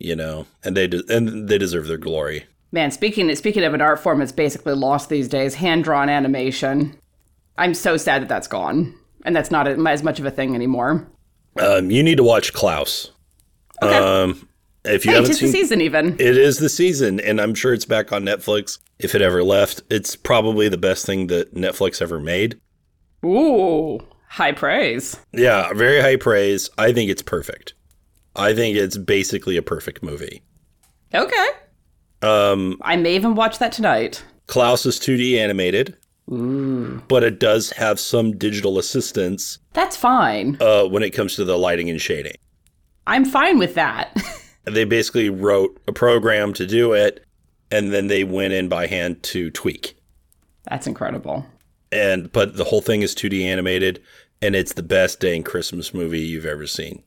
You 0.00 0.16
know, 0.16 0.46
and 0.64 0.76
they 0.76 0.88
de- 0.88 1.04
and 1.08 1.48
they 1.48 1.58
deserve 1.58 1.86
their 1.86 1.98
glory. 1.98 2.46
Man, 2.72 2.90
speaking 2.90 3.34
speaking 3.36 3.64
of 3.64 3.74
an 3.74 3.82
art 3.82 4.00
form 4.00 4.18
that's 4.18 4.32
basically 4.32 4.72
lost 4.72 5.10
these 5.10 5.28
days, 5.28 5.54
hand 5.54 5.84
drawn 5.84 6.08
animation. 6.08 6.98
I'm 7.58 7.74
so 7.74 7.98
sad 7.98 8.22
that 8.22 8.28
that's 8.28 8.48
gone, 8.48 8.94
and 9.24 9.36
that's 9.36 9.50
not 9.50 9.68
as 9.68 10.02
much 10.02 10.18
of 10.18 10.24
a 10.24 10.30
thing 10.30 10.54
anymore. 10.54 11.06
Um, 11.60 11.90
you 11.90 12.02
need 12.02 12.16
to 12.16 12.24
watch 12.24 12.54
Klaus. 12.54 13.10
Okay. 13.82 13.94
Um, 13.94 14.48
if 14.84 15.04
you 15.04 15.10
hey, 15.10 15.16
haven't 15.16 15.30
tis 15.30 15.40
the 15.40 15.46
seen, 15.48 15.52
season 15.52 15.80
even. 15.82 16.14
it 16.14 16.38
is 16.38 16.58
the 16.58 16.70
season, 16.70 17.20
and 17.20 17.40
I'm 17.40 17.54
sure 17.54 17.74
it's 17.74 17.84
back 17.84 18.10
on 18.10 18.24
Netflix. 18.24 18.78
If 18.98 19.14
it 19.14 19.20
ever 19.20 19.44
left, 19.44 19.82
it's 19.90 20.16
probably 20.16 20.68
the 20.68 20.78
best 20.78 21.04
thing 21.04 21.26
that 21.26 21.54
Netflix 21.54 22.00
ever 22.00 22.18
made. 22.18 22.58
Ooh, 23.24 24.00
high 24.28 24.52
praise. 24.52 25.16
Yeah, 25.32 25.72
very 25.74 26.00
high 26.00 26.16
praise. 26.16 26.70
I 26.78 26.92
think 26.92 27.10
it's 27.10 27.22
perfect. 27.22 27.74
I 28.34 28.54
think 28.54 28.76
it's 28.76 28.96
basically 28.96 29.56
a 29.58 29.62
perfect 29.62 30.02
movie. 30.02 30.42
Okay. 31.14 31.48
Um, 32.22 32.78
I 32.82 32.96
may 32.96 33.14
even 33.14 33.34
watch 33.34 33.58
that 33.58 33.72
tonight. 33.72 34.22
Klaus 34.46 34.86
is 34.86 34.98
2D 34.98 35.38
animated, 35.38 35.96
but 37.08 37.22
it 37.22 37.38
does 37.40 37.70
have 37.72 37.98
some 37.98 38.36
digital 38.38 38.78
assistance 38.78 39.58
That's 39.72 39.96
fine. 39.96 40.56
uh, 40.60 40.84
when 40.84 41.02
it 41.02 41.10
comes 41.10 41.36
to 41.36 41.44
the 41.44 41.58
lighting 41.58 41.90
and 41.90 42.00
shading. 42.00 42.34
I'm 43.06 43.24
fine 43.24 43.58
with 43.58 43.74
that. 43.74 44.16
They 44.64 44.84
basically 44.84 45.28
wrote 45.28 45.80
a 45.88 45.92
program 45.92 46.52
to 46.52 46.64
do 46.66 46.92
it, 46.92 47.24
and 47.72 47.92
then 47.92 48.06
they 48.06 48.22
went 48.22 48.52
in 48.52 48.68
by 48.68 48.86
hand 48.86 49.20
to 49.24 49.50
tweak. 49.50 49.96
That's 50.70 50.86
incredible. 50.86 51.44
And 51.90 52.30
but 52.30 52.56
the 52.56 52.62
whole 52.62 52.80
thing 52.80 53.02
is 53.02 53.12
2D 53.12 53.42
animated, 53.42 54.00
and 54.40 54.54
it's 54.54 54.74
the 54.74 54.82
best 54.84 55.18
dang 55.18 55.42
Christmas 55.42 55.92
movie 55.92 56.20
you've 56.20 56.46
ever 56.46 56.68
seen. 56.68 57.02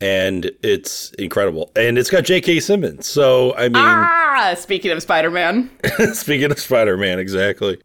And 0.00 0.50
it's 0.62 1.12
incredible. 1.18 1.70
And 1.76 1.98
it's 1.98 2.08
got 2.10 2.24
J.K. 2.24 2.60
Simmons. 2.60 3.06
So 3.06 3.54
I 3.56 3.64
mean, 3.64 3.72
Ah, 3.76 4.54
speaking 4.58 4.90
of 4.92 5.02
Spider 5.02 5.30
Man. 5.30 5.70
speaking 6.14 6.50
of 6.50 6.58
Spider 6.58 6.96
Man, 6.96 7.18
exactly. 7.18 7.78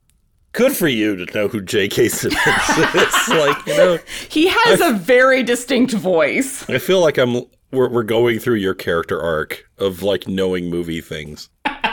Good 0.54 0.72
for 0.72 0.88
you 0.88 1.18
to 1.26 1.34
know 1.38 1.48
who 1.50 1.62
J.K. 1.62 2.08
Simmons 2.08 2.40
is. 2.48 3.28
like 3.30 3.66
you 3.68 3.76
know, 3.78 4.00
He 4.30 4.48
has 4.48 4.80
a 4.80 4.94
very 4.94 5.44
distinct 5.44 5.92
voice. 5.94 6.70
I 6.70 6.78
feel 6.78 7.02
like 7.02 7.18
I'm 7.18 7.42
we're, 7.72 7.90
we're 7.90 8.04
going 8.04 8.40
through 8.40 8.56
your 8.56 8.74
character 8.74 9.22
arc 9.22 9.66
of 9.78 10.02
like 10.02 10.28
knowing 10.28 10.70
movie 10.70 11.02
things. 11.02 11.50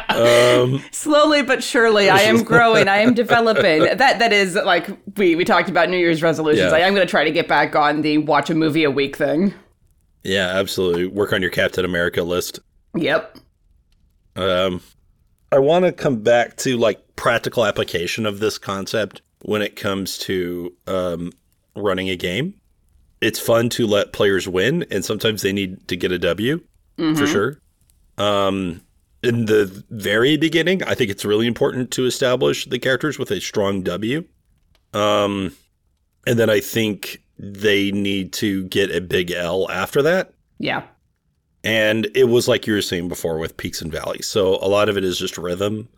Um, 0.08 0.84
Slowly 0.92 1.42
but 1.42 1.64
surely, 1.64 2.08
I 2.10 2.20
am 2.20 2.44
growing. 2.44 2.86
I 2.86 2.98
am 2.98 3.14
developing. 3.14 3.82
That 3.84 4.18
that 4.20 4.32
is 4.32 4.54
like 4.54 4.88
we 5.16 5.34
we 5.34 5.44
talked 5.44 5.68
about 5.68 5.88
New 5.88 5.96
Year's 5.96 6.22
resolutions. 6.22 6.70
Yeah. 6.70 6.76
I 6.76 6.80
am 6.80 6.94
going 6.94 7.04
to 7.06 7.10
try 7.10 7.24
to 7.24 7.30
get 7.32 7.48
back 7.48 7.74
on 7.74 8.02
the 8.02 8.18
watch 8.18 8.50
a 8.50 8.54
movie 8.54 8.84
a 8.84 8.90
week 8.90 9.16
thing. 9.16 9.54
Yeah, 10.24 10.48
absolutely. 10.48 11.06
Work 11.06 11.32
on 11.32 11.42
your 11.42 11.50
Captain 11.50 11.84
America 11.84 12.22
list. 12.22 12.60
Yep. 12.94 13.38
Um, 14.36 14.80
I 15.50 15.58
want 15.58 15.84
to 15.84 15.92
come 15.92 16.22
back 16.22 16.56
to 16.58 16.76
like 16.76 17.16
practical 17.16 17.64
application 17.64 18.26
of 18.26 18.40
this 18.40 18.58
concept 18.58 19.22
when 19.42 19.62
it 19.62 19.76
comes 19.76 20.18
to 20.18 20.72
um, 20.86 21.32
running 21.76 22.08
a 22.08 22.16
game. 22.16 22.54
It's 23.20 23.38
fun 23.38 23.68
to 23.70 23.86
let 23.86 24.12
players 24.12 24.48
win, 24.48 24.84
and 24.90 25.04
sometimes 25.04 25.42
they 25.42 25.52
need 25.52 25.86
to 25.88 25.96
get 25.96 26.10
a 26.10 26.18
W 26.18 26.60
for 26.96 27.26
sure. 27.26 27.58
Um, 28.18 28.80
in 29.22 29.46
the 29.46 29.84
very 29.90 30.36
beginning, 30.36 30.82
I 30.82 30.94
think 30.94 31.10
it's 31.10 31.24
really 31.24 31.46
important 31.46 31.90
to 31.92 32.06
establish 32.06 32.66
the 32.66 32.78
characters 32.78 33.18
with 33.18 33.30
a 33.30 33.40
strong 33.40 33.82
W. 33.82 34.24
Um, 34.92 35.54
and 36.26 36.38
then 36.38 36.50
I 36.50 36.60
think 36.60 37.22
they 37.42 37.90
need 37.90 38.32
to 38.32 38.64
get 38.68 38.94
a 38.94 39.00
big 39.00 39.32
L 39.32 39.68
after 39.68 40.00
that. 40.02 40.32
Yeah. 40.58 40.84
And 41.64 42.08
it 42.14 42.24
was 42.24 42.46
like 42.46 42.66
you 42.66 42.72
were 42.72 42.82
saying 42.82 43.08
before 43.08 43.38
with 43.38 43.56
peaks 43.56 43.82
and 43.82 43.90
valleys. 43.90 44.28
So 44.28 44.56
a 44.62 44.68
lot 44.68 44.88
of 44.88 44.96
it 44.96 45.04
is 45.04 45.18
just 45.18 45.36
rhythm 45.36 45.88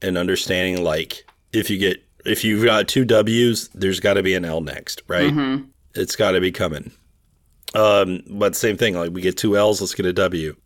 and 0.00 0.16
understanding 0.16 0.82
like 0.82 1.24
if 1.52 1.68
you 1.68 1.78
get 1.78 2.02
if 2.24 2.44
you've 2.44 2.64
got 2.64 2.88
two 2.88 3.04
W's, 3.04 3.68
there's 3.68 4.00
got 4.00 4.14
to 4.14 4.22
be 4.22 4.34
an 4.34 4.44
L 4.44 4.60
next, 4.60 5.02
right? 5.06 5.30
Mm-hmm. 5.30 5.64
It's 5.94 6.16
got 6.16 6.32
to 6.32 6.40
be 6.40 6.52
coming. 6.52 6.90
Um, 7.74 8.22
but 8.28 8.56
same 8.56 8.76
thing, 8.76 8.94
like 8.94 9.12
we 9.12 9.20
get 9.20 9.36
two 9.36 9.56
L's, 9.56 9.80
let's 9.80 9.94
get 9.94 10.06
a 10.06 10.12
W. 10.12 10.56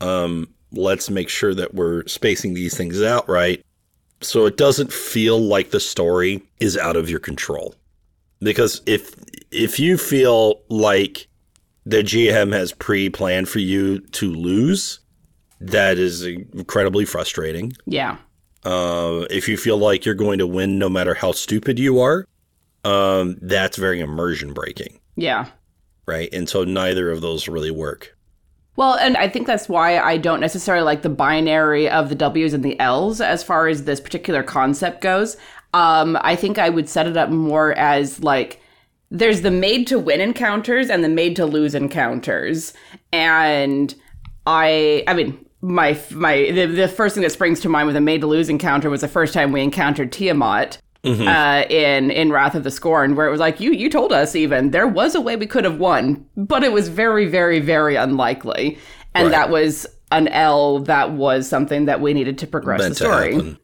Um, 0.00 0.48
let's 0.72 1.10
make 1.10 1.28
sure 1.28 1.54
that 1.54 1.74
we're 1.74 2.06
spacing 2.06 2.54
these 2.54 2.76
things 2.76 3.02
out 3.02 3.28
right, 3.28 3.64
so 4.20 4.46
it 4.46 4.56
doesn't 4.56 4.92
feel 4.92 5.38
like 5.38 5.70
the 5.70 5.80
story 5.80 6.42
is 6.58 6.76
out 6.76 6.96
of 6.96 7.08
your 7.08 7.20
control. 7.20 7.74
Because 8.40 8.82
if 8.86 9.14
if 9.50 9.78
you 9.80 9.96
feel 9.98 10.60
like 10.68 11.28
the 11.86 12.02
GM 12.02 12.52
has 12.52 12.72
pre-planned 12.72 13.48
for 13.48 13.58
you 13.58 14.00
to 14.00 14.32
lose, 14.32 15.00
that 15.60 15.98
is 15.98 16.24
incredibly 16.24 17.04
frustrating. 17.04 17.72
Yeah. 17.86 18.16
Uh, 18.64 19.24
if 19.30 19.48
you 19.48 19.56
feel 19.56 19.78
like 19.78 20.04
you're 20.04 20.14
going 20.14 20.38
to 20.38 20.46
win 20.46 20.78
no 20.78 20.88
matter 20.88 21.14
how 21.14 21.32
stupid 21.32 21.78
you 21.78 22.00
are, 22.00 22.26
um, 22.84 23.36
that's 23.40 23.76
very 23.76 24.00
immersion 24.00 24.52
breaking, 24.52 25.00
Yeah. 25.16 25.46
right? 26.06 26.28
And 26.32 26.48
so 26.48 26.64
neither 26.64 27.10
of 27.10 27.20
those 27.20 27.48
really 27.48 27.70
work. 27.70 28.16
Well, 28.76 28.94
and 28.94 29.16
I 29.16 29.28
think 29.28 29.46
that's 29.46 29.68
why 29.68 29.98
I 29.98 30.16
don't 30.16 30.40
necessarily 30.40 30.84
like 30.84 31.02
the 31.02 31.08
binary 31.10 31.88
of 31.88 32.08
the 32.08 32.14
W's 32.14 32.54
and 32.54 32.62
the 32.64 32.78
L's 32.80 33.20
as 33.20 33.42
far 33.42 33.66
as 33.68 33.84
this 33.84 34.00
particular 34.00 34.42
concept 34.42 35.00
goes. 35.02 35.36
Um, 35.74 36.16
I 36.22 36.36
think 36.36 36.58
I 36.58 36.70
would 36.70 36.88
set 36.88 37.06
it 37.06 37.16
up 37.16 37.28
more 37.30 37.72
as 37.72 38.22
like 38.22 38.60
there's 39.10 39.42
the 39.42 39.50
made 39.50 39.86
to 39.88 39.98
win 39.98 40.20
encounters 40.20 40.88
and 40.88 41.02
the 41.02 41.08
made 41.08 41.36
to 41.36 41.46
lose 41.46 41.74
encounters. 41.74 42.72
And 43.12 43.94
I, 44.46 45.02
I 45.06 45.14
mean, 45.14 45.44
my 45.60 45.98
my 46.12 46.50
the, 46.52 46.66
the 46.66 46.88
first 46.88 47.14
thing 47.14 47.22
that 47.22 47.30
springs 47.30 47.60
to 47.60 47.68
mind 47.68 47.86
with 47.86 47.96
a 47.96 48.00
made 48.00 48.20
to 48.22 48.26
lose 48.26 48.48
encounter 48.48 48.88
was 48.88 49.00
the 49.02 49.08
first 49.08 49.34
time 49.34 49.52
we 49.52 49.62
encountered 49.62 50.12
Tiamat. 50.12 50.78
Uh, 51.02 51.64
in 51.70 52.10
in 52.10 52.30
Wrath 52.30 52.54
of 52.54 52.62
the 52.62 52.70
Scorn, 52.70 53.16
where 53.16 53.26
it 53.26 53.30
was 53.30 53.40
like 53.40 53.58
you 53.58 53.72
you 53.72 53.88
told 53.88 54.12
us 54.12 54.36
even 54.36 54.70
there 54.70 54.86
was 54.86 55.14
a 55.14 55.20
way 55.22 55.34
we 55.34 55.46
could 55.46 55.64
have 55.64 55.78
won, 55.78 56.26
but 56.36 56.62
it 56.62 56.72
was 56.72 56.88
very 56.88 57.26
very 57.26 57.58
very 57.58 57.96
unlikely, 57.96 58.76
and 59.14 59.28
Right. 59.28 59.32
that 59.32 59.48
was 59.48 59.86
an 60.12 60.28
L 60.28 60.80
that 60.80 61.12
was 61.12 61.48
something 61.48 61.86
that 61.86 62.02
we 62.02 62.12
needed 62.12 62.36
to 62.36 62.46
progress 62.46 62.80
Meant 62.80 62.90
the 62.90 62.96
story 62.96 63.56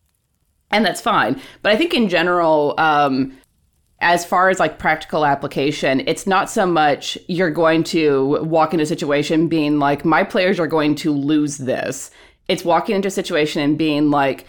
and 0.70 0.84
that's 0.84 1.00
fine. 1.00 1.40
But 1.62 1.72
I 1.72 1.76
think 1.76 1.94
in 1.94 2.08
general, 2.08 2.74
um, 2.78 3.36
as 4.00 4.24
far 4.24 4.50
as 4.50 4.60
like 4.60 4.78
practical 4.78 5.24
application, 5.24 6.02
it's 6.06 6.26
not 6.26 6.50
so 6.50 6.66
much 6.66 7.16
you're 7.28 7.50
going 7.50 7.82
to 7.84 8.44
walk 8.44 8.74
into 8.74 8.82
a 8.82 8.86
situation 8.86 9.48
being 9.48 9.78
like, 9.78 10.04
my 10.04 10.22
players 10.22 10.60
are 10.60 10.66
going 10.66 10.94
to 10.96 11.12
lose 11.12 11.58
this. 11.58 12.10
It's 12.48 12.64
walking 12.64 12.96
into 12.96 13.08
a 13.08 13.12
situation 13.12 13.62
and 13.62 13.78
being 13.78 14.10
like, 14.10 14.46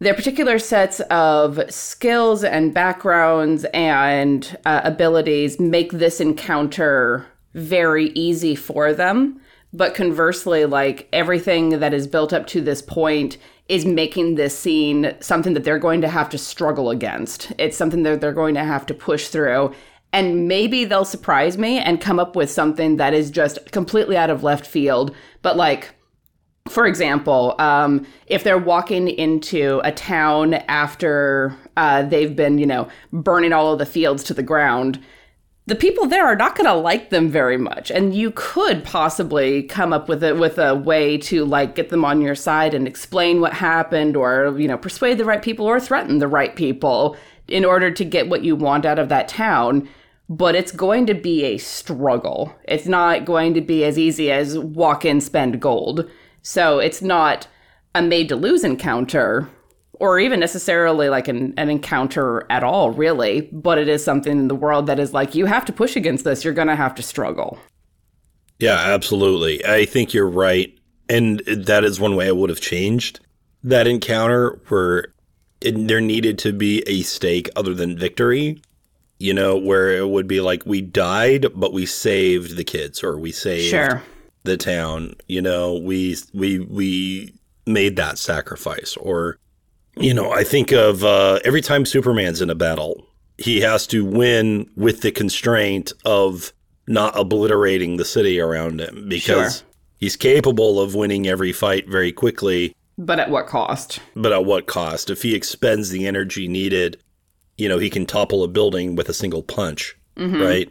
their 0.00 0.14
particular 0.14 0.58
sets 0.58 1.00
of 1.02 1.60
skills 1.70 2.42
and 2.42 2.74
backgrounds 2.74 3.64
and 3.72 4.56
uh, 4.66 4.80
abilities 4.84 5.60
make 5.60 5.92
this 5.92 6.20
encounter 6.20 7.26
very 7.54 8.06
easy 8.10 8.56
for 8.56 8.92
them. 8.92 9.40
But 9.72 9.94
conversely, 9.94 10.66
like 10.66 11.08
everything 11.12 11.78
that 11.78 11.94
is 11.94 12.06
built 12.06 12.32
up 12.32 12.46
to 12.48 12.60
this 12.60 12.82
point 12.82 13.38
is 13.68 13.86
making 13.86 14.34
this 14.34 14.58
scene 14.58 15.14
something 15.20 15.54
that 15.54 15.64
they're 15.64 15.78
going 15.78 16.00
to 16.02 16.08
have 16.08 16.28
to 16.30 16.38
struggle 16.38 16.90
against. 16.90 17.52
It's 17.58 17.76
something 17.76 18.02
that 18.02 18.20
they're 18.20 18.32
going 18.32 18.54
to 18.54 18.64
have 18.64 18.84
to 18.86 18.94
push 18.94 19.28
through. 19.28 19.72
And 20.12 20.46
maybe 20.46 20.84
they'll 20.84 21.04
surprise 21.04 21.58
me 21.58 21.78
and 21.78 22.00
come 22.00 22.20
up 22.20 22.36
with 22.36 22.50
something 22.50 22.98
that 22.98 23.14
is 23.14 23.30
just 23.30 23.72
completely 23.72 24.16
out 24.16 24.30
of 24.30 24.44
left 24.44 24.66
field. 24.66 25.14
But 25.42 25.56
like, 25.56 25.94
for 26.68 26.86
example, 26.86 27.54
um, 27.58 28.06
if 28.26 28.44
they're 28.44 28.58
walking 28.58 29.08
into 29.08 29.80
a 29.82 29.92
town 29.92 30.54
after 30.54 31.56
uh, 31.76 32.02
they've 32.02 32.34
been, 32.36 32.58
you 32.58 32.66
know, 32.66 32.88
burning 33.12 33.52
all 33.52 33.72
of 33.72 33.78
the 33.78 33.86
fields 33.86 34.22
to 34.24 34.34
the 34.34 34.42
ground, 34.42 35.02
the 35.66 35.74
people 35.74 36.06
there 36.06 36.26
are 36.26 36.36
not 36.36 36.56
going 36.56 36.66
to 36.66 36.74
like 36.74 37.10
them 37.10 37.28
very 37.28 37.56
much, 37.56 37.90
and 37.90 38.14
you 38.14 38.32
could 38.34 38.84
possibly 38.84 39.62
come 39.62 39.92
up 39.92 40.08
with 40.08 40.22
a 40.22 40.34
with 40.34 40.58
a 40.58 40.74
way 40.74 41.16
to 41.18 41.44
like 41.44 41.74
get 41.74 41.88
them 41.88 42.04
on 42.04 42.20
your 42.20 42.34
side 42.34 42.74
and 42.74 42.86
explain 42.86 43.40
what 43.40 43.54
happened, 43.54 44.16
or 44.16 44.58
you 44.58 44.68
know, 44.68 44.78
persuade 44.78 45.18
the 45.18 45.24
right 45.24 45.42
people 45.42 45.66
or 45.66 45.80
threaten 45.80 46.18
the 46.18 46.28
right 46.28 46.54
people 46.54 47.16
in 47.48 47.64
order 47.64 47.90
to 47.90 48.04
get 48.04 48.28
what 48.28 48.44
you 48.44 48.56
want 48.56 48.86
out 48.86 48.98
of 48.98 49.08
that 49.08 49.28
town 49.28 49.88
but 50.28 50.54
it's 50.54 50.72
going 50.72 51.06
to 51.06 51.14
be 51.14 51.44
a 51.44 51.58
struggle. 51.58 52.54
It's 52.64 52.86
not 52.86 53.24
going 53.24 53.54
to 53.54 53.60
be 53.60 53.84
as 53.84 53.98
easy 53.98 54.30
as 54.30 54.58
walk 54.58 55.04
in, 55.04 55.20
spend 55.20 55.60
gold. 55.60 56.08
So 56.42 56.78
it's 56.78 57.02
not 57.02 57.46
a 57.94 58.02
made 58.02 58.28
to 58.30 58.36
lose 58.36 58.64
encounter, 58.64 59.48
or 60.04 60.20
even 60.20 60.38
necessarily 60.38 61.08
like 61.08 61.28
an, 61.28 61.54
an 61.56 61.70
encounter 61.70 62.44
at 62.50 62.62
all, 62.62 62.90
really. 62.90 63.48
But 63.52 63.78
it 63.78 63.88
is 63.88 64.04
something 64.04 64.32
in 64.32 64.48
the 64.48 64.54
world 64.54 64.86
that 64.86 64.98
is 65.00 65.14
like, 65.14 65.34
you 65.34 65.46
have 65.46 65.64
to 65.64 65.72
push 65.72 65.96
against 65.96 66.24
this. 66.24 66.44
You're 66.44 66.52
going 66.52 66.68
to 66.68 66.76
have 66.76 66.94
to 66.96 67.02
struggle. 67.02 67.58
Yeah, 68.58 68.76
absolutely. 68.76 69.64
I 69.64 69.86
think 69.86 70.12
you're 70.12 70.28
right. 70.28 70.78
And 71.08 71.40
that 71.46 71.84
is 71.84 71.98
one 71.98 72.16
way 72.16 72.28
I 72.28 72.32
would 72.32 72.50
have 72.50 72.60
changed 72.60 73.20
that 73.62 73.86
encounter 73.86 74.60
where 74.68 75.06
it, 75.62 75.88
there 75.88 76.02
needed 76.02 76.38
to 76.40 76.52
be 76.52 76.82
a 76.86 77.00
stake 77.00 77.48
other 77.56 77.72
than 77.72 77.98
victory, 77.98 78.60
you 79.18 79.32
know, 79.32 79.56
where 79.56 79.90
it 79.96 80.10
would 80.10 80.28
be 80.28 80.42
like 80.42 80.66
we 80.66 80.82
died, 80.82 81.46
but 81.54 81.72
we 81.72 81.86
saved 81.86 82.56
the 82.56 82.64
kids 82.64 83.02
or 83.02 83.18
we 83.18 83.32
saved 83.32 83.70
Sure. 83.70 84.02
the 84.42 84.58
town, 84.58 85.14
you 85.28 85.40
know, 85.40 85.78
we, 85.78 86.14
we, 86.34 86.58
we 86.60 87.32
made 87.66 87.96
that 87.96 88.18
sacrifice. 88.18 88.98
Or, 88.98 89.38
you 89.96 90.14
know, 90.14 90.30
I 90.32 90.44
think 90.44 90.72
of 90.72 91.04
uh, 91.04 91.40
every 91.44 91.60
time 91.60 91.84
Superman's 91.86 92.40
in 92.40 92.50
a 92.50 92.54
battle, 92.54 93.06
he 93.38 93.60
has 93.60 93.86
to 93.88 94.04
win 94.04 94.68
with 94.76 95.00
the 95.02 95.10
constraint 95.10 95.92
of 96.04 96.52
not 96.86 97.18
obliterating 97.18 97.96
the 97.96 98.04
city 98.04 98.38
around 98.40 98.80
him 98.80 99.06
because 99.08 99.58
Sure. 99.58 99.66
he's 99.98 100.16
capable 100.16 100.80
of 100.80 100.94
winning 100.94 101.26
every 101.26 101.52
fight 101.52 101.88
very 101.88 102.12
quickly, 102.12 102.74
But 102.98 103.18
at 103.18 103.30
what 103.30 103.46
cost? 103.46 104.00
but 104.14 104.32
at 104.32 104.44
what 104.44 104.66
cost? 104.66 105.10
If 105.10 105.22
he 105.22 105.34
expends 105.34 105.90
the 105.90 106.06
energy 106.06 106.46
needed, 106.48 106.98
you 107.56 107.68
know, 107.68 107.78
he 107.78 107.88
can 107.90 108.04
topple 108.06 108.42
a 108.44 108.48
building 108.48 108.96
with 108.96 109.08
a 109.08 109.14
single 109.14 109.42
punch, 109.42 109.96
right? 110.16 110.68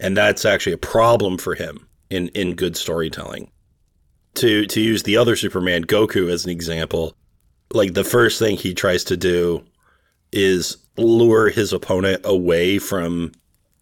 And 0.00 0.16
that's 0.16 0.44
actually 0.44 0.72
a 0.72 0.78
problem 0.78 1.38
for 1.38 1.54
him 1.54 1.86
in 2.10 2.28
in 2.28 2.54
good 2.54 2.76
storytelling. 2.76 3.50
To 4.34 4.66
to 4.66 4.80
use 4.80 5.04
the 5.04 5.16
other 5.16 5.36
Superman, 5.36 5.84
Goku 5.84 6.28
as 6.30 6.44
an 6.44 6.50
example, 6.50 7.14
like 7.72 7.94
the 7.94 8.04
first 8.04 8.38
thing 8.38 8.56
he 8.56 8.74
tries 8.74 9.04
to 9.04 9.16
do 9.16 9.64
is 10.32 10.76
lure 10.96 11.48
his 11.48 11.72
opponent 11.72 12.20
away 12.24 12.78
from 12.78 13.32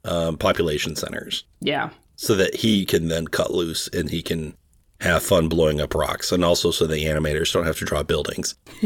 um, 0.04 0.36
population 0.38 0.96
centers 0.96 1.44
Yeah. 1.60 1.90
so 2.16 2.34
that 2.34 2.54
he 2.56 2.84
can 2.84 3.08
then 3.08 3.26
cut 3.26 3.50
loose 3.52 3.88
and 3.88 4.10
he 4.10 4.22
can 4.22 4.54
have 5.00 5.22
fun 5.22 5.48
blowing 5.48 5.80
up 5.80 5.94
rocks 5.96 6.30
and 6.30 6.44
also 6.44 6.70
so 6.70 6.86
the 6.86 7.04
animators 7.06 7.52
don't 7.52 7.64
have 7.66 7.76
to 7.78 7.84
draw 7.84 8.02
buildings. 8.04 8.54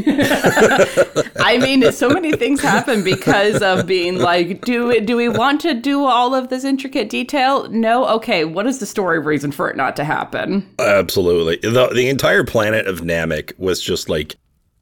I 1.39 1.59
mean, 1.61 1.91
so 1.91 2.09
many 2.09 2.31
things 2.33 2.59
happen 2.61 3.03
because 3.03 3.61
of 3.61 3.85
being 3.85 4.17
like, 4.17 4.61
do 4.61 4.99
do 5.01 5.15
we 5.15 5.29
want 5.29 5.61
to 5.61 5.73
do 5.73 6.03
all 6.05 6.33
of 6.33 6.49
this 6.49 6.63
intricate 6.63 7.09
detail? 7.09 7.69
No. 7.69 8.07
Okay. 8.07 8.45
What 8.45 8.65
is 8.67 8.79
the 8.79 8.85
story 8.85 9.19
reason 9.19 9.51
for 9.51 9.69
it 9.69 9.75
not 9.75 9.95
to 9.97 10.03
happen? 10.03 10.67
Absolutely. 10.79 11.57
The, 11.69 11.87
the 11.93 12.09
entire 12.09 12.43
planet 12.43 12.87
of 12.87 13.01
Namek 13.01 13.57
was 13.59 13.79
just 13.81 14.09
like 14.09 14.35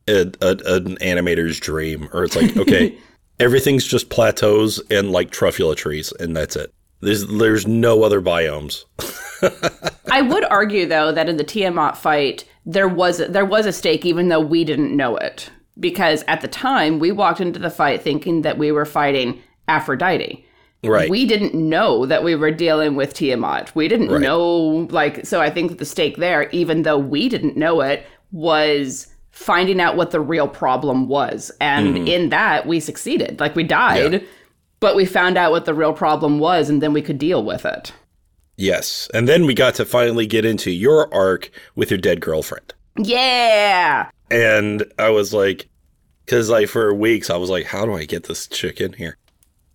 a, 0.07 0.31
a, 0.41 0.51
an 0.75 0.97
animator's 0.97 1.59
dream. 1.59 2.09
Or 2.13 2.23
it's 2.23 2.35
like, 2.35 2.55
okay, 2.57 2.97
everything's 3.39 3.85
just 3.85 4.09
plateaus 4.09 4.81
and 4.89 5.11
like 5.11 5.31
truffula 5.31 5.75
trees, 5.75 6.11
and 6.19 6.35
that's 6.35 6.55
it. 6.55 6.73
There's 7.01 7.27
there's 7.27 7.67
no 7.67 8.03
other 8.03 8.21
biomes. 8.21 8.85
I 10.11 10.21
would 10.21 10.45
argue 10.45 10.85
though 10.85 11.11
that 11.11 11.29
in 11.29 11.37
the 11.37 11.43
Tiamat 11.43 11.97
fight 11.97 12.45
there 12.65 12.87
was 12.87 13.17
there 13.17 13.45
was 13.45 13.65
a 13.65 13.73
stake 13.73 14.05
even 14.05 14.29
though 14.29 14.39
we 14.39 14.63
didn't 14.63 14.95
know 14.95 15.17
it 15.17 15.51
because 15.79 16.23
at 16.27 16.41
the 16.41 16.47
time 16.47 16.99
we 16.99 17.11
walked 17.11 17.41
into 17.41 17.59
the 17.59 17.69
fight 17.69 18.01
thinking 18.01 18.41
that 18.43 18.57
we 18.57 18.71
were 18.71 18.85
fighting 18.85 19.39
Aphrodite. 19.67 20.45
Right. 20.83 21.09
We 21.09 21.25
didn't 21.25 21.53
know 21.53 22.05
that 22.05 22.23
we 22.23 22.35
were 22.35 22.51
dealing 22.51 22.95
with 22.95 23.13
Tiamat. 23.13 23.75
We 23.75 23.87
didn't 23.87 24.09
Right. 24.09 24.21
know 24.21 24.87
like 24.89 25.25
so 25.25 25.41
I 25.41 25.49
think 25.49 25.77
the 25.77 25.85
stake 25.85 26.17
there 26.17 26.49
even 26.51 26.83
though 26.83 26.97
we 26.97 27.27
didn't 27.29 27.57
know 27.57 27.81
it 27.81 28.05
was 28.31 29.07
finding 29.35 29.79
out 29.81 29.97
what 29.97 30.11
the 30.11 30.19
real 30.21 30.47
problem 30.47 31.07
was 31.09 31.51
and 31.59 32.07
in 32.07 32.29
that 32.29 32.65
we 32.65 32.79
succeeded. 32.79 33.39
Like 33.39 33.55
we 33.55 33.63
died 33.63 34.11
Mm-hmm. 34.13 34.23
Yeah. 34.25 34.29
but 34.79 34.95
we 34.95 35.05
found 35.05 35.37
out 35.37 35.51
what 35.51 35.65
the 35.65 35.73
real 35.73 35.93
problem 35.93 36.39
was 36.39 36.69
and 36.69 36.81
then 36.81 36.93
we 36.93 37.01
could 37.01 37.17
deal 37.19 37.43
with 37.43 37.65
it. 37.65 37.91
yes. 38.57 39.09
And 39.13 39.27
then 39.27 39.45
we 39.45 39.53
got 39.53 39.75
to 39.75 39.85
finally 39.85 40.25
get 40.25 40.45
into 40.45 40.71
your 40.71 41.13
arc 41.13 41.51
with 41.75 41.91
your 41.91 41.97
dead 41.99 42.21
girlfriend. 42.21 42.73
Yeah. 42.97 44.09
And 44.31 44.85
I 44.97 45.09
was 45.09 45.33
like, 45.33 45.67
because 46.25 46.49
like 46.49 46.69
for 46.69 46.93
weeks 46.93 47.29
I 47.29 47.35
was 47.37 47.49
like, 47.49 47.65
how 47.65 47.85
do 47.85 47.93
I 47.93 48.05
get 48.05 48.23
this 48.23 48.47
chick 48.47 48.79
in 48.79 48.93
here? 48.93 49.17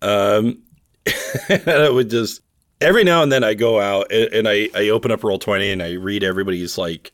Um, 0.01 0.63
and 1.49 1.69
I 1.69 1.89
would 1.89 2.09
just 2.09 2.41
every 2.81 3.03
now 3.03 3.21
and 3.21 3.31
then 3.31 3.43
I 3.43 3.53
go 3.53 3.79
out 3.79 4.11
and, 4.11 4.33
and 4.33 4.47
I 4.49 4.69
I 4.73 4.89
open 4.89 5.11
up 5.11 5.23
Roll 5.23 5.37
Twenty 5.39 5.71
and 5.71 5.81
I 5.83 5.91
read 5.93 6.23
everybody's 6.23 6.77
like 6.79 7.11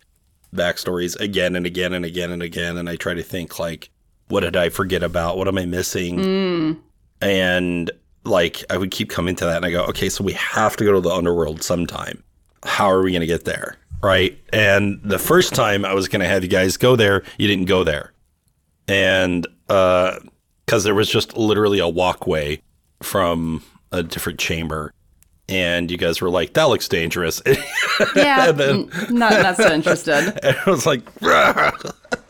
backstories 0.55 1.19
again 1.19 1.55
and 1.55 1.65
again 1.65 1.93
and 1.93 2.05
again 2.05 2.31
and 2.31 2.41
again, 2.41 2.77
and 2.77 2.89
I 2.89 2.95
try 2.95 3.13
to 3.13 3.23
think 3.23 3.59
like, 3.59 3.89
what 4.27 4.41
did 4.41 4.55
I 4.55 4.69
forget 4.69 5.03
about? 5.03 5.37
What 5.37 5.47
am 5.47 5.57
I 5.57 5.65
missing? 5.65 6.19
And 7.21 7.91
like 8.23 8.63
I 8.69 8.77
would 8.77 8.91
keep 8.91 9.09
coming 9.09 9.35
to 9.37 9.45
that, 9.45 9.57
and 9.57 9.65
I 9.65 9.71
go, 9.71 9.83
okay, 9.85 10.09
so 10.09 10.23
we 10.23 10.33
have 10.33 10.75
to 10.77 10.83
go 10.83 10.93
to 10.93 11.01
the 11.01 11.09
underworld 11.09 11.63
sometime. 11.63 12.23
How 12.63 12.91
are 12.91 13.01
we 13.01 13.11
going 13.11 13.21
to 13.21 13.27
get 13.27 13.45
there? 13.45 13.77
Right. 14.01 14.37
And 14.53 14.99
the 15.03 15.19
first 15.19 15.55
time 15.55 15.85
I 15.85 15.93
was 15.93 16.07
going 16.07 16.21
to 16.21 16.27
have 16.27 16.43
you 16.43 16.49
guys 16.49 16.77
go 16.77 16.95
there, 16.95 17.23
you 17.37 17.47
didn't 17.47 17.65
go 17.65 17.83
there. 17.83 18.13
And 18.87 19.47
uh, 19.69 20.19
because 20.65 20.83
there 20.83 20.93
was 20.93 21.09
just 21.09 21.35
literally 21.37 21.79
a 21.79 21.87
walkway 21.87 22.61
from 23.01 23.63
a 23.91 24.03
different 24.03 24.37
chamber. 24.37 24.93
And 25.49 25.89
you 25.89 25.97
guys 25.97 26.19
were 26.19 26.29
like, 26.29 26.53
that 26.53 26.65
looks 26.65 26.87
dangerous. 26.89 27.41
Yeah, 28.15 28.49
And 28.49 28.57
then- 28.59 28.89
not 29.09 29.31
not 29.41 29.57
so 29.57 29.71
interested. 29.73 30.37
and 30.43 30.55
I 30.65 30.69
was 30.69 30.85
like, 30.85 31.01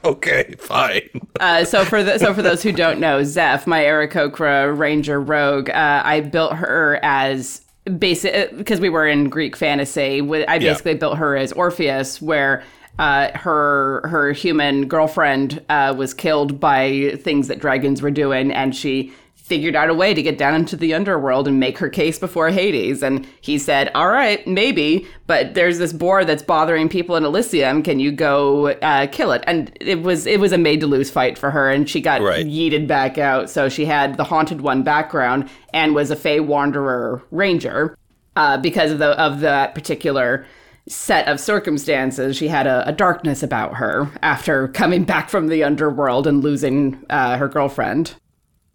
okay, 0.06 0.56
fine. 0.60 1.10
Uh, 1.40 1.66
so 1.66 1.84
for 1.84 2.04
the, 2.04 2.18
so 2.20 2.34
for 2.34 2.42
those 2.42 2.64
who 2.64 2.72
don't 2.72 3.00
know, 3.00 3.24
Zeph, 3.24 3.68
my 3.68 3.84
Aarakocra 3.84 4.78
Ranger 4.78 5.20
Rogue, 5.20 5.70
uh, 5.70 6.02
I 6.06 6.22
built 6.22 6.54
her 6.54 7.00
as 7.04 7.62
basic 8.00 8.56
because 8.58 8.80
we 8.80 8.90
were 8.90 9.08
in 9.08 9.30
Greek 9.30 9.56
fantasy. 9.56 10.22
I 10.22 10.56
Yeah. 10.56 10.60
basically 10.60 10.96
built 10.96 11.18
her 11.18 11.36
as 11.36 11.52
Orpheus, 11.54 12.22
where 12.22 12.64
uh, 13.00 13.38
her 13.38 14.02
her 14.08 14.32
human 14.32 14.88
girlfriend 14.88 15.62
uh, 15.70 15.94
was 15.98 16.14
killed 16.14 16.60
by 16.60 17.18
things 17.24 17.48
that 17.50 17.60
dragons 17.60 18.02
were 18.02 18.12
doing, 18.12 18.52
and 18.52 18.76
she 18.76 19.12
figured 19.48 19.76
out 19.76 19.90
a 19.90 19.94
way 19.94 20.14
to 20.14 20.22
get 20.22 20.38
down 20.38 20.54
into 20.54 20.76
the 20.76 20.94
underworld 20.94 21.48
and 21.48 21.60
make 21.60 21.78
her 21.78 21.90
case 21.90 22.20
before 22.20 22.50
Hades. 22.50 23.02
And 23.02 23.26
he 23.42 23.58
said, 23.58 23.90
"All 23.96 24.10
right, 24.10 24.46
maybe, 24.46 25.08
but 25.26 25.54
there's 25.54 25.78
this 25.78 25.94
boar 25.94 26.26
that's 26.26 26.44
bothering 26.44 26.90
people 26.90 27.16
in 27.16 27.24
Elysium. 27.24 27.82
Can 27.82 28.00
you 28.00 28.12
go 28.12 28.68
uh, 28.68 29.08
kill 29.08 29.32
it?" 29.32 29.44
And 29.48 29.72
it 29.80 30.02
was 30.02 30.26
it 30.26 30.40
was 30.40 30.52
a 30.52 30.58
made 30.58 30.82
to 30.82 30.88
lose 30.88 31.10
fight 31.10 31.38
for 31.38 31.50
her, 31.52 31.70
and 31.70 31.90
she 31.90 32.02
got 32.02 32.22
Right. 32.22 32.46
yeeted 32.46 32.88
back 32.88 33.18
out. 33.18 33.50
So 33.50 33.70
she 33.70 33.86
had 33.86 34.18
the 34.18 34.26
haunted 34.26 34.62
one 34.62 34.84
background 34.84 35.50
and 35.74 35.96
was 35.96 36.12
a 36.12 36.16
Fey 36.16 36.40
Wanderer 36.42 37.24
ranger 37.32 37.98
uh, 38.36 38.58
because 38.58 38.92
of 38.92 39.00
the 39.00 39.18
of 39.20 39.40
that 39.40 39.74
particular 39.74 40.46
set 40.90 41.28
of 41.28 41.40
circumstances. 41.40 42.36
She 42.38 42.48
had 42.48 42.68
a, 42.68 42.88
a 42.88 42.92
darkness 42.92 43.44
about 43.44 43.76
her 43.76 44.10
after 44.22 44.68
coming 44.70 45.04
back 45.04 45.30
from 45.30 45.48
the 45.48 45.64
underworld 45.64 46.28
and 46.28 46.44
losing 46.44 47.04
uh, 47.10 47.38
her 47.38 47.48
girlfriend. 47.48 48.16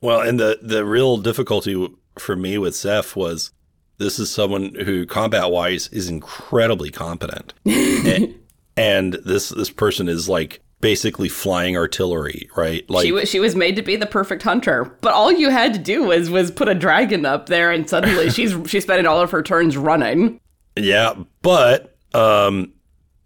Well, 0.03 0.21
and 0.21 0.39
the 0.39 0.59
the 0.61 0.85
real 0.85 1.17
difficulty 1.17 1.89
for 2.19 2.37
me 2.37 2.59
with 2.59 2.77
Zeph 2.77 3.17
was 3.17 3.53
this 3.99 4.19
is 4.19 4.31
someone 4.31 4.75
who 4.75 5.07
combat 5.07 5.51
wise 5.51 5.89
is 5.89 6.09
incredibly 6.09 6.91
competent, 6.91 7.55
and, 7.65 8.35
and 8.77 9.15
this 9.25 9.49
this 9.51 9.71
person 9.71 10.09
is 10.09 10.29
like 10.29 10.61
basically 10.81 11.29
flying 11.29 11.77
artillery, 11.77 12.51
right? 12.57 12.89
Like 12.91 13.05
She 13.05 13.13
was 13.13 13.29
she 13.31 13.41
was 13.41 13.55
made 13.55 13.77
to 13.77 13.83
be 13.83 13.97
the 13.97 14.07
perfect 14.07 14.43
hunter, 14.43 14.97
but 15.01 15.15
all 15.15 15.33
you 15.33 15.49
had 15.49 15.73
to 15.75 15.79
do 15.79 16.03
was 16.03 16.29
was 16.29 16.51
put 16.51 16.69
a 16.69 16.75
dragon 16.75 17.25
up 17.25 17.47
there, 17.47 17.71
and 17.71 17.89
suddenly 17.89 18.29
she's 18.37 18.55
she's 18.67 18.83
spending 18.83 19.07
all 19.07 19.21
of 19.21 19.31
her 19.31 19.43
turns 19.43 19.77
running. 19.77 20.41
yeah, 20.77 21.15
but 21.43 21.97
um, 22.13 22.73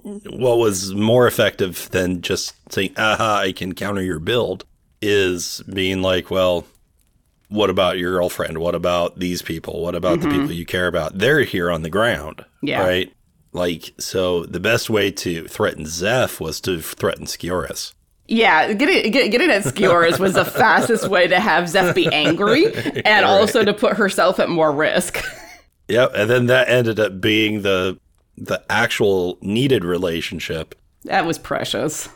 what 0.02 0.58
was 0.58 0.94
more 0.94 1.26
effective 1.26 1.88
than 1.90 2.20
just 2.20 2.54
saying 2.70 2.92
"aha, 2.98 3.40
I 3.42 3.52
can 3.52 3.74
counter 3.74 4.02
your 4.02 4.20
build" 4.20 4.66
is 5.00 5.62
being 5.72 6.02
like, 6.02 6.30
well. 6.30 6.66
What 7.48 7.70
about 7.70 7.96
your 7.96 8.10
girlfriend? 8.10 8.58
What 8.58 8.74
about 8.74 9.20
these 9.20 9.40
people? 9.40 9.80
What 9.80 9.94
about 9.94 10.18
the 10.18 10.26
mm-hmm. 10.26 10.40
people 10.40 10.52
you 10.52 10.66
care 10.66 10.88
about? 10.88 11.16
They're 11.16 11.42
here 11.42 11.70
on 11.70 11.82
the 11.82 11.88
ground. 11.88 12.44
Yeah. 12.60 12.80
Right? 12.80 13.12
Like, 13.52 13.94
so 14.00 14.44
the 14.46 14.58
best 14.58 14.90
way 14.90 15.12
to 15.12 15.46
threaten 15.46 15.86
Zeph 15.86 16.40
was 16.40 16.60
to 16.62 16.80
threaten 16.80 17.26
Skioris. 17.26 17.94
Yeah, 18.28 18.72
getting 18.72 19.12
get, 19.12 19.30
getting 19.30 19.50
at 19.50 19.62
Skioris 19.62 20.18
was 20.18 20.34
the 20.34 20.44
fastest 20.44 21.08
way 21.08 21.28
to 21.28 21.38
have 21.38 21.68
Zeph 21.68 21.94
be 21.94 22.12
angry, 22.12 22.74
and 23.04 23.24
also 23.24 23.64
to 23.64 23.72
put 23.72 23.96
herself 23.96 24.40
at 24.40 24.48
more 24.48 24.72
risk. 24.72 25.24
Yep. 25.88 26.12
And 26.16 26.28
then 26.28 26.46
that 26.46 26.68
ended 26.68 26.98
up 26.98 27.20
being 27.20 27.62
the 27.62 27.96
the 28.36 28.60
actual 28.68 29.38
needed 29.40 29.84
relationship 29.84 30.74
that 31.06 31.24
was 31.24 31.38
precious. 31.38 32.08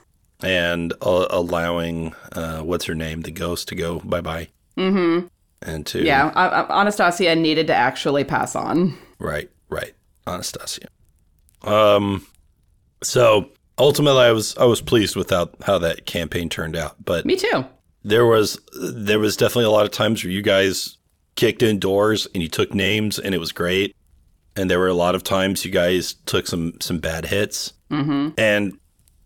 And 0.42 0.92
uh, 1.02 1.26
allowing 1.30 2.14
uh, 2.32 2.60
what's 2.60 2.84
her 2.86 2.94
name, 2.94 3.22
the 3.22 3.30
ghost, 3.30 3.68
to 3.68 3.74
go 3.74 4.00
bye 4.00 4.20
bye. 4.20 4.48
Mm-hmm. 4.76 5.26
And 5.62 5.86
to 5.86 6.02
Yeah, 6.02 6.32
A- 6.34 6.72
A- 6.72 6.80
Anastasia 6.80 7.34
needed 7.36 7.66
to 7.66 7.74
actually 7.74 8.24
pass 8.24 8.56
on. 8.56 8.96
right, 9.18 9.50
right, 9.68 9.92
Anastasia. 10.26 10.88
Um, 11.62 12.26
so 13.02 13.50
ultimately, 13.78 14.22
I 14.22 14.32
was 14.32 14.56
I 14.56 14.64
was 14.64 14.80
pleased 14.80 15.16
with 15.16 15.30
how 15.30 15.50
how 15.64 15.78
that 15.78 16.06
campaign 16.06 16.48
turned 16.48 16.76
out, 16.76 16.96
but 17.04 17.26
Me 17.26 17.36
too. 17.36 17.64
there 18.04 18.26
was 18.26 18.58
there 18.80 19.18
was 19.18 19.36
definitely 19.36 19.64
a 19.64 19.70
lot 19.70 19.84
of 19.84 19.90
times 19.90 20.24
where 20.24 20.32
you 20.32 20.42
guys 20.42 20.96
kicked 21.36 21.62
in 21.62 21.78
doors 21.78 22.26
and 22.34 22.42
you 22.42 22.48
took 22.48 22.74
names 22.74 23.18
and 23.18 23.34
it 23.34 23.38
was 23.38 23.52
great 23.52 23.96
and 24.56 24.68
there 24.70 24.78
were 24.78 24.88
a 24.88 24.94
lot 24.94 25.14
of 25.14 25.22
times 25.22 25.64
you 25.64 25.70
guys 25.70 26.14
took 26.26 26.46
some 26.46 26.74
some 26.80 26.98
bad 26.98 27.24
hits 27.24 27.72
mm-hmm. 27.90 28.28
and 28.36 28.78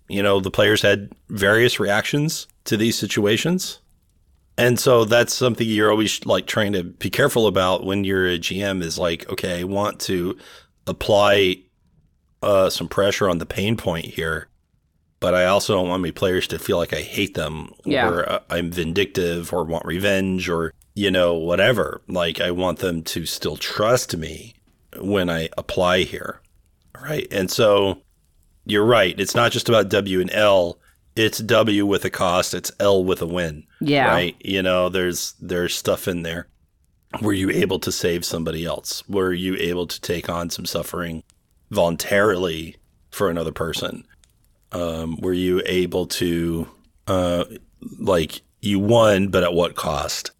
you 0.08 0.22
know 0.22 0.40
the 0.40 0.50
players 0.50 0.82
had 0.82 1.10
various 1.28 1.80
reactions 1.80 2.46
to 2.64 2.76
these 2.76 2.98
situations 2.98 3.80
and 4.56 4.78
so 4.78 5.04
that's 5.04 5.34
something 5.34 5.66
you're 5.66 5.90
always 5.90 6.24
like 6.26 6.46
trying 6.46 6.72
to 6.72 6.84
be 6.84 7.10
careful 7.10 7.46
about 7.46 7.84
when 7.84 8.04
you're 8.04 8.28
a 8.28 8.38
gm 8.38 8.82
is 8.82 8.98
like 8.98 9.28
okay 9.30 9.60
i 9.60 9.64
want 9.64 9.98
to 10.00 10.36
apply 10.86 11.56
uh, 12.42 12.68
some 12.68 12.88
pressure 12.88 13.28
on 13.28 13.38
the 13.38 13.46
pain 13.46 13.76
point 13.76 14.04
here 14.04 14.48
but 15.20 15.34
I 15.34 15.46
also 15.46 15.72
don't 15.74 15.88
want 15.88 16.02
my 16.02 16.10
players 16.10 16.46
to 16.48 16.58
feel 16.58 16.76
like 16.76 16.92
I 16.92 17.00
hate 17.00 17.32
them 17.32 17.70
Yeah. 17.86 18.10
or 18.10 18.30
uh, 18.30 18.40
I'm 18.50 18.70
vindictive 18.70 19.54
or 19.54 19.64
want 19.64 19.86
revenge 19.86 20.50
or, 20.50 20.74
you 20.94 21.10
know, 21.10 21.32
whatever. 21.32 22.02
Like, 22.08 22.42
I 22.42 22.50
want 22.50 22.80
them 22.80 23.00
to 23.04 23.24
still 23.24 23.56
trust 23.56 24.14
me 24.14 24.52
when 25.00 25.30
I 25.30 25.48
apply 25.56 26.00
here, 26.00 26.42
right? 27.00 27.26
And 27.30 27.50
so 27.50 28.02
you're 28.64 28.84
right. 28.84 29.18
It's 29.18 29.34
not 29.34 29.52
just 29.52 29.68
about 29.68 29.88
W 29.88 30.20
and 30.20 30.30
L. 30.32 30.78
It's 31.16 31.38
W 31.38 31.86
with 31.86 32.04
a 32.04 32.10
cost. 32.10 32.54
It's 32.54 32.72
L 32.80 33.04
with 33.04 33.22
a 33.22 33.26
win. 33.26 33.64
Yeah. 33.80 34.08
Right. 34.08 34.36
You 34.40 34.62
know, 34.62 34.88
there's 34.88 35.34
there's 35.40 35.74
stuff 35.74 36.08
in 36.08 36.22
there. 36.22 36.48
Were 37.22 37.32
you 37.32 37.50
able 37.50 37.78
to 37.80 37.92
save 37.92 38.24
somebody 38.24 38.64
else? 38.64 39.08
Were 39.08 39.32
you 39.32 39.54
able 39.56 39.86
to 39.86 40.00
take 40.00 40.28
on 40.28 40.50
some 40.50 40.66
suffering 40.66 41.22
voluntarily 41.70 42.76
for 43.10 43.30
another 43.30 43.52
person? 43.52 44.04
Um, 44.72 45.20
were 45.20 45.32
you 45.32 45.62
able 45.64 46.06
to, 46.06 46.66
uh, 47.06 47.44
like, 48.00 48.42
you 48.60 48.80
won, 48.80 49.28
but 49.28 49.44
at 49.44 49.54
what 49.54 49.76
cost? 49.76 50.32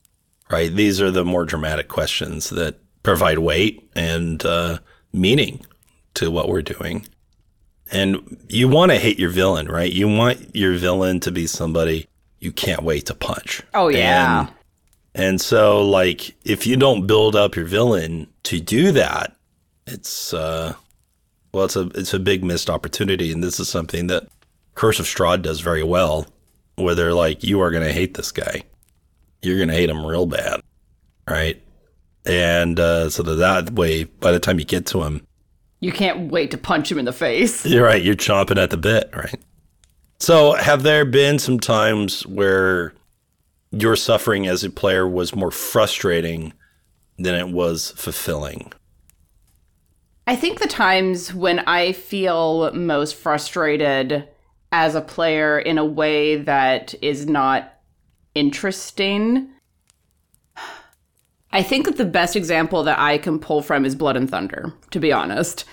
Right. 0.50 0.74
These 0.74 1.00
are 1.00 1.12
the 1.12 1.24
more 1.24 1.44
dramatic 1.44 1.86
questions 1.86 2.50
that 2.50 2.80
provide 3.04 3.38
weight 3.38 3.88
and 3.94 4.44
uh, 4.44 4.78
meaning 5.12 5.64
to 6.14 6.30
what 6.32 6.48
we're 6.48 6.62
doing. 6.62 7.06
And 7.94 8.36
you 8.48 8.68
want 8.68 8.90
to 8.90 8.98
hate 8.98 9.20
your 9.20 9.30
villain, 9.30 9.68
right? 9.68 9.90
You 9.90 10.08
want 10.08 10.54
your 10.54 10.76
villain 10.76 11.20
to 11.20 11.30
be 11.30 11.46
somebody 11.46 12.08
you 12.40 12.50
can't 12.50 12.82
wait 12.82 13.06
to 13.06 13.14
punch. 13.14 13.62
Oh 13.72 13.88
yeah. 13.88 14.40
And, 14.40 14.48
and 15.14 15.40
so 15.40 15.80
like 15.82 16.34
if 16.44 16.66
you 16.66 16.76
don't 16.76 17.06
build 17.06 17.36
up 17.36 17.54
your 17.54 17.64
villain 17.64 18.26
to 18.44 18.60
do 18.60 18.92
that, 18.92 19.36
it's 19.86 20.34
uh 20.34 20.74
well 21.52 21.66
it's 21.66 21.76
a 21.76 21.82
it's 21.94 22.12
a 22.12 22.18
big 22.18 22.42
missed 22.42 22.68
opportunity 22.68 23.30
and 23.30 23.42
this 23.42 23.60
is 23.60 23.68
something 23.68 24.08
that 24.08 24.26
Curse 24.74 24.98
of 24.98 25.06
Strahd 25.06 25.42
does 25.42 25.60
very 25.60 25.84
well 25.84 26.26
where 26.74 26.96
they're 26.96 27.14
like 27.14 27.44
you 27.44 27.60
are 27.60 27.70
going 27.70 27.84
to 27.84 27.92
hate 27.92 28.14
this 28.14 28.32
guy. 28.32 28.64
You're 29.40 29.56
going 29.56 29.68
to 29.68 29.74
hate 29.74 29.90
him 29.90 30.04
real 30.04 30.26
bad. 30.26 30.60
Right? 31.28 31.62
And 32.26 32.80
uh, 32.80 33.08
so 33.10 33.22
that, 33.22 33.36
that 33.36 33.74
way 33.74 34.04
by 34.04 34.32
the 34.32 34.40
time 34.40 34.58
you 34.58 34.64
get 34.64 34.86
to 34.86 35.02
him 35.04 35.24
you 35.84 35.92
can't 35.92 36.32
wait 36.32 36.50
to 36.50 36.58
punch 36.58 36.90
him 36.90 36.98
in 36.98 37.04
the 37.04 37.12
face. 37.12 37.66
You're 37.66 37.84
right. 37.84 38.02
You're 38.02 38.14
chomping 38.14 38.60
at 38.60 38.70
the 38.70 38.78
bit, 38.78 39.10
right? 39.14 39.38
So, 40.18 40.54
have 40.54 40.82
there 40.82 41.04
been 41.04 41.38
some 41.38 41.60
times 41.60 42.26
where 42.26 42.94
your 43.70 43.94
suffering 43.94 44.46
as 44.46 44.64
a 44.64 44.70
player 44.70 45.06
was 45.06 45.34
more 45.34 45.50
frustrating 45.50 46.54
than 47.18 47.34
it 47.34 47.50
was 47.50 47.92
fulfilling? 47.96 48.72
I 50.26 50.36
think 50.36 50.60
the 50.60 50.68
times 50.68 51.34
when 51.34 51.58
I 51.60 51.92
feel 51.92 52.72
most 52.72 53.14
frustrated 53.16 54.26
as 54.72 54.94
a 54.94 55.02
player 55.02 55.58
in 55.58 55.76
a 55.76 55.84
way 55.84 56.36
that 56.36 56.94
is 57.02 57.26
not 57.26 57.74
interesting. 58.34 59.50
I 61.54 61.62
think 61.62 61.86
that 61.86 61.96
the 61.96 62.04
best 62.04 62.36
example 62.36 62.82
that 62.82 62.98
I 62.98 63.16
can 63.16 63.38
pull 63.38 63.62
from 63.62 63.86
is 63.86 63.94
Blood 63.94 64.16
and 64.16 64.28
Thunder, 64.28 64.74
to 64.90 65.00
be 65.00 65.12
honest 65.12 65.64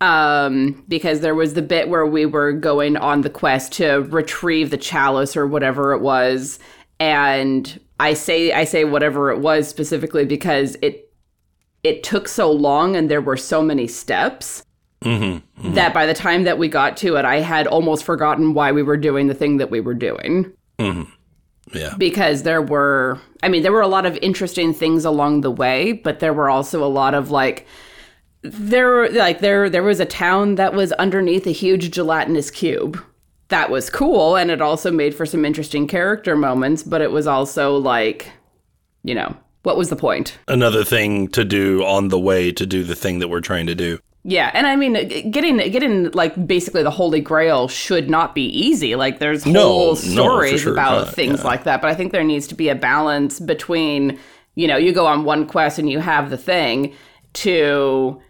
um, 0.00 0.84
because 0.88 1.20
there 1.20 1.34
was 1.34 1.54
the 1.54 1.62
bit 1.62 1.88
where 1.88 2.06
we 2.06 2.26
were 2.26 2.52
going 2.52 2.96
on 2.96 3.22
the 3.22 3.30
quest 3.30 3.72
to 3.74 3.98
retrieve 4.10 4.70
the 4.70 4.76
chalice 4.76 5.36
or 5.36 5.46
whatever 5.46 5.92
it 5.92 6.00
was, 6.00 6.58
and 7.00 7.80
I 7.98 8.14
say 8.14 8.52
I 8.52 8.64
say 8.64 8.84
whatever 8.84 9.30
it 9.30 9.38
was 9.38 9.68
specifically 9.68 10.24
because 10.24 10.76
it 10.82 11.12
it 11.82 12.02
took 12.02 12.28
so 12.28 12.50
long 12.50 12.96
and 12.96 13.10
there 13.10 13.20
were 13.20 13.36
so 13.36 13.62
many 13.62 13.86
steps 13.86 14.64
mm-hmm, 15.02 15.24
mm-hmm. 15.24 15.74
that 15.74 15.94
by 15.94 16.06
the 16.06 16.14
time 16.14 16.44
that 16.44 16.58
we 16.58 16.68
got 16.68 16.96
to 16.98 17.16
it, 17.16 17.24
I 17.24 17.40
had 17.40 17.66
almost 17.66 18.04
forgotten 18.04 18.54
why 18.54 18.72
we 18.72 18.82
were 18.82 18.96
doing 18.96 19.26
the 19.26 19.34
thing 19.34 19.56
that 19.58 19.70
we 19.70 19.80
were 19.80 19.94
doing. 19.94 20.52
Mm-hmm. 20.78 21.10
Yeah. 21.72 21.94
Because 21.96 22.42
there 22.42 22.62
were, 22.62 23.20
I 23.42 23.48
mean, 23.48 23.62
there 23.62 23.72
were 23.72 23.80
a 23.80 23.88
lot 23.88 24.06
of 24.06 24.16
interesting 24.18 24.72
things 24.72 25.04
along 25.04 25.42
the 25.42 25.50
way, 25.50 25.92
but 25.92 26.20
there 26.20 26.32
were 26.32 26.50
also 26.50 26.84
a 26.84 26.86
lot 26.86 27.14
of 27.14 27.30
like 27.30 27.66
there 28.42 29.10
like 29.10 29.40
there 29.40 29.68
there 29.68 29.82
was 29.82 30.00
a 30.00 30.04
town 30.04 30.54
that 30.54 30.72
was 30.72 30.92
underneath 30.92 31.46
a 31.46 31.52
huge 31.52 31.90
gelatinous 31.90 32.50
cube. 32.50 33.02
That 33.48 33.70
was 33.70 33.90
cool 33.90 34.36
and 34.36 34.50
it 34.50 34.60
also 34.60 34.90
made 34.90 35.14
for 35.14 35.24
some 35.24 35.44
interesting 35.44 35.86
character 35.86 36.36
moments 36.36 36.82
but 36.82 37.00
it 37.00 37.10
was 37.10 37.26
also 37.26 37.78
like 37.78 38.30
you 39.02 39.14
know 39.14 39.34
what 39.62 39.76
was 39.76 39.88
the 39.88 39.96
point? 39.96 40.38
Another 40.46 40.84
thing 40.84 41.28
to 41.28 41.44
do 41.44 41.84
on 41.84 42.08
the 42.08 42.18
way 42.18 42.52
to 42.52 42.64
do 42.64 42.84
the 42.84 42.94
thing 42.94 43.18
that 43.18 43.28
we're 43.28 43.40
trying 43.40 43.66
to 43.66 43.74
do 43.74 43.98
yeah 44.24 44.50
and 44.54 44.66
i 44.66 44.76
mean 44.76 44.94
getting 45.30 45.56
getting 45.70 46.10
like 46.10 46.46
basically 46.46 46.82
the 46.82 46.90
holy 46.90 47.20
grail 47.20 47.68
should 47.68 48.10
not 48.10 48.34
be 48.34 48.44
easy 48.46 48.94
like 48.94 49.18
there's 49.18 49.44
whole 49.44 49.94
stories 49.96 50.52
no, 50.52 50.58
sure 50.58 50.72
about 50.72 51.06
not, 51.06 51.14
things 51.14 51.40
yeah. 51.40 51.46
like 51.46 51.64
that 51.64 51.80
but 51.80 51.90
i 51.90 51.94
think 51.94 52.12
there 52.12 52.24
needs 52.24 52.46
to 52.46 52.54
be 52.54 52.68
a 52.68 52.74
balance 52.74 53.38
between 53.40 54.18
you 54.54 54.66
know 54.66 54.76
you 54.76 54.92
go 54.92 55.06
on 55.06 55.24
one 55.24 55.46
quest 55.46 55.78
and 55.78 55.88
you 55.88 56.00
have 56.00 56.30
the 56.30 56.36
thing 56.38 56.94
to 57.32 58.20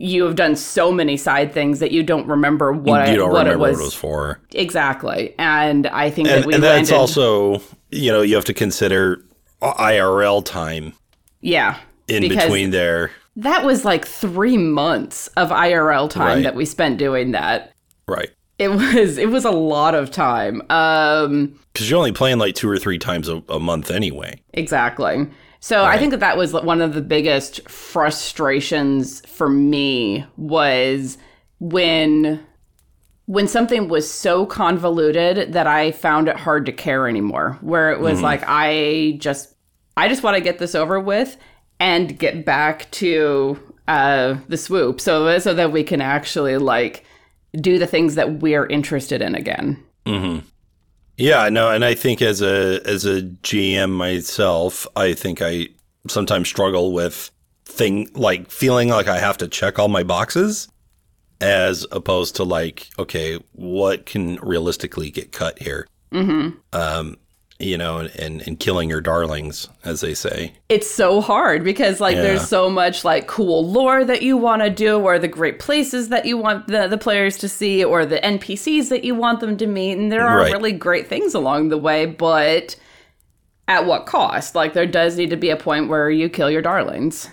you 0.00 0.24
have 0.24 0.34
done 0.34 0.56
so 0.56 0.90
many 0.90 1.14
side 1.18 1.52
things 1.52 1.78
that 1.78 1.90
you 1.90 2.02
don't 2.02 2.26
remember 2.26 2.72
what 2.72 3.08
you 3.10 3.16
don't 3.16 3.30
what 3.30 3.44
remember 3.44 3.52
it 3.52 3.58
was. 3.58 3.76
what 3.76 3.82
it 3.82 3.84
was 3.84 3.94
for. 3.94 4.40
Exactly, 4.52 5.34
and 5.38 5.86
I 5.88 6.08
think 6.08 6.28
and, 6.28 6.42
that 6.42 6.46
we 6.46 6.54
and 6.54 6.62
landed, 6.62 6.88
that's 6.88 6.92
also 6.92 7.60
you 7.90 8.10
know 8.10 8.22
you 8.22 8.34
have 8.34 8.46
to 8.46 8.54
consider 8.54 9.22
IRL 9.60 10.42
time. 10.42 10.94
Yeah, 11.42 11.78
in 12.08 12.26
between 12.28 12.70
there. 12.70 13.10
That 13.36 13.64
was 13.64 13.84
like 13.84 14.06
three 14.06 14.56
months 14.56 15.28
of 15.36 15.50
IRL 15.50 16.10
time 16.10 16.26
right. 16.26 16.42
that 16.42 16.54
we 16.54 16.64
spent 16.64 16.98
doing 16.98 17.32
that. 17.32 17.72
Right. 18.06 18.30
It 18.58 18.68
was 18.68 19.16
it 19.16 19.30
was 19.30 19.44
a 19.44 19.50
lot 19.50 19.94
of 19.94 20.10
time. 20.10 20.62
Um, 20.68 21.58
because 21.72 21.88
you're 21.88 21.98
only 21.98 22.12
playing 22.12 22.38
like 22.38 22.54
two 22.54 22.68
or 22.68 22.76
three 22.76 22.98
times 22.98 23.28
a, 23.28 23.42
a 23.48 23.58
month 23.58 23.90
anyway. 23.90 24.42
Exactly. 24.52 25.26
So 25.60 25.82
right. 25.82 25.94
I 25.94 25.98
think 25.98 26.10
that 26.10 26.20
that 26.20 26.36
was 26.36 26.52
one 26.52 26.80
of 26.80 26.94
the 26.94 27.02
biggest 27.02 27.68
frustrations 27.68 29.20
for 29.26 29.48
me 29.48 30.26
was 30.36 31.16
when 31.58 32.44
when 33.26 33.46
something 33.46 33.88
was 33.88 34.10
so 34.10 34.44
convoluted 34.44 35.52
that 35.52 35.68
I 35.68 35.92
found 35.92 36.28
it 36.28 36.36
hard 36.36 36.66
to 36.66 36.72
care 36.72 37.08
anymore. 37.08 37.58
Where 37.60 37.92
it 37.92 38.00
was 38.00 38.18
mm. 38.18 38.22
like 38.22 38.42
I 38.46 39.16
just 39.18 39.54
I 39.96 40.08
just 40.08 40.22
want 40.22 40.36
to 40.36 40.42
get 40.42 40.58
this 40.58 40.74
over 40.74 40.98
with 40.98 41.36
and 41.80 42.18
get 42.18 42.44
back 42.44 42.88
to 42.92 43.58
uh, 43.88 44.36
the 44.48 44.56
swoop, 44.56 45.00
so 45.00 45.38
so 45.38 45.52
that 45.54 45.72
we 45.72 45.82
can 45.82 46.00
actually 46.00 46.58
like 46.58 47.04
do 47.60 47.78
the 47.78 47.86
things 47.86 48.14
that 48.14 48.40
we're 48.40 48.66
interested 48.66 49.20
in 49.20 49.34
again. 49.34 49.82
Mm-hmm. 50.06 50.46
Yeah, 51.16 51.48
no, 51.48 51.70
and 51.70 51.84
I 51.84 51.94
think 51.94 52.22
as 52.22 52.40
a 52.40 52.80
as 52.84 53.04
a 53.04 53.22
GM 53.22 53.90
myself, 53.90 54.86
I 54.94 55.14
think 55.14 55.42
I 55.42 55.68
sometimes 56.06 56.48
struggle 56.48 56.92
with 56.92 57.30
thing 57.64 58.08
like 58.14 58.50
feeling 58.50 58.88
like 58.88 59.08
I 59.08 59.18
have 59.18 59.38
to 59.38 59.48
check 59.48 59.78
all 59.78 59.88
my 59.88 60.02
boxes 60.02 60.68
as 61.40 61.86
opposed 61.92 62.36
to 62.36 62.44
like, 62.44 62.88
okay, 62.98 63.38
what 63.52 64.06
can 64.06 64.36
realistically 64.36 65.10
get 65.10 65.32
cut 65.32 65.58
here? 65.58 65.86
Mm-hmm. 66.12 66.58
Um, 66.72 67.16
you 67.60 67.76
know, 67.76 68.08
and, 68.18 68.42
and 68.46 68.58
killing 68.58 68.88
your 68.88 69.00
darlings, 69.00 69.68
as 69.84 70.00
they 70.00 70.14
say. 70.14 70.54
It's 70.68 70.90
so 70.90 71.20
hard 71.20 71.62
because 71.62 72.00
like 72.00 72.16
yeah. 72.16 72.22
there's 72.22 72.48
so 72.48 72.70
much 72.70 73.04
like 73.04 73.26
cool 73.26 73.68
lore 73.68 74.04
that 74.04 74.22
you 74.22 74.36
want 74.36 74.62
to 74.62 74.70
do, 74.70 74.98
or 74.98 75.18
the 75.18 75.28
great 75.28 75.58
places 75.58 76.08
that 76.08 76.24
you 76.24 76.36
want 76.38 76.66
the, 76.68 76.88
the 76.88 76.98
players 76.98 77.36
to 77.38 77.48
see, 77.48 77.84
or 77.84 78.06
the 78.06 78.18
NPCs 78.18 78.88
that 78.88 79.04
you 79.04 79.14
want 79.14 79.40
them 79.40 79.56
to 79.58 79.66
meet. 79.66 79.98
And 79.98 80.10
there 80.10 80.26
are 80.26 80.38
right. 80.38 80.52
really 80.52 80.72
great 80.72 81.06
things 81.06 81.34
along 81.34 81.68
the 81.68 81.78
way, 81.78 82.06
but 82.06 82.76
at 83.68 83.86
what 83.86 84.06
cost? 84.06 84.54
Like 84.54 84.72
there 84.72 84.86
does 84.86 85.16
need 85.16 85.30
to 85.30 85.36
be 85.36 85.50
a 85.50 85.56
point 85.56 85.88
where 85.88 86.10
you 86.10 86.28
kill 86.28 86.50
your 86.50 86.62
darlings. 86.62 87.28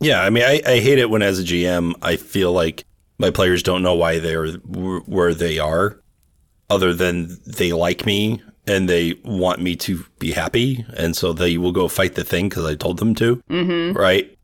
Yeah, 0.00 0.22
I 0.22 0.30
mean, 0.30 0.44
I, 0.44 0.60
I 0.64 0.78
hate 0.78 0.98
it 0.98 1.10
when 1.10 1.22
as 1.22 1.40
a 1.40 1.44
GM 1.44 1.94
I 2.02 2.16
feel 2.16 2.52
like 2.52 2.84
my 3.18 3.30
players 3.30 3.62
don't 3.62 3.82
know 3.82 3.94
why 3.94 4.18
they're 4.18 4.52
where 4.52 5.34
they 5.34 5.58
are, 5.58 6.00
other 6.70 6.94
than 6.94 7.36
they 7.46 7.72
like 7.72 8.06
me 8.06 8.42
and 8.68 8.88
they 8.88 9.14
want 9.24 9.60
me 9.60 9.74
to 9.76 10.04
be 10.18 10.30
happy, 10.30 10.84
and 10.96 11.16
so 11.16 11.32
they 11.32 11.56
will 11.56 11.72
go 11.72 11.88
fight 11.88 12.14
the 12.14 12.24
thing 12.24 12.48
because 12.48 12.64
I 12.64 12.74
told 12.74 12.98
them 12.98 13.14
to, 13.16 13.42
mm-hmm. 13.50 13.96
right? 13.96 14.36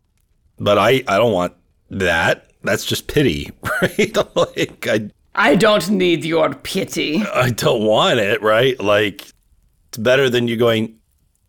But 0.58 0.78
I, 0.78 1.04
I 1.06 1.18
don't 1.18 1.32
want 1.32 1.52
that. 1.90 2.50
That's 2.62 2.84
just 2.84 3.06
pity, 3.06 3.50
right? 3.82 4.16
like 4.36 4.86
I, 4.88 5.10
I 5.34 5.54
don't 5.56 5.90
need 5.90 6.24
your 6.24 6.54
pity. 6.54 7.22
I 7.22 7.50
don't 7.50 7.84
want 7.84 8.18
it, 8.18 8.40
right? 8.42 8.80
Like 8.80 9.22
it's 9.88 9.98
better 9.98 10.30
than 10.30 10.48
you 10.48 10.56
going, 10.56 10.98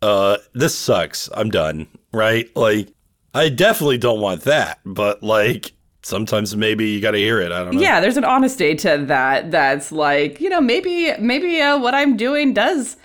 uh, 0.02 0.36
this 0.52 0.74
sucks. 0.74 1.30
I'm 1.32 1.50
done, 1.50 1.88
right? 2.12 2.54
Like 2.54 2.92
I 3.32 3.48
definitely 3.48 3.98
don't 3.98 4.20
want 4.20 4.42
that, 4.42 4.80
but 4.84 5.22
like 5.22 5.72
sometimes 6.06 6.56
maybe 6.56 6.88
you 6.88 7.00
got 7.00 7.10
to 7.10 7.18
hear 7.18 7.40
it. 7.40 7.50
I 7.50 7.64
don't 7.64 7.74
know. 7.74 7.80
Yeah, 7.80 8.00
there's 8.00 8.16
an 8.16 8.24
honesty 8.24 8.74
to 8.76 9.04
that. 9.06 9.50
That's 9.50 9.90
like 9.90 10.40
you 10.40 10.48
know 10.48 10.60
maybe 10.60 11.12
maybe 11.18 11.60
uh, 11.60 11.78
what 11.78 11.94
I'm 11.94 12.16
doing 12.16 12.54
does 12.54 12.96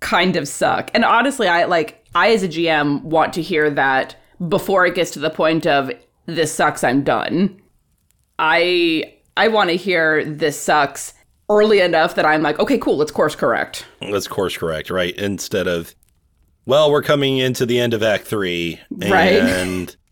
kind 0.00 0.36
of 0.36 0.46
suck. 0.46 0.90
And 0.94 1.04
honestly, 1.04 1.48
I 1.48 1.64
like 1.64 2.04
I 2.14 2.32
as 2.32 2.42
a 2.42 2.48
GM 2.48 3.02
want 3.02 3.32
to 3.34 3.42
hear 3.42 3.70
that 3.70 4.16
before 4.48 4.86
it 4.86 4.94
gets 4.94 5.10
to 5.12 5.18
the 5.18 5.30
point 5.30 5.66
of 5.66 5.90
this 6.26 6.52
sucks. 6.52 6.84
I'm 6.84 7.02
done. 7.02 7.60
I 8.38 9.14
I 9.36 9.48
want 9.48 9.70
to 9.70 9.76
hear 9.76 10.24
this 10.24 10.60
sucks 10.60 11.14
early 11.48 11.80
enough 11.80 12.14
that 12.14 12.26
I'm 12.26 12.42
like, 12.42 12.58
okay, 12.58 12.78
cool, 12.78 12.96
let's 12.96 13.12
course 13.12 13.34
correct. 13.34 13.86
Let's 14.00 14.28
course 14.28 14.56
correct, 14.56 14.90
right? 14.90 15.14
Instead 15.16 15.66
of, 15.66 15.94
well, 16.64 16.90
we're 16.90 17.02
coming 17.02 17.36
into 17.38 17.66
the 17.66 17.78
end 17.78 17.94
of 17.94 18.02
Act 18.02 18.26
Three, 18.26 18.80
right? 18.90 19.96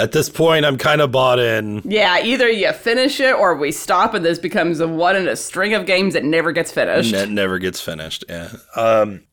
At 0.00 0.12
this 0.12 0.30
point, 0.30 0.64
I'm 0.64 0.78
kind 0.78 1.02
of 1.02 1.12
bought 1.12 1.38
in. 1.38 1.82
Yeah, 1.84 2.22
either 2.22 2.48
you 2.48 2.72
finish 2.72 3.20
it 3.20 3.34
or 3.34 3.54
we 3.54 3.70
stop 3.70 4.14
and 4.14 4.24
this 4.24 4.38
becomes 4.38 4.80
a 4.80 4.88
one 4.88 5.14
in 5.14 5.28
a 5.28 5.36
string 5.36 5.74
of 5.74 5.84
games 5.84 6.14
that 6.14 6.24
never 6.24 6.52
gets 6.52 6.72
finished. 6.72 7.12
It 7.12 7.28
never 7.28 7.58
gets 7.58 7.80
finished. 7.80 8.24
Yeah. 8.28 8.50
Um, 8.76 9.24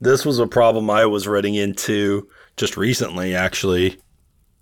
this 0.00 0.26
was 0.26 0.38
a 0.38 0.46
problem 0.46 0.90
I 0.90 1.06
was 1.06 1.26
running 1.26 1.54
into 1.54 2.28
just 2.56 2.76
recently, 2.76 3.34
actually, 3.34 3.98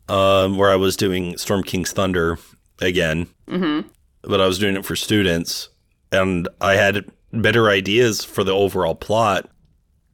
um, 0.08 0.56
where 0.56 0.70
I 0.70 0.76
was 0.76 0.96
doing 0.96 1.36
Storm 1.36 1.64
King's 1.64 1.92
Thunder 1.92 2.38
again, 2.80 3.26
mm-hmm. 3.48 3.88
but 4.22 4.40
I 4.40 4.46
was 4.46 4.58
doing 4.58 4.76
it 4.76 4.84
for 4.84 4.94
students, 4.94 5.68
and 6.12 6.48
I 6.60 6.74
had 6.74 7.10
better 7.32 7.68
ideas 7.68 8.24
for 8.24 8.44
the 8.44 8.54
overall 8.54 8.94
plot. 8.94 9.50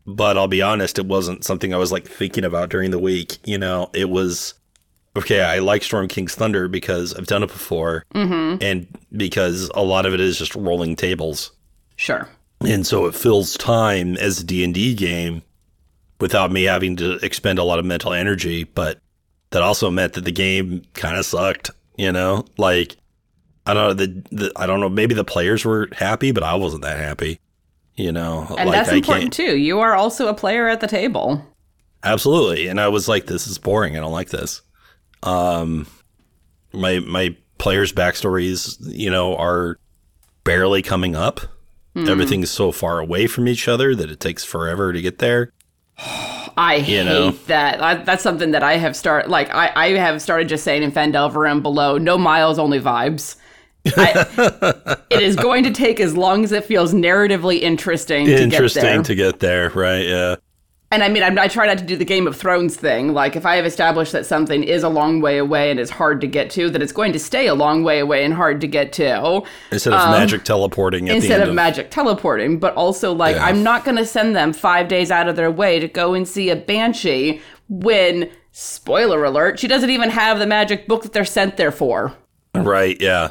But 0.06 0.38
I'll 0.38 0.46
be 0.46 0.62
honest, 0.62 0.98
it 0.98 1.06
wasn't 1.06 1.44
something 1.44 1.74
I 1.74 1.78
was 1.78 1.90
like 1.90 2.06
thinking 2.06 2.44
about 2.44 2.68
during 2.68 2.92
the 2.92 2.98
week. 2.98 3.38
You 3.44 3.58
know, 3.58 3.90
it 3.92 4.08
was 4.08 4.54
okay. 5.16 5.40
I 5.42 5.58
like 5.58 5.82
Storm 5.82 6.08
King's 6.08 6.34
Thunder 6.34 6.68
because 6.68 7.14
I've 7.14 7.26
done 7.26 7.42
it 7.42 7.48
before, 7.48 8.04
mm-hmm. 8.14 8.62
and 8.62 8.86
because 9.16 9.70
a 9.74 9.82
lot 9.82 10.06
of 10.06 10.14
it 10.14 10.20
is 10.20 10.38
just 10.38 10.54
rolling 10.54 10.96
tables. 10.96 11.52
Sure. 11.96 12.28
And 12.60 12.86
so 12.86 13.06
it 13.06 13.14
fills 13.14 13.56
time 13.56 14.16
as 14.16 14.40
a 14.40 14.44
D&D 14.44 14.94
game 14.94 15.42
without 16.20 16.50
me 16.50 16.64
having 16.64 16.96
to 16.96 17.16
expend 17.24 17.58
a 17.58 17.64
lot 17.64 17.78
of 17.78 17.84
mental 17.84 18.12
energy, 18.12 18.64
but 18.64 18.98
that 19.50 19.62
also 19.62 19.90
meant 19.90 20.14
that 20.14 20.24
the 20.24 20.32
game 20.32 20.82
kind 20.94 21.16
of 21.16 21.26
sucked, 21.26 21.70
you 21.96 22.12
know? 22.12 22.44
Like 22.56 22.96
I 23.66 23.74
don't 23.74 23.88
know 23.88 23.94
the, 23.94 24.22
the 24.30 24.52
I 24.56 24.66
don't 24.66 24.80
know 24.80 24.88
maybe 24.88 25.14
the 25.14 25.24
players 25.24 25.64
were 25.64 25.88
happy, 25.92 26.30
but 26.30 26.42
I 26.42 26.54
wasn't 26.54 26.82
that 26.82 26.98
happy. 26.98 27.40
You 27.96 28.12
know, 28.12 28.46
and 28.58 28.68
like, 28.68 28.72
that's 28.72 28.92
important 28.92 29.32
too. 29.32 29.56
You 29.56 29.80
are 29.80 29.94
also 29.94 30.28
a 30.28 30.34
player 30.34 30.68
at 30.68 30.80
the 30.80 30.86
table. 30.86 31.42
Absolutely, 32.04 32.68
and 32.68 32.78
I 32.78 32.88
was 32.88 33.08
like, 33.08 33.24
"This 33.24 33.46
is 33.46 33.56
boring. 33.56 33.96
I 33.96 34.00
don't 34.00 34.12
like 34.12 34.28
this." 34.28 34.60
Um, 35.26 35.86
my 36.72 37.00
my 37.00 37.36
players' 37.58 37.92
backstories, 37.92 38.76
you 38.80 39.10
know, 39.10 39.36
are 39.36 39.78
barely 40.44 40.82
coming 40.82 41.16
up. 41.16 41.40
Mm. 41.94 42.08
Everything's 42.08 42.50
so 42.50 42.72
far 42.72 42.98
away 42.98 43.26
from 43.26 43.48
each 43.48 43.68
other 43.68 43.94
that 43.94 44.10
it 44.10 44.20
takes 44.20 44.44
forever 44.44 44.92
to 44.92 45.00
get 45.00 45.18
there. 45.18 45.52
I 46.58 46.76
you 46.76 46.84
hate 46.84 47.04
know? 47.04 47.30
that. 47.48 47.82
I, 47.82 47.96
that's 47.96 48.22
something 48.22 48.52
that 48.52 48.62
I 48.62 48.76
have 48.76 48.96
started. 48.96 49.30
Like 49.30 49.54
I, 49.54 49.72
I 49.74 49.88
have 49.90 50.22
started 50.22 50.48
just 50.48 50.64
saying 50.64 50.82
in 50.82 50.92
Phandelver 50.92 51.50
and 51.50 51.62
below, 51.62 51.98
no 51.98 52.16
miles, 52.16 52.58
only 52.58 52.80
vibes. 52.80 53.36
I, 53.96 54.96
it 55.10 55.22
is 55.22 55.36
going 55.36 55.64
to 55.64 55.70
take 55.70 56.00
as 56.00 56.16
long 56.16 56.44
as 56.44 56.52
it 56.52 56.64
feels 56.64 56.94
narratively 56.94 57.60
interesting. 57.60 58.26
Interesting 58.26 58.40
to 58.40 58.44
get 58.48 58.80
there. 58.80 58.94
Interesting 58.94 59.02
to 59.02 59.14
get 59.14 59.40
there, 59.40 59.70
right? 59.70 60.06
Yeah. 60.06 60.36
And 60.92 61.02
I 61.02 61.08
mean, 61.08 61.24
I'm, 61.24 61.36
i 61.36 61.48
try 61.48 61.66
not 61.66 61.78
to 61.78 61.84
do 61.84 61.96
the 61.96 62.04
Game 62.04 62.28
of 62.28 62.36
Thrones 62.36 62.76
thing. 62.76 63.12
Like, 63.12 63.34
if 63.34 63.44
I 63.44 63.56
have 63.56 63.66
established 63.66 64.12
that 64.12 64.24
something 64.24 64.62
is 64.62 64.84
a 64.84 64.88
long 64.88 65.20
way 65.20 65.38
away 65.38 65.70
and 65.70 65.80
is 65.80 65.90
hard 65.90 66.20
to 66.20 66.28
get 66.28 66.48
to, 66.50 66.70
that 66.70 66.80
it's 66.80 66.92
going 66.92 67.12
to 67.12 67.18
stay 67.18 67.48
a 67.48 67.54
long 67.54 67.82
way 67.82 67.98
away 67.98 68.24
and 68.24 68.32
hard 68.32 68.60
to 68.60 68.68
get 68.68 68.92
to. 68.94 69.42
Instead 69.72 69.94
of 69.94 70.00
um, 70.00 70.12
magic 70.12 70.44
teleporting. 70.44 71.08
instead 71.08 71.40
of, 71.40 71.48
of, 71.48 71.54
magic 71.54 71.90
teleporting, 71.90 72.60
but 72.60 72.72
also 72.74 73.12
like, 73.12 73.34
yeah. 73.34 73.44
I'm 73.44 73.64
not 73.64 73.84
going 73.84 73.96
to 73.96 74.06
send 74.06 74.36
them 74.36 74.52
five 74.52 74.86
days 74.86 75.10
out 75.10 75.28
of 75.28 75.34
their 75.34 75.50
way 75.50 75.80
to 75.80 75.88
go 75.88 76.14
and 76.14 76.26
see 76.26 76.50
a 76.50 76.56
banshee 76.56 77.40
when, 77.68 78.30
spoiler 78.52 79.24
alert, 79.24 79.58
she 79.58 79.66
doesn't 79.66 79.90
even 79.90 80.10
have 80.10 80.38
the 80.38 80.46
magic 80.46 80.86
book 80.86 81.02
that 81.02 81.12
they're 81.12 81.24
sent 81.24 81.56
there 81.56 81.72
for. 81.72 82.14
Right. 82.54 82.96
Yeah. 83.00 83.30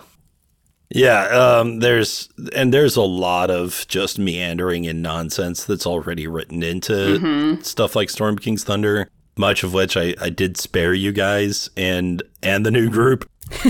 Yeah, 0.95 1.23
um, 1.25 1.79
there's 1.79 2.29
and 2.55 2.73
there's 2.73 2.95
a 2.95 3.01
lot 3.01 3.51
of 3.51 3.85
just 3.89 4.17
meandering 4.17 4.87
and 4.87 5.03
nonsense 5.03 5.65
that's 5.65 5.85
already 5.85 6.25
written 6.25 6.63
into 6.63 6.93
mm-hmm. 6.93 7.61
stuff 7.63 7.97
like 7.97 8.09
Storm 8.09 8.37
King's 8.37 8.63
Thunder. 8.63 9.09
Much 9.35 9.65
of 9.65 9.73
which 9.73 9.97
I, 9.97 10.15
I 10.21 10.29
did 10.29 10.55
spare 10.55 10.93
you 10.93 11.11
guys 11.11 11.69
and 11.75 12.23
and 12.41 12.65
the 12.65 12.71
new 12.71 12.89
group, 12.89 13.29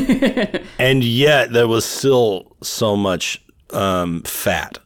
and 0.77 1.03
yet 1.03 1.51
there 1.51 1.67
was 1.67 1.83
still 1.83 2.55
so 2.61 2.95
much 2.95 3.43
um, 3.71 4.21
fat 4.21 4.77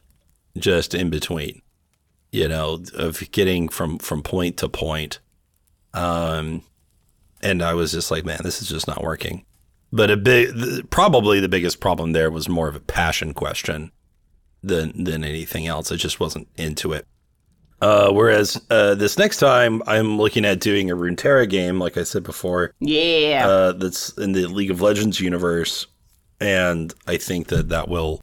just 0.56 0.94
in 0.94 1.10
between, 1.10 1.60
you 2.32 2.48
know, 2.48 2.82
of 2.94 3.30
getting 3.32 3.68
from 3.68 3.98
from 3.98 4.22
point 4.22 4.56
to 4.56 4.68
point. 4.70 5.18
Um, 5.92 6.62
and 7.42 7.62
I 7.62 7.74
was 7.74 7.92
just 7.92 8.10
like, 8.10 8.24
man, 8.24 8.40
this 8.42 8.62
is 8.62 8.68
just 8.70 8.88
not 8.88 9.02
working. 9.02 9.44
But 9.92 10.10
a 10.10 10.16
big, 10.16 10.90
probably 10.90 11.40
the 11.40 11.48
biggest 11.48 11.80
problem 11.80 12.12
there 12.12 12.30
was 12.30 12.48
more 12.48 12.68
of 12.68 12.76
a 12.76 12.80
passion 12.80 13.34
question 13.34 13.90
than 14.62 15.04
than 15.04 15.24
anything 15.24 15.66
else. 15.66 15.90
I 15.90 15.96
just 15.96 16.20
wasn't 16.20 16.48
into 16.56 16.92
it. 16.92 17.06
Uh, 17.80 18.12
whereas 18.12 18.60
uh, 18.70 18.94
this 18.94 19.18
next 19.18 19.38
time, 19.38 19.82
I'm 19.86 20.18
looking 20.18 20.44
at 20.44 20.60
doing 20.60 20.90
a 20.90 20.96
Runeterra 20.96 21.48
game, 21.48 21.78
like 21.78 21.96
I 21.96 22.02
said 22.02 22.22
before. 22.22 22.74
Yeah. 22.78 23.46
Uh, 23.46 23.72
that's 23.72 24.10
in 24.18 24.32
the 24.32 24.46
League 24.46 24.70
of 24.70 24.82
Legends 24.82 25.18
universe, 25.18 25.86
and 26.40 26.92
I 27.06 27.16
think 27.16 27.48
that 27.48 27.70
that 27.70 27.88
will 27.88 28.20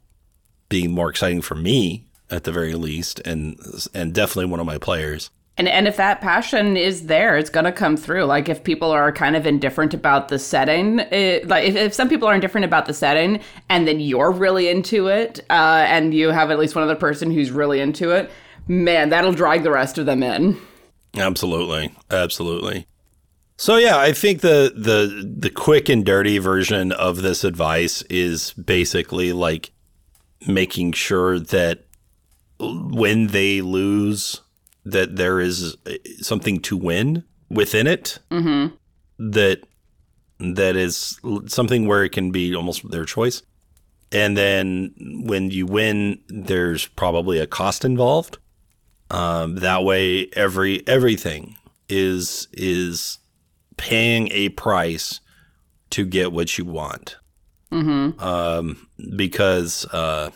be 0.68 0.86
more 0.86 1.10
exciting 1.10 1.42
for 1.42 1.56
me 1.56 2.06
at 2.30 2.44
the 2.44 2.52
very 2.52 2.74
least, 2.74 3.20
and 3.24 3.58
and 3.94 4.14
definitely 4.14 4.46
one 4.46 4.60
of 4.60 4.66
my 4.66 4.78
players. 4.78 5.30
And 5.58 5.68
and 5.68 5.88
if 5.88 5.96
that 5.96 6.20
passion 6.20 6.76
is 6.76 7.06
there, 7.06 7.36
it's 7.36 7.50
gonna 7.50 7.72
come 7.72 7.96
through. 7.96 8.24
Like 8.24 8.48
if 8.48 8.62
people 8.62 8.90
are 8.92 9.10
kind 9.10 9.34
of 9.34 9.46
indifferent 9.46 9.92
about 9.92 10.28
the 10.28 10.38
setting, 10.38 11.00
it, 11.00 11.48
like 11.48 11.64
if, 11.64 11.74
if 11.74 11.92
some 11.92 12.08
people 12.08 12.28
are 12.28 12.34
indifferent 12.34 12.64
about 12.64 12.86
the 12.86 12.94
setting, 12.94 13.40
and 13.68 13.86
then 13.86 13.98
you're 13.98 14.30
really 14.30 14.68
into 14.68 15.08
it, 15.08 15.40
uh, 15.50 15.84
and 15.88 16.14
you 16.14 16.28
have 16.28 16.52
at 16.52 16.58
least 16.58 16.76
one 16.76 16.84
other 16.84 16.94
person 16.94 17.32
who's 17.32 17.50
really 17.50 17.80
into 17.80 18.10
it, 18.10 18.30
man, 18.68 19.08
that'll 19.08 19.32
drag 19.32 19.64
the 19.64 19.70
rest 19.72 19.98
of 19.98 20.06
them 20.06 20.22
in. 20.22 20.56
Absolutely, 21.16 21.92
absolutely. 22.10 22.86
So 23.56 23.76
yeah, 23.76 23.98
I 23.98 24.12
think 24.12 24.40
the 24.42 24.72
the 24.76 25.28
the 25.38 25.50
quick 25.50 25.88
and 25.88 26.06
dirty 26.06 26.38
version 26.38 26.92
of 26.92 27.22
this 27.22 27.42
advice 27.42 28.02
is 28.02 28.52
basically 28.52 29.32
like 29.32 29.72
making 30.46 30.92
sure 30.92 31.40
that 31.40 31.84
when 32.60 33.26
they 33.28 33.60
lose 33.60 34.42
that 34.90 35.16
there 35.16 35.40
is 35.40 35.76
something 36.20 36.60
to 36.60 36.76
win 36.76 37.24
within 37.50 37.86
it 37.86 38.18
mm-hmm. 38.30 38.74
that 39.18 39.62
that 40.38 40.76
is 40.76 41.18
something 41.46 41.86
where 41.86 42.04
it 42.04 42.12
can 42.12 42.30
be 42.30 42.54
almost 42.54 42.88
their 42.90 43.04
choice 43.04 43.42
and 44.12 44.36
then 44.36 44.94
when 45.24 45.50
you 45.50 45.66
win 45.66 46.18
there's 46.28 46.86
probably 46.88 47.38
a 47.38 47.46
cost 47.46 47.84
involved 47.84 48.38
um, 49.10 49.56
that 49.56 49.84
way 49.84 50.28
every 50.34 50.86
everything 50.86 51.56
is 51.88 52.48
is 52.52 53.18
paying 53.76 54.28
a 54.32 54.50
price 54.50 55.20
to 55.90 56.04
get 56.04 56.32
what 56.32 56.58
you 56.58 56.64
want 56.64 57.16
mm-hmm. 57.72 58.18
um, 58.20 58.88
because 59.16 59.86
uh, 59.92 60.30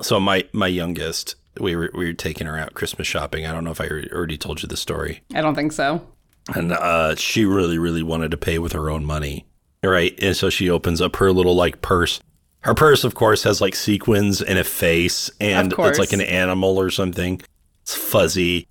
so 0.00 0.18
my 0.18 0.44
my 0.52 0.66
youngest 0.66 1.36
we 1.60 1.76
were 1.76 1.90
we 1.94 2.06
were 2.06 2.12
taking 2.12 2.46
her 2.46 2.58
out 2.58 2.74
Christmas 2.74 3.06
shopping. 3.06 3.46
I 3.46 3.52
don't 3.52 3.64
know 3.64 3.70
if 3.70 3.80
I 3.80 3.88
already 4.12 4.36
told 4.36 4.62
you 4.62 4.68
the 4.68 4.76
story. 4.76 5.22
I 5.34 5.40
don't 5.40 5.54
think 5.54 5.72
so. 5.72 6.06
And 6.54 6.72
uh, 6.72 7.14
she 7.16 7.44
really, 7.44 7.78
really 7.78 8.02
wanted 8.02 8.30
to 8.32 8.36
pay 8.36 8.58
with 8.58 8.72
her 8.72 8.90
own 8.90 9.04
money, 9.04 9.46
right? 9.82 10.18
And 10.20 10.36
so 10.36 10.50
she 10.50 10.68
opens 10.68 11.00
up 11.00 11.16
her 11.16 11.32
little 11.32 11.54
like 11.54 11.80
purse. 11.80 12.20
Her 12.60 12.74
purse, 12.74 13.04
of 13.04 13.14
course, 13.14 13.42
has 13.44 13.60
like 13.60 13.74
sequins 13.74 14.42
and 14.42 14.58
a 14.58 14.64
face, 14.64 15.30
and 15.40 15.72
it's 15.76 15.98
like 15.98 16.12
an 16.12 16.20
animal 16.20 16.78
or 16.78 16.90
something. 16.90 17.40
It's 17.82 17.94
fuzzy, 17.94 18.68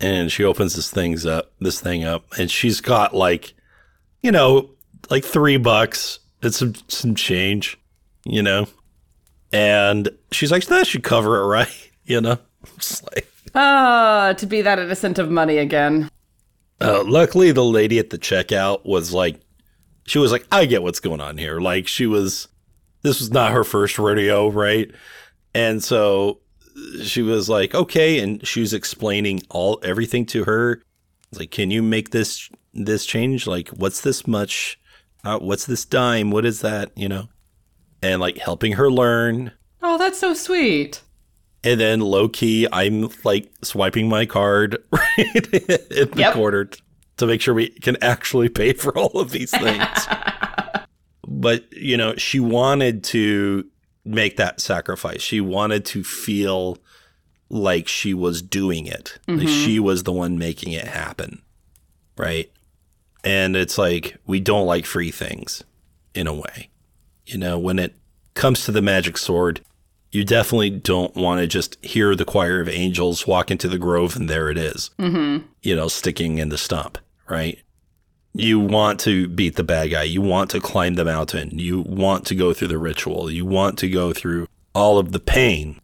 and 0.00 0.30
she 0.32 0.44
opens 0.44 0.74
this 0.74 0.90
things 0.90 1.26
up, 1.26 1.52
this 1.60 1.80
thing 1.80 2.04
up, 2.04 2.24
and 2.38 2.50
she's 2.50 2.80
got 2.80 3.14
like, 3.14 3.54
you 4.22 4.32
know, 4.32 4.70
like 5.10 5.24
three 5.24 5.56
bucks 5.56 6.20
and 6.42 6.54
some 6.54 6.74
some 6.88 7.14
change, 7.14 7.78
you 8.24 8.42
know, 8.42 8.66
and 9.52 10.08
she's 10.30 10.50
like, 10.50 10.64
that 10.66 10.86
should 10.86 11.02
cover 11.02 11.40
it, 11.42 11.46
right? 11.46 11.87
You 12.08 12.20
know? 12.20 12.38
Just 12.78 13.04
like 13.14 13.28
Ah, 13.54 14.34
to 14.36 14.46
be 14.46 14.62
that 14.62 14.78
innocent 14.78 15.18
of 15.18 15.30
money 15.30 15.58
again. 15.58 16.10
Uh, 16.80 17.02
luckily 17.04 17.50
the 17.52 17.64
lady 17.64 17.98
at 17.98 18.10
the 18.10 18.18
checkout 18.18 18.84
was 18.84 19.12
like 19.12 19.40
she 20.06 20.18
was 20.18 20.32
like, 20.32 20.46
I 20.50 20.64
get 20.64 20.82
what's 20.82 21.00
going 21.00 21.20
on 21.20 21.36
here. 21.38 21.60
Like 21.60 21.86
she 21.86 22.06
was 22.06 22.48
this 23.02 23.20
was 23.20 23.30
not 23.30 23.52
her 23.52 23.64
first 23.64 23.98
rodeo, 23.98 24.48
right? 24.48 24.90
And 25.54 25.82
so 25.82 26.40
she 27.02 27.22
was 27.22 27.48
like, 27.48 27.74
okay, 27.74 28.20
and 28.20 28.46
she 28.46 28.60
was 28.60 28.72
explaining 28.72 29.42
all 29.50 29.80
everything 29.82 30.26
to 30.26 30.44
her. 30.44 30.82
Like, 31.32 31.50
can 31.50 31.70
you 31.70 31.82
make 31.82 32.10
this 32.10 32.48
this 32.72 33.04
change? 33.06 33.46
Like, 33.46 33.68
what's 33.70 34.00
this 34.00 34.26
much? 34.26 34.78
Uh, 35.24 35.38
what's 35.38 35.66
this 35.66 35.84
dime? 35.84 36.30
What 36.30 36.44
is 36.44 36.60
that? 36.60 36.92
You 36.96 37.08
know, 37.08 37.28
and 38.02 38.20
like 38.20 38.38
helping 38.38 38.72
her 38.72 38.90
learn. 38.90 39.52
Oh, 39.82 39.98
that's 39.98 40.18
so 40.18 40.34
sweet. 40.34 41.02
And 41.68 41.78
then 41.78 42.00
low 42.00 42.30
key, 42.30 42.66
I'm 42.72 43.10
like 43.24 43.50
swiping 43.62 44.08
my 44.08 44.24
card 44.24 44.78
right 44.90 45.18
in 45.18 46.10
the 46.10 46.12
yep. 46.16 46.32
corner 46.32 46.70
to 47.18 47.26
make 47.26 47.42
sure 47.42 47.52
we 47.52 47.68
can 47.68 48.02
actually 48.02 48.48
pay 48.48 48.72
for 48.72 48.96
all 48.96 49.20
of 49.20 49.32
these 49.32 49.50
things. 49.50 50.08
but, 51.28 51.70
you 51.70 51.98
know, 51.98 52.16
she 52.16 52.40
wanted 52.40 53.04
to 53.04 53.66
make 54.02 54.38
that 54.38 54.60
sacrifice. 54.62 55.20
She 55.20 55.42
wanted 55.42 55.84
to 55.86 56.02
feel 56.02 56.78
like 57.50 57.86
she 57.86 58.14
was 58.14 58.40
doing 58.40 58.86
it. 58.86 59.18
Mm-hmm. 59.28 59.40
Like 59.40 59.48
she 59.48 59.78
was 59.78 60.04
the 60.04 60.12
one 60.12 60.38
making 60.38 60.72
it 60.72 60.88
happen. 60.88 61.42
Right. 62.16 62.50
And 63.22 63.56
it's 63.56 63.76
like 63.76 64.16
we 64.26 64.40
don't 64.40 64.66
like 64.66 64.86
free 64.86 65.10
things 65.10 65.64
in 66.14 66.26
a 66.26 66.32
way. 66.32 66.70
You 67.26 67.36
know, 67.36 67.58
when 67.58 67.78
it 67.78 67.94
comes 68.32 68.64
to 68.64 68.72
the 68.72 68.80
magic 68.80 69.18
sword, 69.18 69.60
you 70.10 70.24
definitely 70.24 70.70
don't 70.70 71.14
want 71.14 71.40
to 71.40 71.46
just 71.46 71.82
hear 71.84 72.14
the 72.14 72.24
choir 72.24 72.60
of 72.60 72.68
angels 72.68 73.26
walk 73.26 73.50
into 73.50 73.68
the 73.68 73.78
grove 73.78 74.16
and 74.16 74.28
there 74.28 74.48
it 74.50 74.56
is, 74.56 74.90
mm-hmm. 74.98 75.46
you 75.62 75.76
know, 75.76 75.88
sticking 75.88 76.38
in 76.38 76.48
the 76.48 76.58
stump, 76.58 76.98
right? 77.28 77.58
You 78.32 78.60
want 78.60 79.00
to 79.00 79.28
beat 79.28 79.56
the 79.56 79.64
bad 79.64 79.90
guy. 79.90 80.04
You 80.04 80.22
want 80.22 80.50
to 80.50 80.60
climb 80.60 80.94
the 80.94 81.04
mountain. 81.04 81.58
You 81.58 81.80
want 81.80 82.26
to 82.26 82.34
go 82.34 82.52
through 82.52 82.68
the 82.68 82.78
ritual. 82.78 83.30
You 83.30 83.44
want 83.44 83.78
to 83.78 83.88
go 83.88 84.12
through 84.12 84.46
all 84.74 84.98
of 84.98 85.12
the 85.12 85.20
pain 85.20 85.80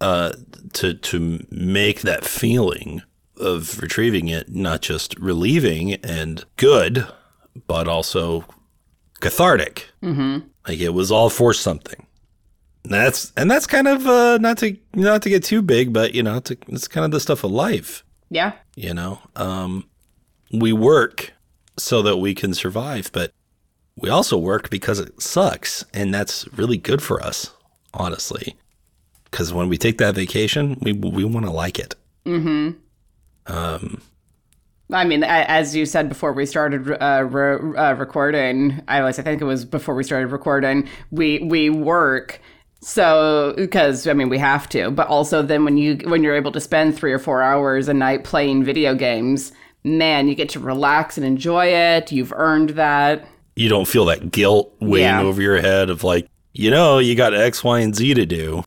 uh, 0.00 0.32
to 0.74 0.94
to 0.94 1.46
make 1.50 2.02
that 2.02 2.24
feeling 2.24 3.02
of 3.40 3.80
retrieving 3.80 4.28
it 4.28 4.48
not 4.54 4.82
just 4.82 5.18
relieving 5.18 5.94
and 5.94 6.44
good, 6.56 7.06
but 7.66 7.88
also 7.88 8.44
cathartic. 9.20 9.88
Mm-hmm. 10.02 10.46
Like 10.66 10.80
it 10.80 10.90
was 10.90 11.10
all 11.10 11.30
for 11.30 11.54
something. 11.54 12.06
That's 12.84 13.32
and 13.36 13.50
that's 13.50 13.66
kind 13.66 13.86
of 13.86 14.06
uh, 14.06 14.38
not 14.38 14.58
to 14.58 14.76
not 14.94 15.22
to 15.22 15.28
get 15.28 15.44
too 15.44 15.62
big, 15.62 15.92
but 15.92 16.14
you 16.14 16.22
know, 16.22 16.40
to, 16.40 16.56
it's 16.68 16.88
kind 16.88 17.04
of 17.04 17.10
the 17.10 17.20
stuff 17.20 17.44
of 17.44 17.50
life. 17.50 18.04
Yeah. 18.30 18.52
You 18.76 18.94
know, 18.94 19.20
um, 19.36 19.88
we 20.52 20.72
work 20.72 21.32
so 21.76 22.02
that 22.02 22.16
we 22.16 22.34
can 22.34 22.54
survive, 22.54 23.10
but 23.12 23.32
we 23.96 24.08
also 24.08 24.36
work 24.36 24.70
because 24.70 25.00
it 25.00 25.20
sucks, 25.20 25.84
and 25.92 26.14
that's 26.14 26.46
really 26.56 26.76
good 26.76 27.02
for 27.02 27.22
us, 27.22 27.52
honestly. 27.94 28.56
Because 29.24 29.52
when 29.52 29.68
we 29.68 29.76
take 29.76 29.98
that 29.98 30.14
vacation, 30.14 30.78
we 30.80 30.92
we 30.92 31.24
want 31.24 31.46
to 31.46 31.52
like 31.52 31.78
it. 31.78 31.94
Mm-hmm. 32.24 32.72
Um, 33.52 34.02
I 34.90 35.04
mean, 35.04 35.22
as 35.24 35.76
you 35.76 35.84
said 35.84 36.08
before 36.08 36.32
we 36.32 36.46
started 36.46 36.90
uh, 37.02 37.24
re- 37.24 37.76
uh, 37.76 37.94
recording, 37.94 38.82
I 38.88 39.02
was 39.02 39.18
I 39.18 39.22
think 39.22 39.42
it 39.42 39.44
was 39.44 39.64
before 39.64 39.94
we 39.94 40.04
started 40.04 40.28
recording. 40.28 40.88
We 41.10 41.40
we 41.40 41.68
work 41.68 42.40
so 42.80 43.54
because 43.56 44.06
I 44.06 44.12
mean 44.12 44.28
we 44.28 44.38
have 44.38 44.68
to, 44.70 44.90
but 44.90 45.08
also 45.08 45.42
then 45.42 45.64
when 45.64 45.76
you 45.76 45.96
when 46.04 46.22
you're 46.22 46.36
able 46.36 46.52
to 46.52 46.60
spend 46.60 46.96
three 46.96 47.12
or 47.12 47.18
four 47.18 47.42
hours 47.42 47.88
a 47.88 47.94
night 47.94 48.24
playing 48.24 48.64
video 48.64 48.94
games, 48.94 49.52
man, 49.84 50.28
you 50.28 50.34
get 50.34 50.48
to 50.50 50.60
relax 50.60 51.16
and 51.16 51.26
enjoy 51.26 51.66
it. 51.66 52.12
You've 52.12 52.32
earned 52.32 52.70
that. 52.70 53.26
you 53.56 53.68
don't 53.68 53.88
feel 53.88 54.04
that 54.04 54.30
guilt 54.30 54.72
weighing 54.80 55.04
Yeah. 55.06 55.22
over 55.22 55.42
your 55.42 55.60
head 55.60 55.90
of 55.90 56.04
like, 56.04 56.28
you 56.52 56.70
know, 56.70 56.98
you 56.98 57.14
got 57.16 57.34
X, 57.34 57.64
Y, 57.64 57.80
and 57.80 57.94
Z 57.94 58.14
to 58.14 58.24
do. 58.26 58.62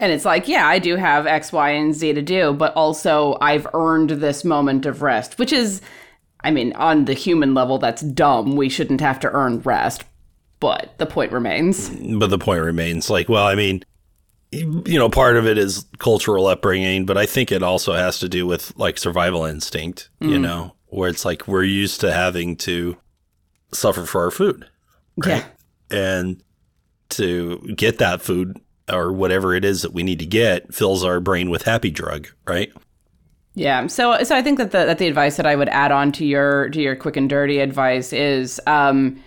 And 0.00 0.10
it's 0.12 0.24
like, 0.24 0.48
yeah, 0.48 0.66
I 0.66 0.80
do 0.80 0.96
have 0.96 1.28
X, 1.28 1.52
Y, 1.52 1.70
and 1.70 1.94
Z 1.94 2.14
to 2.14 2.22
do, 2.22 2.52
but 2.52 2.74
also 2.74 3.38
I've 3.40 3.68
earned 3.72 4.10
this 4.10 4.44
moment 4.44 4.84
of 4.84 5.00
rest, 5.00 5.38
which 5.38 5.52
is, 5.52 5.80
I 6.42 6.50
mean, 6.50 6.72
on 6.72 7.04
the 7.04 7.14
human 7.14 7.54
level, 7.54 7.78
that's 7.78 8.02
dumb. 8.02 8.56
We 8.56 8.68
shouldn't 8.68 9.00
have 9.00 9.20
to 9.20 9.30
earn 9.30 9.60
rest, 9.60 10.02
but 10.62 10.96
the 10.98 11.06
point 11.06 11.32
remains. 11.32 11.90
But 11.90 12.28
the 12.28 12.38
point 12.38 12.62
remains 12.62 13.10
like, 13.10 13.28
well, 13.28 13.44
I 13.44 13.56
mean, 13.56 13.82
you 14.52 14.96
know, 14.96 15.08
part 15.08 15.36
of 15.36 15.44
it 15.44 15.58
is 15.58 15.84
cultural 15.98 16.46
upbringing, 16.46 17.04
but 17.04 17.18
I 17.18 17.26
think 17.26 17.50
it 17.50 17.64
also 17.64 17.94
has 17.94 18.20
to 18.20 18.28
do 18.28 18.46
with 18.46 18.72
like 18.78 18.96
survival 18.96 19.44
instinct, 19.44 20.08
you 20.20 20.38
know, 20.38 20.76
where 20.86 21.10
it's 21.10 21.24
like 21.24 21.48
we're 21.48 21.64
used 21.64 22.00
to 22.02 22.12
having 22.12 22.54
to 22.58 22.96
suffer 23.72 24.06
for 24.06 24.22
our 24.22 24.30
food. 24.30 24.68
Yeah. 25.26 25.42
And 25.90 26.40
to 27.10 27.58
get 27.76 27.98
that 27.98 28.22
food 28.22 28.56
or 28.88 29.12
whatever 29.12 29.56
it 29.56 29.64
is 29.64 29.82
that 29.82 29.92
we 29.92 30.04
need 30.04 30.20
to 30.20 30.26
get 30.26 30.72
fills 30.72 31.04
our 31.04 31.18
brain 31.18 31.50
with 31.50 31.62
happy 31.62 31.90
drug, 31.90 32.28
right? 32.46 32.72
Yeah. 33.54 33.88
So 33.88 34.22
so 34.22 34.36
I 34.36 34.42
think 34.42 34.58
that 34.58 34.70
the 34.70 34.84
that 34.84 34.98
the 34.98 35.08
advice 35.08 35.38
that 35.38 35.46
I 35.46 35.56
would 35.56 35.68
add 35.70 35.90
on 35.90 36.12
to 36.12 36.24
your 36.24 36.68
to 36.70 36.80
your 36.80 36.94
quick 36.94 37.16
and 37.16 37.28
dirty 37.28 37.58
advice 37.58 38.12
is 38.12 38.60
um 38.68 39.20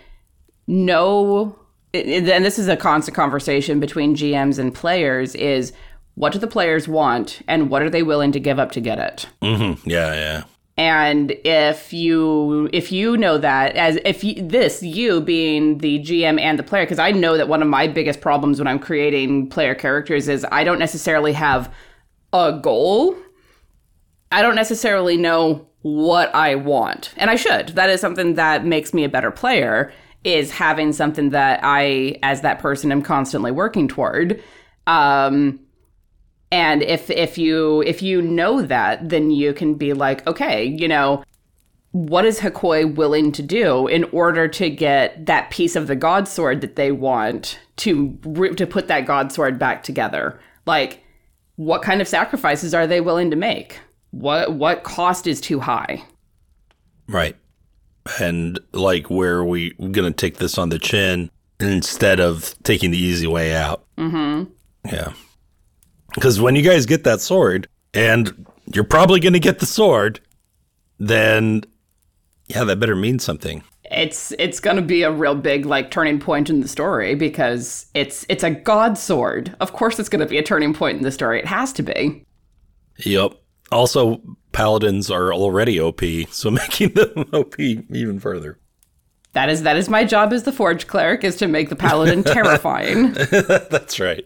know 0.67 1.57
and 2.03 2.43
this 2.43 2.59
is 2.59 2.67
a 2.67 2.75
constant 2.75 3.15
conversation 3.15 3.79
between 3.79 4.15
GMs 4.15 4.59
and 4.59 4.73
players 4.73 5.35
is 5.35 5.71
what 6.15 6.33
do 6.33 6.39
the 6.39 6.47
players 6.47 6.87
want 6.87 7.41
and 7.47 7.69
what 7.69 7.81
are 7.81 7.89
they 7.89 8.03
willing 8.03 8.31
to 8.31 8.39
give 8.39 8.59
up 8.59 8.71
to 8.71 8.81
get 8.81 8.99
it? 8.99 9.27
Mm-hmm. 9.41 9.89
Yeah, 9.89 10.13
yeah. 10.13 10.43
And 10.77 11.31
if 11.45 11.93
you 11.93 12.69
if 12.73 12.91
you 12.91 13.15
know 13.15 13.37
that 13.37 13.77
as 13.77 13.97
if 14.03 14.25
you, 14.25 14.45
this 14.45 14.83
you 14.83 15.21
being 15.21 15.77
the 15.77 15.99
GM 15.99 16.39
and 16.39 16.59
the 16.59 16.63
player 16.63 16.83
because 16.83 16.99
I 16.99 17.11
know 17.11 17.37
that 17.37 17.47
one 17.47 17.61
of 17.61 17.69
my 17.69 17.87
biggest 17.87 18.19
problems 18.19 18.59
when 18.59 18.67
I'm 18.67 18.79
creating 18.79 19.49
player 19.49 19.73
characters 19.73 20.27
is 20.27 20.45
I 20.51 20.65
don't 20.65 20.79
necessarily 20.79 21.31
have 21.31 21.73
a 22.33 22.59
goal. 22.61 23.15
I 24.33 24.41
don't 24.41 24.55
necessarily 24.55 25.15
know 25.15 25.65
what 25.81 26.33
I 26.35 26.55
want. 26.55 27.13
And 27.15 27.29
I 27.29 27.35
should. 27.35 27.69
That 27.69 27.89
is 27.89 28.01
something 28.01 28.35
that 28.35 28.65
makes 28.65 28.93
me 28.93 29.05
a 29.05 29.09
better 29.09 29.31
player 29.31 29.93
is 30.25 30.51
having 30.51 30.91
something 30.91 31.29
that 31.29 31.61
I 31.63 32.19
as 32.23 32.41
that 32.41 32.59
person 32.59 32.91
am 32.91 33.01
constantly 33.01 33.51
working 33.51 33.87
toward. 33.87 34.43
Um 34.87 35.59
and 36.51 36.83
if 36.83 37.09
if 37.09 37.37
you 37.37 37.81
if 37.83 38.01
you 38.01 38.21
know 38.21 38.61
that, 38.61 39.09
then 39.09 39.31
you 39.31 39.53
can 39.53 39.75
be 39.75 39.93
like, 39.93 40.25
okay, 40.27 40.65
you 40.65 40.87
know, 40.87 41.23
what 41.91 42.25
is 42.25 42.39
Hakoi 42.39 42.93
willing 42.93 43.31
to 43.31 43.41
do 43.41 43.87
in 43.87 44.03
order 44.05 44.47
to 44.49 44.69
get 44.69 45.25
that 45.27 45.49
piece 45.49 45.75
of 45.75 45.87
the 45.87 45.95
God 45.95 46.27
Sword 46.27 46.61
that 46.61 46.75
they 46.75 46.91
want 46.91 47.59
to 47.77 48.17
to 48.55 48.67
put 48.67 48.87
that 48.87 49.05
God 49.05 49.31
Sword 49.31 49.57
back 49.57 49.83
together? 49.83 50.39
Like, 50.65 51.03
what 51.55 51.81
kind 51.81 52.01
of 52.01 52.07
sacrifices 52.07 52.73
are 52.73 52.87
they 52.87 53.01
willing 53.01 53.31
to 53.31 53.37
make? 53.37 53.79
What 54.11 54.53
what 54.53 54.83
cost 54.83 55.25
is 55.25 55.39
too 55.39 55.59
high? 55.59 56.03
Right. 57.07 57.35
And 58.19 58.59
like 58.71 59.09
where 59.09 59.43
we 59.43 59.71
gonna 59.73 60.11
take 60.11 60.37
this 60.37 60.57
on 60.57 60.69
the 60.69 60.79
chin 60.79 61.31
instead 61.59 62.19
of 62.19 62.55
taking 62.63 62.91
the 62.91 62.97
easy 62.97 63.27
way 63.27 63.55
out. 63.55 63.83
Mm-hmm. 63.97 64.51
Yeah. 64.85 65.13
Because 66.13 66.39
when 66.39 66.55
you 66.55 66.61
guys 66.61 66.85
get 66.85 67.03
that 67.03 67.19
sword, 67.19 67.67
and 67.93 68.45
you're 68.73 68.83
probably 68.83 69.19
gonna 69.19 69.39
get 69.39 69.59
the 69.59 69.65
sword, 69.65 70.19
then 70.99 71.63
yeah, 72.47 72.63
that 72.63 72.79
better 72.79 72.95
mean 72.95 73.19
something. 73.19 73.63
It's 73.91 74.31
it's 74.37 74.59
gonna 74.59 74.81
be 74.81 75.03
a 75.03 75.11
real 75.11 75.35
big 75.35 75.65
like 75.65 75.91
turning 75.91 76.19
point 76.19 76.49
in 76.49 76.59
the 76.61 76.67
story 76.67 77.15
because 77.15 77.87
it's 77.93 78.25
it's 78.29 78.43
a 78.43 78.51
God 78.51 78.97
Sword. 78.97 79.55
Of 79.59 79.73
course, 79.73 79.99
it's 79.99 80.09
gonna 80.09 80.25
be 80.25 80.37
a 80.37 80.43
turning 80.43 80.73
point 80.73 80.97
in 80.97 81.03
the 81.03 81.11
story. 81.11 81.39
It 81.39 81.45
has 81.45 81.71
to 81.73 81.83
be. 81.83 82.25
Yep. 82.99 83.33
Also, 83.71 84.21
paladins 84.55 85.11
are 85.11 85.33
already 85.33 85.79
OP, 85.79 86.01
so 86.31 86.49
making 86.63 86.93
them 86.93 87.25
OP 87.33 87.59
even 87.59 88.19
further. 88.19 88.57
That 89.33 89.49
is 89.49 89.63
that 89.63 89.75
is 89.75 89.89
my 89.89 90.05
job 90.05 90.31
as 90.31 90.43
the 90.43 90.53
Forge 90.53 90.87
Cleric 90.87 91.25
is 91.25 91.35
to 91.37 91.47
make 91.47 91.67
the 91.69 91.75
Paladin 91.75 92.23
terrifying. 92.37 93.11
That's 93.31 93.99
right. 93.99 94.25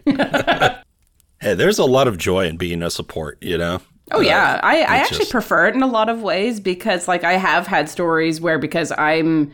hey, 1.42 1.56
there's 1.56 1.80
a 1.80 1.86
lot 1.86 2.08
of 2.08 2.18
joy 2.20 2.46
in 2.46 2.58
being 2.58 2.84
a 2.84 2.92
support, 2.92 3.42
you 3.42 3.58
know? 3.58 3.82
Oh 4.12 4.20
uh, 4.20 4.22
yeah, 4.22 4.60
I, 4.62 4.82
I 4.82 4.98
actually 4.98 5.20
just- 5.20 5.32
prefer 5.32 5.68
it 5.68 5.76
in 5.76 5.82
a 5.82 5.88
lot 5.88 6.10
of 6.10 6.22
ways 6.22 6.60
because 6.60 7.08
like 7.08 7.24
I 7.24 7.34
have 7.34 7.66
had 7.66 7.90
stories 7.90 8.40
where 8.40 8.60
because 8.60 8.92
I'm 8.98 9.52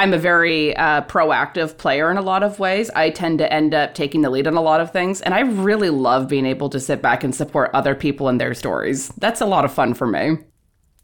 I'm 0.00 0.14
a 0.14 0.18
very 0.18 0.74
uh, 0.78 1.02
proactive 1.02 1.76
player 1.76 2.10
in 2.10 2.16
a 2.16 2.22
lot 2.22 2.42
of 2.42 2.58
ways. 2.58 2.88
I 2.96 3.10
tend 3.10 3.38
to 3.40 3.52
end 3.52 3.74
up 3.74 3.92
taking 3.92 4.22
the 4.22 4.30
lead 4.30 4.46
on 4.46 4.56
a 4.56 4.62
lot 4.62 4.80
of 4.80 4.90
things, 4.92 5.20
and 5.20 5.34
I 5.34 5.40
really 5.40 5.90
love 5.90 6.26
being 6.26 6.46
able 6.46 6.70
to 6.70 6.80
sit 6.80 7.02
back 7.02 7.22
and 7.22 7.34
support 7.34 7.70
other 7.74 7.94
people 7.94 8.30
in 8.30 8.38
their 8.38 8.54
stories. 8.54 9.08
That's 9.18 9.42
a 9.42 9.46
lot 9.46 9.66
of 9.66 9.74
fun 9.74 9.92
for 9.92 10.06
me. 10.06 10.38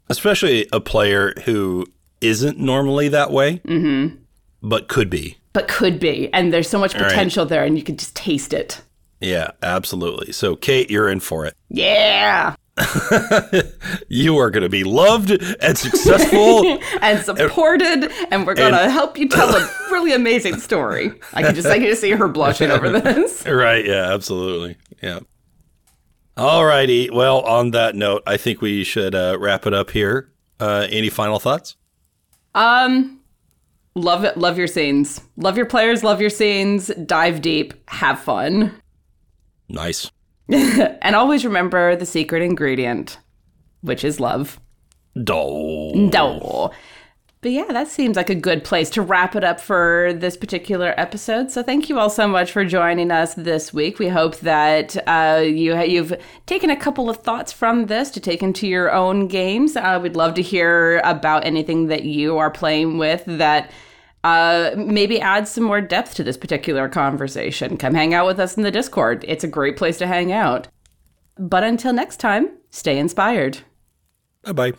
Especially 0.08 0.66
a 0.72 0.80
player 0.80 1.34
who 1.44 1.86
isn't 2.22 2.58
normally 2.58 3.08
that 3.08 3.32
way, 3.32 3.58
mm-hmm. 3.58 4.16
but 4.62 4.88
could 4.88 5.10
be. 5.10 5.36
But 5.52 5.68
could 5.68 6.00
be, 6.00 6.32
and 6.32 6.50
there's 6.50 6.70
so 6.70 6.78
much 6.78 6.94
right. 6.94 7.02
potential 7.02 7.44
there, 7.44 7.64
and 7.64 7.76
you 7.76 7.84
can 7.84 7.98
just 7.98 8.16
taste 8.16 8.54
it. 8.54 8.80
Yeah, 9.20 9.50
absolutely. 9.62 10.32
So, 10.32 10.56
Kate, 10.56 10.90
you're 10.90 11.10
in 11.10 11.20
for 11.20 11.44
it. 11.44 11.52
Yeah, 11.68 12.54
You 14.08 14.38
are 14.38 14.50
going 14.50 14.62
to 14.62 14.68
be 14.68 14.84
loved 14.84 15.30
and 15.30 15.78
successful. 15.78 16.78
and 17.00 17.24
supported, 17.24 18.10
and 18.30 18.46
we're 18.46 18.54
gonna 18.54 18.90
help 18.90 19.18
you 19.18 19.28
tell 19.28 19.54
a 19.54 19.70
really 19.90 20.12
amazing 20.12 20.58
story. 20.58 21.12
I 21.32 21.42
can 21.42 21.54
just 21.54 21.66
I 21.66 21.78
can 21.78 21.88
just 21.88 22.00
see 22.00 22.12
her 22.12 22.28
blushing 22.28 22.70
over 22.70 22.88
this. 22.88 23.44
right. 23.46 23.84
Yeah, 23.84 24.12
absolutely. 24.12 24.76
Yeah. 25.02 25.20
All 26.36 26.64
righty. 26.64 27.10
Well, 27.10 27.40
on 27.40 27.70
that 27.70 27.94
note, 27.94 28.22
I 28.26 28.36
think 28.36 28.60
we 28.60 28.84
should 28.84 29.14
uh, 29.14 29.38
wrap 29.40 29.66
it 29.66 29.74
up 29.74 29.90
here. 29.90 30.30
Uh, 30.60 30.86
any 30.90 31.08
final 31.08 31.38
thoughts? 31.38 31.76
Um, 32.54 33.20
love 33.94 34.24
it. 34.24 34.36
Love 34.36 34.58
your 34.58 34.66
scenes. 34.66 35.20
Love 35.36 35.56
your 35.56 35.66
players. 35.66 36.04
Love 36.04 36.20
your 36.20 36.30
scenes. 36.30 36.88
Dive 37.06 37.40
deep. 37.40 37.74
Have 37.88 38.20
fun. 38.20 38.80
Nice. 39.68 40.10
And 41.02 41.16
always 41.16 41.44
remember 41.44 41.96
the 41.96 42.06
secret 42.06 42.42
ingredient, 42.42 43.18
which 43.80 44.04
is 44.04 44.20
love. 44.20 44.60
Doh. 45.22 45.92
No. 45.94 46.72
But 47.42 47.52
yeah, 47.52 47.66
that 47.70 47.86
seems 47.86 48.16
like 48.16 48.28
a 48.28 48.34
good 48.34 48.64
place 48.64 48.90
to 48.90 49.02
wrap 49.02 49.36
it 49.36 49.44
up 49.44 49.60
for 49.60 50.12
this 50.14 50.36
particular 50.36 50.94
episode. 50.96 51.50
So 51.50 51.62
thank 51.62 51.88
you 51.88 51.98
all 51.98 52.10
so 52.10 52.26
much 52.26 52.50
for 52.50 52.64
joining 52.64 53.12
us 53.12 53.34
this 53.34 53.72
week. 53.72 53.98
We 53.98 54.08
hope 54.08 54.38
that 54.38 54.96
uh, 55.06 55.42
you 55.42 55.80
you've 55.82 56.14
taken 56.46 56.70
a 56.70 56.76
couple 56.76 57.08
of 57.08 57.18
thoughts 57.18 57.52
from 57.52 57.86
this 57.86 58.10
to 58.10 58.20
take 58.20 58.42
into 58.42 58.66
your 58.66 58.90
own 58.90 59.28
games. 59.28 59.76
Uh, 59.76 60.00
we'd 60.02 60.16
love 60.16 60.34
to 60.34 60.42
hear 60.42 61.00
about 61.04 61.44
anything 61.44 61.86
that 61.86 62.04
you 62.04 62.36
are 62.36 62.50
playing 62.50 62.98
with 62.98 63.22
that. 63.26 63.70
Uh, 64.26 64.74
maybe 64.76 65.20
add 65.20 65.46
some 65.46 65.62
more 65.62 65.80
depth 65.80 66.16
to 66.16 66.24
this 66.24 66.36
particular 66.36 66.88
conversation. 66.88 67.76
Come 67.76 67.94
hang 67.94 68.12
out 68.12 68.26
with 68.26 68.40
us 68.40 68.56
in 68.56 68.64
the 68.64 68.72
Discord. 68.72 69.24
It's 69.28 69.44
a 69.44 69.48
great 69.48 69.76
place 69.76 69.98
to 69.98 70.06
hang 70.08 70.32
out. 70.32 70.66
But 71.38 71.62
until 71.62 71.92
next 71.92 72.16
time, 72.16 72.48
stay 72.70 72.98
inspired. 72.98 73.58
Bye 74.42 74.50
bye. 74.50 74.72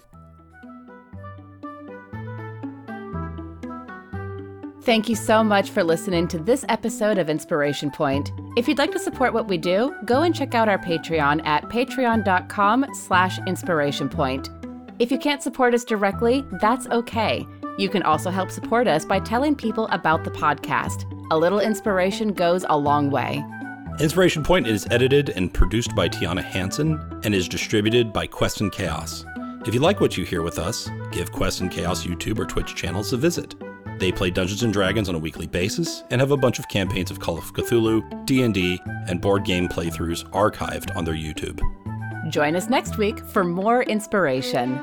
Thank 4.82 5.08
you 5.08 5.16
so 5.16 5.46
much 5.46 5.70
for 5.70 5.82
listening 5.82 6.28
to 6.28 6.40
this 6.40 6.66
episode 6.68 7.18
of 7.18 7.30
Inspiration 7.30 7.90
Point. 7.90 8.34
If 8.58 8.68
you'd 8.68 8.78
like 8.78 8.92
to 8.92 9.00
support 9.00 9.34
what 9.34 9.48
we 9.48 9.58
do, 9.58 9.96
go 10.04 10.24
and 10.24 10.36
check 10.36 10.56
out 10.56 10.68
our 10.68 10.78
Patreon 10.78 11.46
at 11.46 11.64
patreon.com 11.70 12.86
slash 12.94 13.40
inspirationpoint. 13.40 14.50
If 15.00 15.10
you 15.10 15.18
can't 15.18 15.42
support 15.44 15.74
us 15.74 15.86
directly, 15.86 16.44
that's 16.60 16.88
okay. 16.88 17.46
You 17.78 17.90
can 17.90 18.04
also 18.04 18.32
help 18.32 18.50
support 18.50 18.88
us 18.88 19.06
by 19.06 19.20
telling 19.20 19.56
people 19.56 19.88
about 19.92 20.24
the 20.24 20.32
podcast. 20.32 21.06
A 21.32 21.38
little 21.38 21.60
inspiration 21.60 22.34
goes 22.34 22.66
a 22.68 22.78
long 22.78 23.12
way. 23.12 23.46
Inspiration 24.00 24.44
Point 24.44 24.68
is 24.68 24.88
edited 24.92 25.30
and 25.30 25.54
produced 25.54 25.96
by 25.96 26.10
Tiana 26.10 26.44
Hansen 26.44 27.00
and 27.24 27.34
is 27.34 27.48
distributed 27.48 28.12
by 28.12 28.28
Quest 28.28 28.62
and 28.62 28.72
Chaos. 28.72 29.26
If 29.66 29.74
you 29.74 29.80
like 29.80 30.00
what 30.00 30.18
you 30.18 30.26
hear 30.26 30.42
with 30.42 30.60
us, 30.60 30.90
give 31.12 31.32
Quest 31.32 31.62
and 31.62 31.72
Chaos 31.72 32.06
YouTube 32.06 32.40
or 32.40 32.46
Twitch 32.46 32.76
channels 32.76 33.14
a 33.14 33.18
visit. 33.18 33.56
They 34.00 34.12
play 34.12 34.30
Dungeons 34.30 34.64
and 34.64 34.72
Dragons 34.72 35.10
on 35.10 35.16
a 35.16 35.20
weekly 35.20 35.48
basis 35.48 36.04
and 36.12 36.22
have 36.22 36.32
a 36.32 36.38
bunch 36.38 36.60
of 36.60 36.68
campaigns 36.70 37.12
of 37.12 37.20
Call 37.20 37.38
of 37.38 37.54
Cthulhu, 37.54 38.26
D&D, 38.26 38.80
and 39.08 39.20
board 39.20 39.44
game 39.44 39.68
playthroughs 39.68 40.24
archived 40.32 40.96
on 40.96 41.04
their 41.04 41.16
YouTube. 41.16 41.60
Join 42.30 42.56
us 42.56 42.70
next 42.70 42.98
week 42.98 43.20
for 43.26 43.44
more 43.44 43.84
inspiration. 43.84 44.80